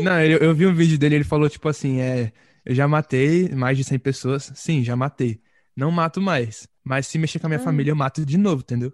[0.00, 2.32] Não, eu, eu vi um vídeo dele, ele falou tipo assim, é,
[2.66, 4.52] eu já matei mais de 100 pessoas.
[4.54, 5.40] Sim, já matei.
[5.74, 6.66] Não mato mais.
[6.84, 7.64] Mas se mexer com a minha Ah.
[7.64, 8.92] família, eu mato de novo, entendeu?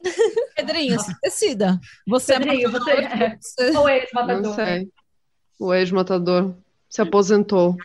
[0.56, 1.80] Pedrinho, se decida.
[2.06, 4.54] Você Pedrinho, é você- matador, você- Ou ex Não matador.
[4.54, 4.92] sei.
[5.58, 6.54] O ex-matador
[6.88, 7.76] se aposentou.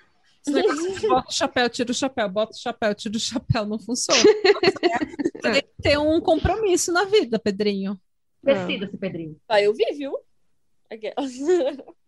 [1.09, 4.19] bota o chapéu, tira o chapéu, bota o chapéu, tira o chapéu, não funciona.
[4.21, 4.23] Você
[5.41, 7.99] tem que ter um compromisso na vida, Pedrinho.
[8.43, 9.35] Decida-se, Pedrinho.
[9.47, 10.13] Vai ouvir, viu?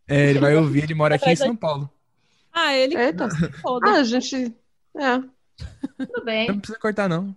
[0.08, 1.90] É, ele vai ouvir, ele mora aqui em São Paulo.
[2.60, 3.30] Ah, ele Eita.
[3.30, 3.88] se foda.
[3.90, 4.54] Ah, a gente.
[4.98, 5.20] É.
[6.06, 6.48] Tudo bem.
[6.48, 7.36] Não precisa cortar, não.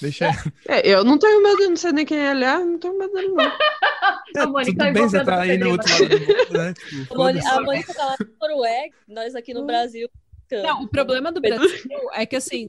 [0.00, 0.26] Deixa.
[0.68, 3.12] É, eu não tenho medo, eu não sei nem quem ele é, não tenho medo
[3.12, 3.44] dele, não.
[3.44, 6.74] É, A Mônica tudo bem, você tá aí no outro lado do mundo, né?
[6.74, 10.08] Tipo, A Mônica- tá lá na Noruega, nós aqui no Brasil.
[10.50, 11.68] Não, o problema do Brasil
[12.14, 12.66] é que, assim,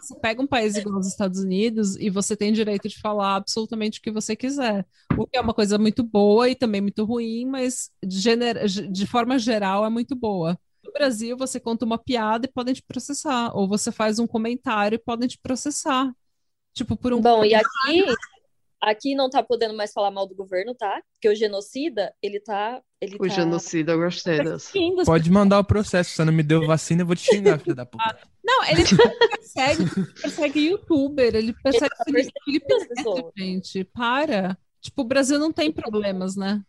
[0.00, 3.98] você pega um país igual os Estados Unidos e você tem direito de falar absolutamente
[3.98, 4.86] o que você quiser.
[5.16, 9.06] O que é uma coisa muito boa e também muito ruim, mas de, gener- de
[9.06, 10.58] forma geral é muito boa.
[10.98, 13.56] No Brasil, você conta uma piada e podem te processar.
[13.56, 16.12] Ou você faz um comentário e podem te processar.
[16.74, 17.20] Tipo, por um.
[17.20, 18.04] Bom, e aqui,
[18.80, 21.00] aqui não tá podendo mais falar mal do governo, tá?
[21.12, 22.82] Porque o genocida, ele tá.
[23.00, 23.28] Ele O tá...
[23.28, 24.72] genocida, eu gostei dessa.
[25.04, 26.10] Pode mandar o processo.
[26.10, 28.18] Se você não me deu vacina, eu vou te xingar, filha da puta.
[28.44, 28.82] Não, ele
[29.38, 32.66] persegue, persegue youtuber, ele persegue tá Felipe,
[33.36, 33.84] gente.
[33.84, 34.58] Para.
[34.80, 36.60] Tipo, o Brasil não tem problemas, né?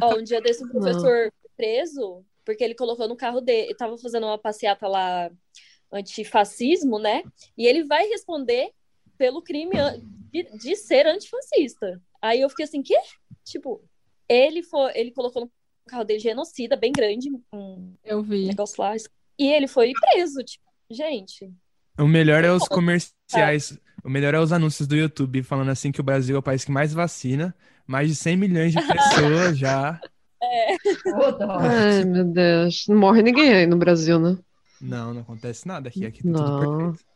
[0.00, 3.74] Ó, um dia desse o professor foi preso, porque ele colocou no carro dele, ele
[3.74, 5.28] tava fazendo uma passeata lá
[5.92, 7.24] antifascismo, né?
[7.58, 8.70] E ele vai responder
[9.18, 9.74] pelo crime
[10.32, 12.00] de, de ser antifascista.
[12.22, 12.96] Aí eu fiquei assim, que?
[13.44, 13.82] Tipo,
[14.28, 15.52] ele foi, ele colocou no
[15.86, 18.46] carro dele genocida, bem grande, um Eu vi.
[18.46, 18.94] negócio lá,
[19.38, 21.52] e ele foi preso, tipo, gente.
[21.98, 23.78] O melhor é os comerciais.
[24.04, 26.64] O melhor é os anúncios do YouTube falando assim que o Brasil é o país
[26.64, 27.56] que mais vacina.
[27.86, 30.00] Mais de 100 milhões de pessoas já.
[31.38, 31.46] Dó.
[31.60, 32.86] Ai, meu Deus.
[32.88, 34.36] Não morre ninguém aí no Brasil, né?
[34.80, 36.04] Não, não acontece nada aqui.
[36.04, 36.78] Aqui tá tudo Não.
[36.92, 37.06] perfeito.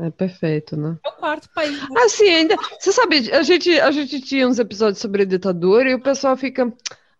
[0.00, 0.96] É perfeito, né?
[1.04, 1.76] É o quarto país.
[2.04, 2.54] Assim, ainda.
[2.78, 6.72] Você sabe, a gente, a gente tinha uns episódios sobre ditadura e o pessoal fica.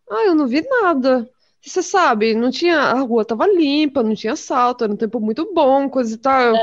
[0.08, 1.28] Ah, eu não vi nada.
[1.60, 2.78] Você sabe, não tinha.
[2.78, 6.54] A rua tava limpa, não tinha assalto, era um tempo muito bom, coisa e tal.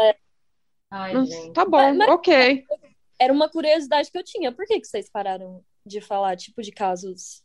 [0.89, 1.51] Ai, Não- gente.
[1.51, 2.63] Tá bom, Mas- ok.
[3.19, 4.51] Era uma curiosidade que eu tinha.
[4.53, 7.43] Por que que vocês pararam de falar, tipo, de casos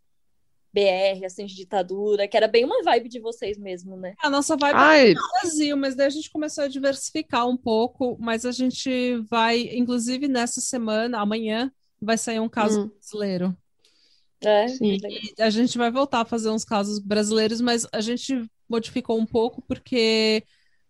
[0.73, 4.15] BR, assim, de ditadura, que era bem uma vibe de vocês mesmo, né?
[4.23, 7.57] A nossa vibe Ai, é o Brasil, mas daí a gente começou a diversificar um
[7.57, 12.89] pouco, mas a gente vai, inclusive nessa semana, amanhã, vai sair um caso Hum.
[12.89, 13.57] brasileiro.
[14.43, 14.97] É, Sim.
[15.37, 19.27] E a gente vai voltar a fazer uns casos brasileiros, mas a gente modificou um
[19.27, 20.43] pouco porque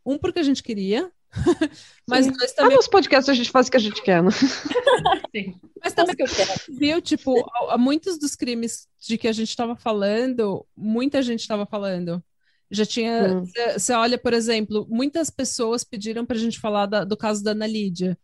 [0.07, 1.11] um porque a gente queria,
[2.09, 2.32] mas Sim.
[2.40, 4.31] ah, também, nos podcasts a gente faz o que a gente quer, né?
[5.35, 5.55] Sim.
[5.82, 6.51] mas também o que eu quero.
[6.70, 11.40] viu, tipo, a- a muitos dos crimes de que a gente estava falando, muita gente
[11.40, 12.23] estava falando.
[12.70, 13.35] Já tinha.
[13.35, 13.44] Hum.
[13.77, 17.51] Você olha, por exemplo, muitas pessoas pediram para a gente falar da- do caso da
[17.52, 18.16] Ana Lídia.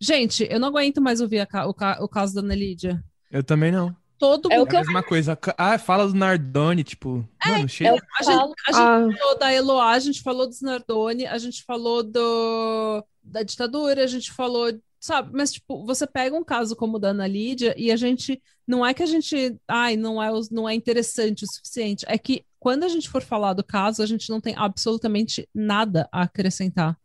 [0.00, 1.70] Gente, eu não aguento mais ouvir a o,
[2.04, 3.02] o caso da Ana Lídia.
[3.30, 3.94] Eu também não.
[4.18, 4.68] Todo É o mundo.
[4.68, 5.38] É que a eu mesma coisa.
[5.58, 7.28] Ah, fala do Nardoni, tipo.
[7.44, 7.94] Mano, é chega.
[7.94, 10.60] o que A eu gente, a gente Ah, falou da Eloá, a gente falou dos
[10.60, 15.30] Nardoni, a gente falou do, da ditadura, a gente falou, sabe?
[15.34, 18.84] Mas, tipo, você pega um caso como o da Ana Lídia e a gente, não
[18.84, 22.84] é que a gente, ai, não é, não é interessante o suficiente, é que quando
[22.84, 26.96] a gente for falar do caso, a gente não tem absolutamente nada a acrescentar.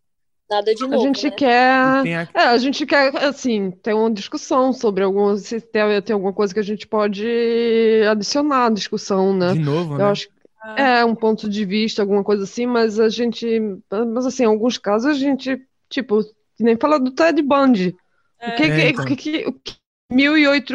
[0.50, 1.32] Nada de a novo, gente né?
[1.32, 1.72] quer.
[1.74, 2.04] A-
[2.34, 5.38] É, a gente quer, assim, ter uma discussão sobre algum.
[5.38, 7.24] Se tem, tem alguma coisa que a gente pode
[8.10, 9.54] adicionar à discussão, né?
[9.54, 10.04] De novo, Eu né?
[10.06, 10.34] acho que
[10.78, 13.46] é um ponto de vista, alguma coisa assim, mas a gente.
[14.14, 16.20] Mas assim, em alguns casos a gente, tipo,
[16.60, 17.96] nem fala do Ted Bundy.
[18.42, 19.04] O que, É, então.
[19.04, 19.76] o que, que- o que
[20.12, 20.74] mil e oito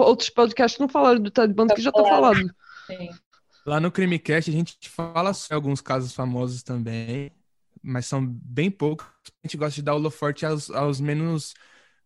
[0.00, 2.38] outros podcasts não falaram do Ted Bundy que já tá falado.
[2.86, 3.10] Sim.
[3.66, 7.32] Lá no Crimecast a gente fala sobre alguns casos famosos também,
[7.84, 9.06] mas são bem poucos.
[9.06, 11.54] A gente gosta de dar o holoforte aos, aos menos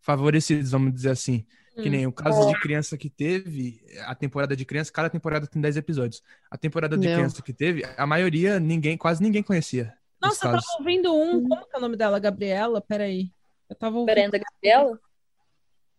[0.01, 1.47] favorecidos, vamos dizer assim.
[1.81, 5.63] Que nem o caso de criança que teve, a temporada de criança, cada temporada tem
[5.63, 6.21] 10 episódios.
[6.51, 7.17] A temporada de Meu.
[7.17, 9.95] criança que teve, a maioria, ninguém, quase ninguém conhecia.
[10.21, 12.19] os Nossa, eu tava ouvindo um, como que é o nome dela?
[12.19, 12.81] Gabriela?
[12.81, 13.31] Peraí.
[13.71, 14.13] Eu tava ouvindo.
[14.13, 14.99] Brenda Gabriela?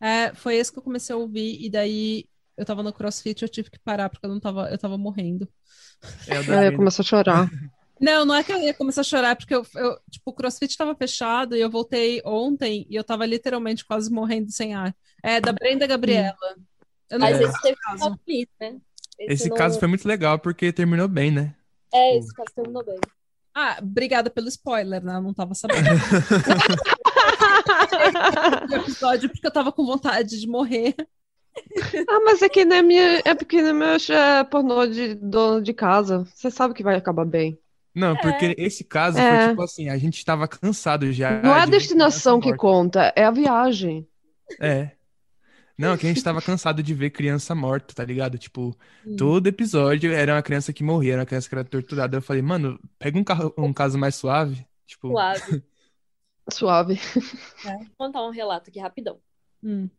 [0.02, 2.26] É, foi esse que eu comecei a ouvir, e daí
[2.58, 4.98] eu tava no CrossFit e eu tive que parar, porque eu não tava, eu tava
[4.98, 5.48] morrendo.
[6.28, 6.76] É, o da Aí Brenda.
[6.76, 7.50] começou a chorar.
[8.00, 10.78] Não, não é que eu ia começar a chorar, porque eu, eu, tipo, o CrossFit
[10.78, 14.96] tava fechado e eu voltei ontem e eu tava literalmente quase morrendo sem ar.
[15.24, 16.36] É, da Brenda Gabriela.
[17.10, 17.44] Eu não Mas É.
[17.44, 17.98] esse teve caso.
[18.04, 18.76] final feliz, né?
[19.20, 21.54] Esse não- caso foi muito legal porque terminou bem, né?
[21.94, 23.00] É, esse caso terminou bem.
[23.54, 25.16] Ah, obrigada pelo spoiler, né?
[25.16, 25.84] Eu não tava sabendo
[28.68, 30.96] do episódio porque eu tava com vontade de morrer.
[32.08, 35.74] Ah, mas é que nem minha, é porque nem meu é pornô de dono de
[35.74, 36.26] casa.
[36.34, 37.60] Você sabe que vai acabar bem.
[38.00, 39.40] Não, porque esse caso É.
[39.42, 41.42] foi tipo assim, a gente tava cansado já.
[41.42, 44.08] Não é a de ver destinação que conta, é a viagem.
[44.60, 44.92] É.
[45.78, 48.38] Não, que a gente tava cansado de ver criança morta, tá ligado?
[48.38, 49.16] Tipo, Hum.
[49.16, 52.18] todo episódio era uma criança que morria, era uma criança que era torturada.
[52.18, 54.66] Eu falei, mano, pega um, carro- um caso mais suave.
[54.86, 55.64] Tipo, Suave.
[56.52, 57.00] Suave.
[57.64, 59.20] Vou contar um relato aqui rapidão.
[59.64, 59.90] Hum.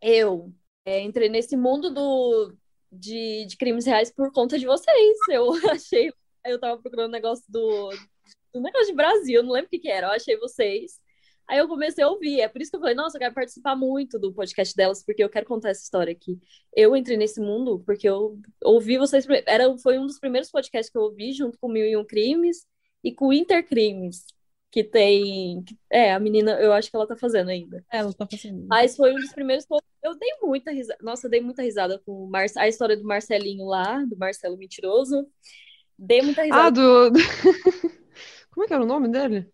[0.00, 0.52] Eu
[0.84, 2.52] é, entrei nesse mundo do,
[2.90, 5.16] de, de crimes reais por conta de vocês.
[5.28, 6.12] Eu achei.
[6.44, 7.90] Eu tava procurando um negócio do,
[8.52, 10.08] do negócio de Brasil, eu não lembro o que, que era.
[10.08, 11.00] Eu achei vocês.
[11.48, 12.40] Aí eu comecei a ouvir.
[12.40, 15.22] É por isso que eu falei, nossa, eu quero participar muito do podcast delas, porque
[15.22, 16.38] eu quero contar essa história aqui.
[16.74, 19.26] Eu entrei nesse mundo porque eu ouvi vocês.
[19.46, 22.66] Era, foi um dos primeiros podcasts que eu ouvi, junto com Mil e Um Crimes
[23.04, 24.24] e com Intercrimes.
[24.70, 25.62] Que tem.
[25.90, 27.84] É, a menina, eu acho que ela tá fazendo ainda.
[27.92, 28.64] Ela tá fazendo.
[28.66, 29.66] Mas foi um dos primeiros
[30.02, 30.98] eu, dei muita risada.
[31.02, 32.46] Nossa, eu dei muita risada com Mar...
[32.56, 35.28] a história do Marcelinho lá, do Marcelo Mentiroso.
[36.04, 36.62] Dei muita risada.
[36.66, 37.12] Ah, do.
[38.50, 39.48] Como é que era o nome dele?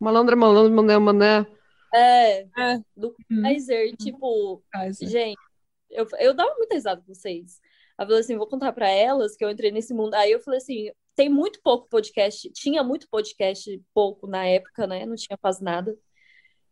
[0.00, 1.46] Malandra, malandro, mané, mané.
[1.92, 2.78] É, É.
[2.96, 3.42] do Hum.
[3.42, 5.08] Kaiser, tipo, Kaiser.
[5.08, 5.38] gente,
[5.90, 7.60] eu, eu dava muita risada com vocês.
[7.98, 10.14] Eu falei assim, vou contar pra elas que eu entrei nesse mundo.
[10.14, 15.04] Aí eu falei assim, tem muito pouco podcast, tinha muito podcast pouco na época, né?
[15.04, 15.94] Não tinha quase nada.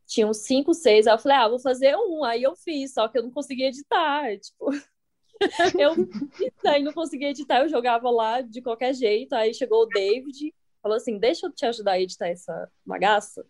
[0.06, 1.06] Tinha uns cinco, seis.
[1.06, 2.24] Aí eu falei, ah, vou fazer um.
[2.24, 4.24] Aí eu fiz, só que eu não conseguia editar.
[4.38, 4.70] Tipo,
[5.78, 9.34] eu aí não conseguia editar, eu jogava lá de qualquer jeito.
[9.34, 13.44] Aí chegou o David, falou assim: deixa eu te ajudar a editar essa bagaça.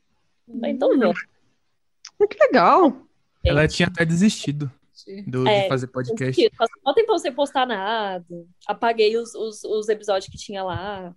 [0.65, 0.99] Então Hum.
[0.99, 1.19] vamos.
[2.29, 2.97] Que legal.
[3.45, 4.71] ela tinha até desistido
[5.27, 6.51] do, de É, fazer podcast.
[6.57, 8.27] Passou mó tempão sem postar nada.
[8.67, 11.15] Apaguei os, os, os episódios que tinha lá.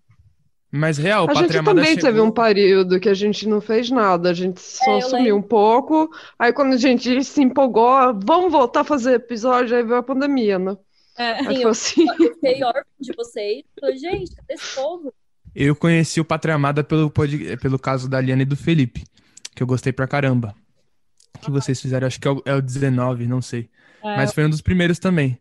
[0.72, 2.26] Mas real, o A gente Amada também teve chegou.
[2.26, 6.10] um período que a gente não fez nada, a gente só É, sumiu um pouco.
[6.40, 10.58] Aí quando a gente se empolgou, vamos voltar a fazer episódio, aí veio a pandemia,
[10.58, 10.78] né?
[11.18, 11.32] É.
[11.32, 12.06] Aí Sim, foi eu- assim.
[12.08, 13.64] Eu fiquei órfã de vocês.
[13.80, 15.14] Falei, gente, cadê esse povo?
[15.54, 19.04] Eu conheci o Pátria Amada pelo, pod- pelo caso da Liana e do Felipe,
[19.54, 20.56] que eu gostei pra caramba.
[21.42, 23.70] Que vocês fizeram, acho que é o, é o 19, não sei.
[24.02, 24.16] É.
[24.16, 25.38] Mas foi um dos primeiros também.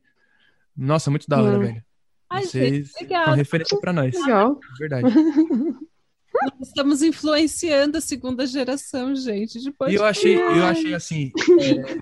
[0.76, 1.60] Nossa, muito da hora, Hum.
[1.60, 1.84] velho.
[2.30, 3.24] Ai, Vocês gente, legal.
[3.24, 4.54] são referência pra nós, Legal.
[4.54, 5.14] de verdade.
[6.32, 11.32] Nós Estamos influenciando a segunda geração, gente, de E eu achei, eu achei assim,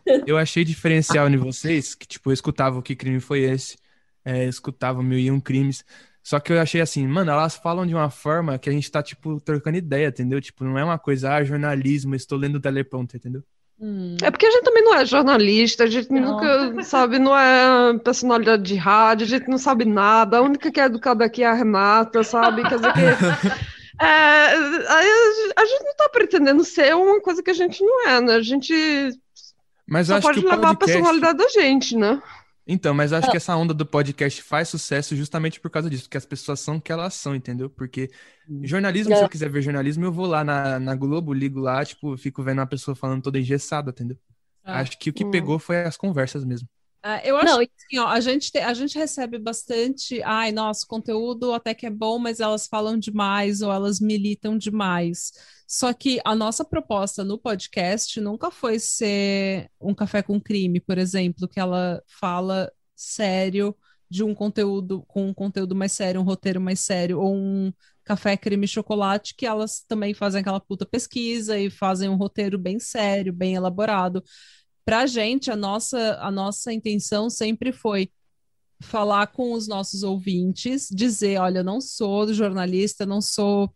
[0.06, 3.78] é, eu achei diferencial em vocês, que tipo, eu escutava o que crime foi esse,
[4.22, 5.82] é, escutava mil e um crimes,
[6.22, 9.02] só que eu achei assim, mano, elas falam de uma forma que a gente tá,
[9.02, 10.42] tipo, trocando ideia, entendeu?
[10.42, 13.42] Tipo, não é uma coisa, ah, jornalismo, estou lendo o teleprompter, entendeu?
[13.80, 14.16] Hum.
[14.20, 16.32] É porque a gente também não é jornalista, a gente Não.
[16.32, 20.38] nunca sabe, não é personalidade de rádio, a gente não sabe nada.
[20.38, 22.62] A única que é educada aqui é a Renata, sabe?
[22.68, 23.00] Quer dizer que.
[24.02, 28.20] é, a, a gente não tá pretendendo ser uma coisa que a gente não é,
[28.20, 28.34] né?
[28.34, 28.74] A gente
[29.86, 30.92] Mas só acho pode levar a podcast...
[30.92, 32.20] personalidade da gente, né?
[32.70, 36.02] Então, mas eu acho que essa onda do podcast faz sucesso justamente por causa disso,
[36.04, 37.70] porque as pessoas são o que elas são, entendeu?
[37.70, 38.10] Porque
[38.62, 42.16] jornalismo, se eu quiser ver jornalismo, eu vou lá na, na Globo, ligo lá, tipo,
[42.18, 44.18] fico vendo uma pessoa falando toda engessada, entendeu?
[44.64, 44.80] Ah.
[44.80, 45.30] Acho que o que Hum.
[45.30, 46.68] pegou foi as conversas mesmo.
[47.02, 50.20] Ah, eu acho Não, que assim, ó, a gente, te- a gente recebe bastante.
[50.24, 55.30] Ai, nosso conteúdo até que é bom, mas elas falam demais ou elas militam demais.
[55.66, 60.98] Só que a nossa proposta no podcast nunca foi ser um café com crime, por
[60.98, 63.76] exemplo, que ela fala sério
[64.10, 67.72] de um conteúdo com um conteúdo mais sério, um roteiro mais sério, ou um
[68.04, 72.80] café creme chocolate, que elas também fazem aquela puta pesquisa e fazem um roteiro bem
[72.80, 74.24] sério, bem elaborado
[74.89, 78.10] pra gente, a nossa, a nossa intenção sempre foi
[78.81, 83.70] falar com os nossos ouvintes, dizer, olha, eu não sou jornalista, não sou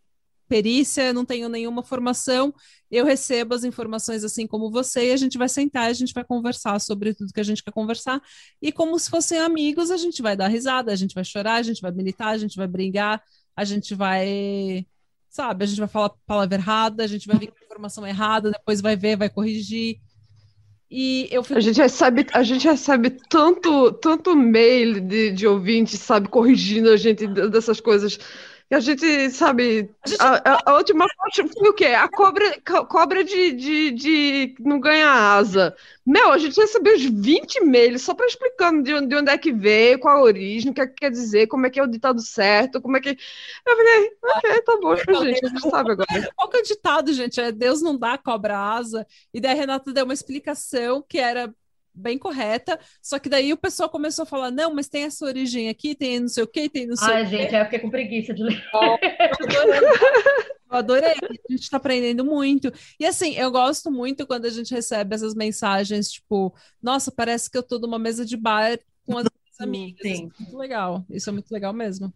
[0.48, 2.54] perícia, não tenho nenhuma formação,
[2.90, 6.24] eu recebo as informações assim como você, e a gente vai sentar, a gente vai
[6.24, 8.18] conversar sobre tudo que a gente quer conversar,
[8.62, 11.62] e como se fossem amigos, a gente vai dar risada, a gente vai chorar, a
[11.62, 13.22] gente vai militar, a gente vai brigar,
[13.54, 14.86] a gente vai,
[15.28, 18.80] sabe, a gente vai falar palavra errada, a gente vai vir com informação errada, depois
[18.80, 20.00] vai ver, vai corrigir.
[20.94, 25.98] E eu fico A gente recebe, a gente recebe tanto, tanto mail de, de ouvintes,
[25.98, 28.18] sabe, corrigindo a gente dessas coisas.
[28.72, 31.84] E a gente, sabe, A gente- a, a- última parte foi o quê?
[31.88, 35.76] A cobra, co- cobra de, de, de não ganha asa.
[36.06, 39.36] Meu, a gente recebeu uns 20 mails só para explicando de onde, de onde é
[39.36, 41.82] que veio, qual a origem, o que é que quer dizer, como é que é
[41.82, 43.10] o ditado certo, como é que.
[43.10, 46.32] Eu falei, ok, tá bom, gente, a gente sabe agora.
[46.34, 47.40] Qual que é o ditado, gente?
[47.40, 49.06] É Deus não dá cobra asa.
[49.34, 51.54] E daí a Renata deu uma explicação que era
[51.94, 55.68] bem correta, só que daí o pessoal começou a falar, não, mas tem essa origem
[55.68, 57.36] aqui, tem não sei o que, tem não sei Ai, o quê.
[57.36, 58.62] gente, aí eu fiquei com preguiça de ler.
[60.70, 62.72] Eu adorei, a gente tá aprendendo muito.
[62.98, 67.58] E assim, eu gosto muito quando a gente recebe essas mensagens, tipo, nossa, parece que
[67.58, 70.00] eu tô numa mesa de bar com as minhas amigas.
[70.00, 70.28] sim.
[70.28, 71.04] Isso é muito legal.
[71.10, 72.12] Isso é muito legal mesmo.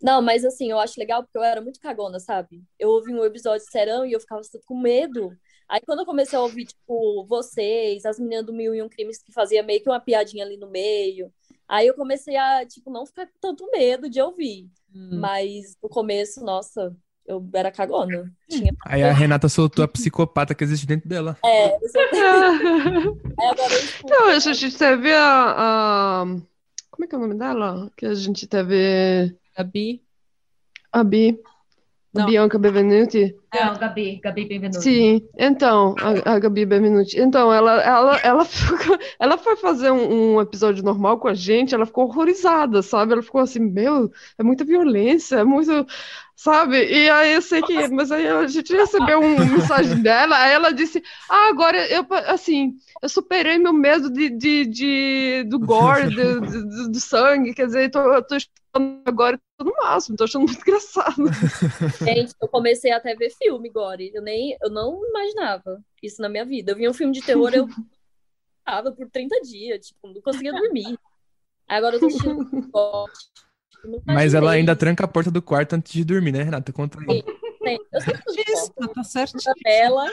[0.00, 2.62] Não, mas assim, eu acho legal porque eu era muito cagona, sabe?
[2.78, 5.32] Eu ouvi um episódio de Serão e eu ficava com medo.
[5.68, 9.22] Aí quando eu comecei a ouvir, tipo, vocês, as meninas do Mil e Um Crimes
[9.22, 11.32] que fazia meio que uma piadinha ali no meio.
[11.68, 14.68] Aí eu comecei a, tipo, não ficar com tanto medo de ouvir.
[14.94, 15.18] Hum.
[15.20, 18.32] Mas no começo, nossa, eu era cagona.
[18.48, 18.72] Tinha...
[18.86, 21.36] Aí a Renata soltou a psicopata que existe dentro dela.
[21.44, 21.80] É, eu
[23.38, 26.26] Aí agora eu, tipo, Não, a gente teve a, a-
[26.90, 27.90] Como é que é o nome dela?
[27.96, 30.02] Que a gente teve a Bi,
[30.92, 31.02] a
[32.16, 32.26] Não.
[32.26, 33.36] Bianca Benvenuti.
[33.54, 34.78] Não, Gabi, Gabi, bem-vindo.
[34.80, 35.94] Sim, então,
[36.24, 37.18] a, a Gabi Benvenuti.
[37.18, 41.74] Então, ela, ela, ela, ficou- ela foi fazer um, um episódio normal com a gente,
[41.74, 43.12] ela ficou horrorizada, sabe?
[43.12, 45.86] Ela ficou assim, meu, é muita violência, é muito.
[46.34, 46.84] Sabe?
[46.84, 47.88] E aí eu sei que.
[47.88, 52.74] Mas aí a gente recebeu uma mensagem dela, aí ela disse: Ah, agora eu, assim,
[53.02, 57.84] eu superei meu medo de, de, de- do gore, do, do, do sangue, quer dizer,
[57.84, 58.36] eu tô, eu tô
[59.06, 61.16] agora, no máximo, tô achando muito engraçado.
[62.04, 64.02] Gente, eu comecei até a ver filme agora.
[64.02, 66.72] e Eu nem, eu não imaginava isso na minha vida.
[66.72, 67.66] Eu vi um filme de terror, eu
[68.64, 70.98] tava por 30 dias, tipo, não conseguia dormir.
[71.68, 72.48] Agora eu tô assistindo
[74.04, 76.72] Mas ela ainda tranca a porta do quarto antes de dormir, né, Renata?
[76.72, 77.22] Conta aí.
[77.62, 79.38] Tem- Eu sempre Isso, foto, tá certo.
[79.40, 80.10] janela,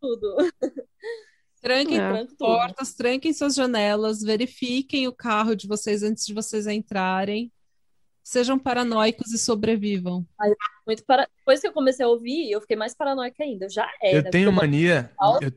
[0.00, 0.36] tudo.
[1.60, 2.24] Tranquem É.
[2.26, 2.36] Tudo.
[2.36, 7.50] portas, tranquem suas janelas, verifiquem o carro de vocês antes de vocês entrarem.
[8.24, 10.26] Sejam paranoicos e sobrevivam.
[10.86, 11.28] Muito para...
[11.36, 13.66] Depois que eu comecei a ouvir, eu fiquei mais paranoica ainda.
[13.66, 14.16] Eu já era.
[14.16, 15.12] Eu tenho mania.
[15.42, 15.52] Eu,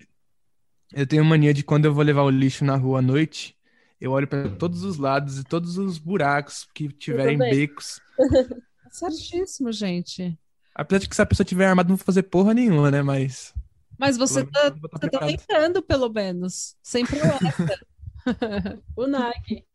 [0.93, 3.55] eu tenho mania de quando eu vou levar o lixo na rua à noite,
[4.01, 8.01] eu olho para todos os lados e todos os buracos que tiverem becos.
[8.87, 10.39] Tá certíssimo, gente.
[10.73, 13.01] Apesar de que se a pessoa tiver armada, não vou fazer porra nenhuma, né?
[13.01, 13.53] Mas.
[13.97, 16.77] Mas você tá, vou estar você tá tentando, pelo menos.
[16.81, 17.79] Sem promessa.
[18.95, 19.65] o Nike.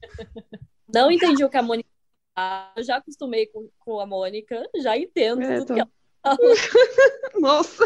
[0.94, 1.91] Não entendi o que a Mônica.
[2.77, 5.91] Eu já acostumei com, com a Mônica, já entendo É, tudo tô- que ela
[7.41, 7.85] Nossa!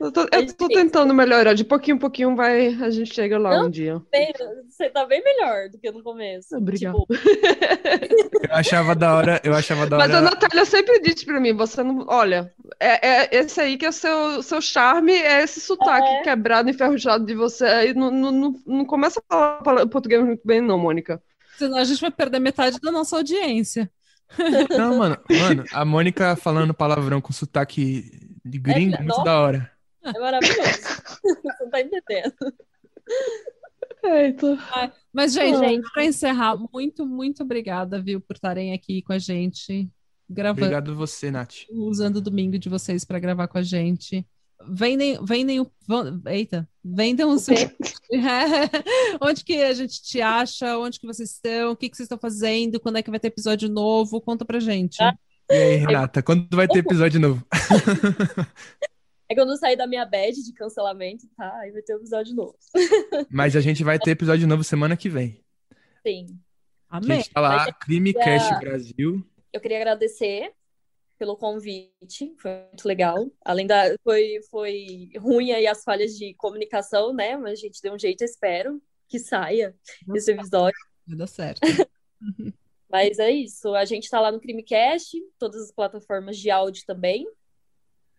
[0.00, 3.58] Eu tô, eu tô tentando melhorar, de pouquinho em pouquinho vai, a gente chega lá
[3.58, 4.00] Não, um dia.
[4.10, 4.32] bem,
[4.68, 6.56] Você tá bem melhor do que no começo.
[6.56, 6.96] Obrigada.
[6.98, 7.06] Tipo,
[8.48, 10.30] Eu achava da hora, eu achava da Mas a hora.
[10.30, 13.92] Natália sempre disse pra mim, você não, olha, é, é esse aí que é o
[13.92, 16.22] seu, seu charme, é esse sotaque É.
[16.22, 20.60] quebrado, enferrujado de você, aí não, não, não, não começa a falar português muito bem
[20.60, 21.22] não, Mônica.
[21.62, 23.88] Senão a gente vai perder metade da nossa audiência.
[24.76, 28.10] Não, mano, mano, a Mônica falando palavrão com sotaque
[28.44, 29.24] de gringo, É, muito nossa.
[29.24, 29.70] da hora.
[30.02, 30.58] é maravilhoso.
[31.22, 32.34] Você não tá entendendo.
[34.04, 34.58] Eita.
[35.12, 35.92] Mas, gente, Gente.
[35.92, 39.88] para encerrar, muito, muito obrigada, viu, por estarem aqui com a gente,
[40.28, 41.66] gravando, Obrigado você, Nath.
[41.70, 44.26] usando o domingo de vocês para gravar com a gente.
[44.68, 45.70] Vendem, vendem o.
[46.26, 47.56] Eita, vendam o seu.
[49.20, 50.78] Onde que a gente te acha?
[50.78, 51.72] Onde que vocês estão?
[51.72, 52.80] O que que vocês estão fazendo?
[52.80, 54.20] Quando é que vai ter episódio novo?
[54.20, 55.02] Conta pra gente.
[55.02, 55.14] Ah.
[55.50, 57.44] E aí, Renata, quando vai ter episódio novo?
[59.28, 61.50] É quando eu sair da minha bad de cancelamento, tá?
[61.60, 62.54] Aí vai ter um episódio novo.
[63.32, 65.42] Mas a gente vai ter episódio novo semana que vem.
[66.06, 66.38] Sim.
[66.90, 67.16] A Amém.
[67.16, 69.26] gente tá lá, Mas Crimecast é- Brasil.
[69.50, 70.52] Eu queria agradecer
[71.22, 73.30] pelo convite, foi muito legal.
[73.44, 73.94] Além da.
[74.02, 77.36] Foi, foi ruim aí as falhas de comunicação, né?
[77.36, 79.72] Mas a gente deu um jeito, espero que saia
[80.16, 80.76] esse episódio.
[81.06, 81.60] Vai dar certo.
[82.90, 83.72] Mas é isso.
[83.72, 87.24] A gente tá lá no Crimecast, todas as plataformas de áudio também.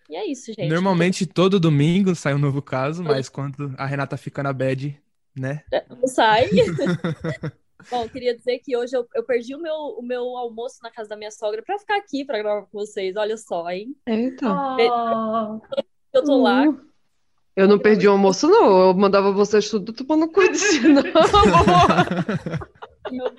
[0.10, 0.70] E é isso, gente.
[0.70, 4.98] Normalmente todo domingo sai um novo caso, mas quando a Renata fica na bad,
[5.36, 5.64] né?
[5.90, 6.50] Não sai.
[7.90, 11.10] Bom, queria dizer que hoje eu, eu perdi o meu, o meu almoço na casa
[11.10, 13.16] da minha sogra pra ficar aqui pra gravar com vocês.
[13.16, 13.96] Olha só, hein?
[14.08, 14.46] Eita.
[14.52, 15.62] Oh,
[16.14, 16.68] Eu tô lá.
[16.70, 16.80] Uh.
[17.56, 18.88] Eu não perdi o almoço, não.
[18.88, 20.58] Eu mandava vocês tudo tomando cuidado.
[23.12, 23.32] meu-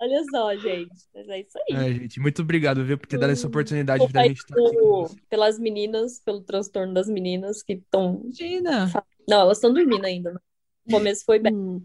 [0.00, 0.90] Olha só, gente.
[1.14, 1.76] Mas é isso aí.
[1.76, 4.54] É, gente, muito obrigado, viu, por ter dado essa oportunidade Vou pra sair gente estar
[4.54, 8.20] aqui pelo- pelas meninas, pelo transtorno das meninas que estão.
[8.24, 8.90] Imagina.
[9.28, 10.40] Não, elas estão dormindo ainda.
[10.86, 11.54] O começo foi bem.
[11.54, 11.82] Hum.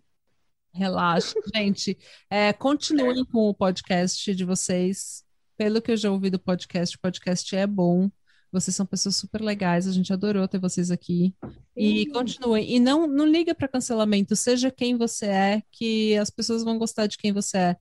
[0.74, 1.98] Relaxa, gente.
[2.30, 5.24] É, continuem com o podcast de vocês.
[5.58, 8.10] Pelo que eu já ouvi do podcast, o podcast é bom.
[8.52, 11.34] Vocês são pessoas super legais, a gente adorou ter vocês aqui.
[11.76, 12.70] E continuem.
[12.76, 17.08] E não, não liga para cancelamento, seja quem você é, que as pessoas vão gostar
[17.08, 17.76] de quem você é.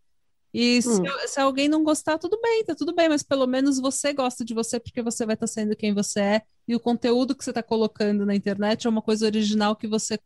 [0.54, 1.04] E se, Hum.
[1.26, 4.52] se alguém não gostar, tudo bem, tá tudo bem, mas pelo menos você gosta de
[4.52, 7.62] você porque você vai estar sendo quem você é e o conteúdo que você está
[7.62, 10.18] colocando na internet é uma coisa original que você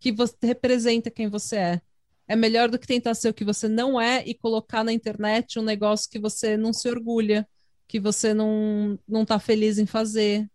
[0.00, 1.80] que você representa quem você é.
[2.28, 5.58] É melhor do que tentar ser o que você não é e colocar na internet
[5.58, 7.48] um negócio que você não se orgulha,
[7.86, 10.48] que você não não tá feliz em fazer.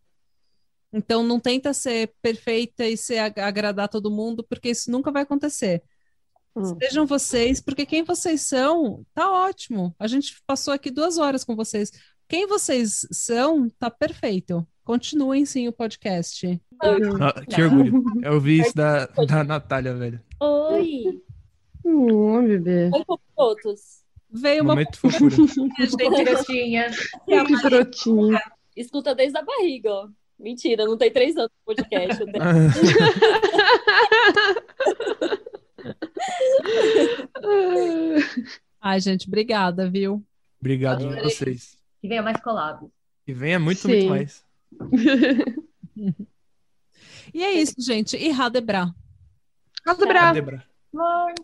[0.94, 5.24] Então não tenta ser perfeita e ser ag- agradar todo mundo, porque isso nunca vai
[5.24, 5.82] acontecer.
[6.56, 6.78] Hum.
[6.82, 9.96] Sejam vocês, porque quem vocês são, tá ótimo.
[9.98, 11.92] A gente passou aqui duas horas com vocês.
[12.28, 14.68] Quem vocês são, tá perfeito.
[14.84, 16.60] Continuem sim o podcast.
[16.82, 18.04] Ah, que orgulho.
[18.24, 20.20] Eu ouvi isso da, da Natália, velho.
[20.40, 21.22] Oi!
[21.86, 22.90] Hum, bebê.
[22.94, 23.04] Oi,
[23.36, 24.02] fotos.
[24.30, 25.36] Veio uma Momento fofura.
[26.26, 26.90] Garotinha.
[27.26, 28.40] Que brotinho.
[28.76, 30.08] Escuta desde a barriga, ó.
[30.40, 32.26] Mentira, não tem três anos de podcast.
[32.26, 32.34] né?
[38.82, 40.24] Ai, gente, obrigada, viu?
[40.60, 41.78] Obrigado a vocês.
[42.02, 42.90] Que venha mais collabs.
[43.28, 43.88] E venha muito, Sim.
[43.90, 44.44] muito mais.
[47.34, 48.18] E é isso, gente.
[48.18, 48.94] E Radebra.
[49.84, 50.34] Casa Bra.
[50.34, 50.66] Debra.
[50.94, 51.36] Bye.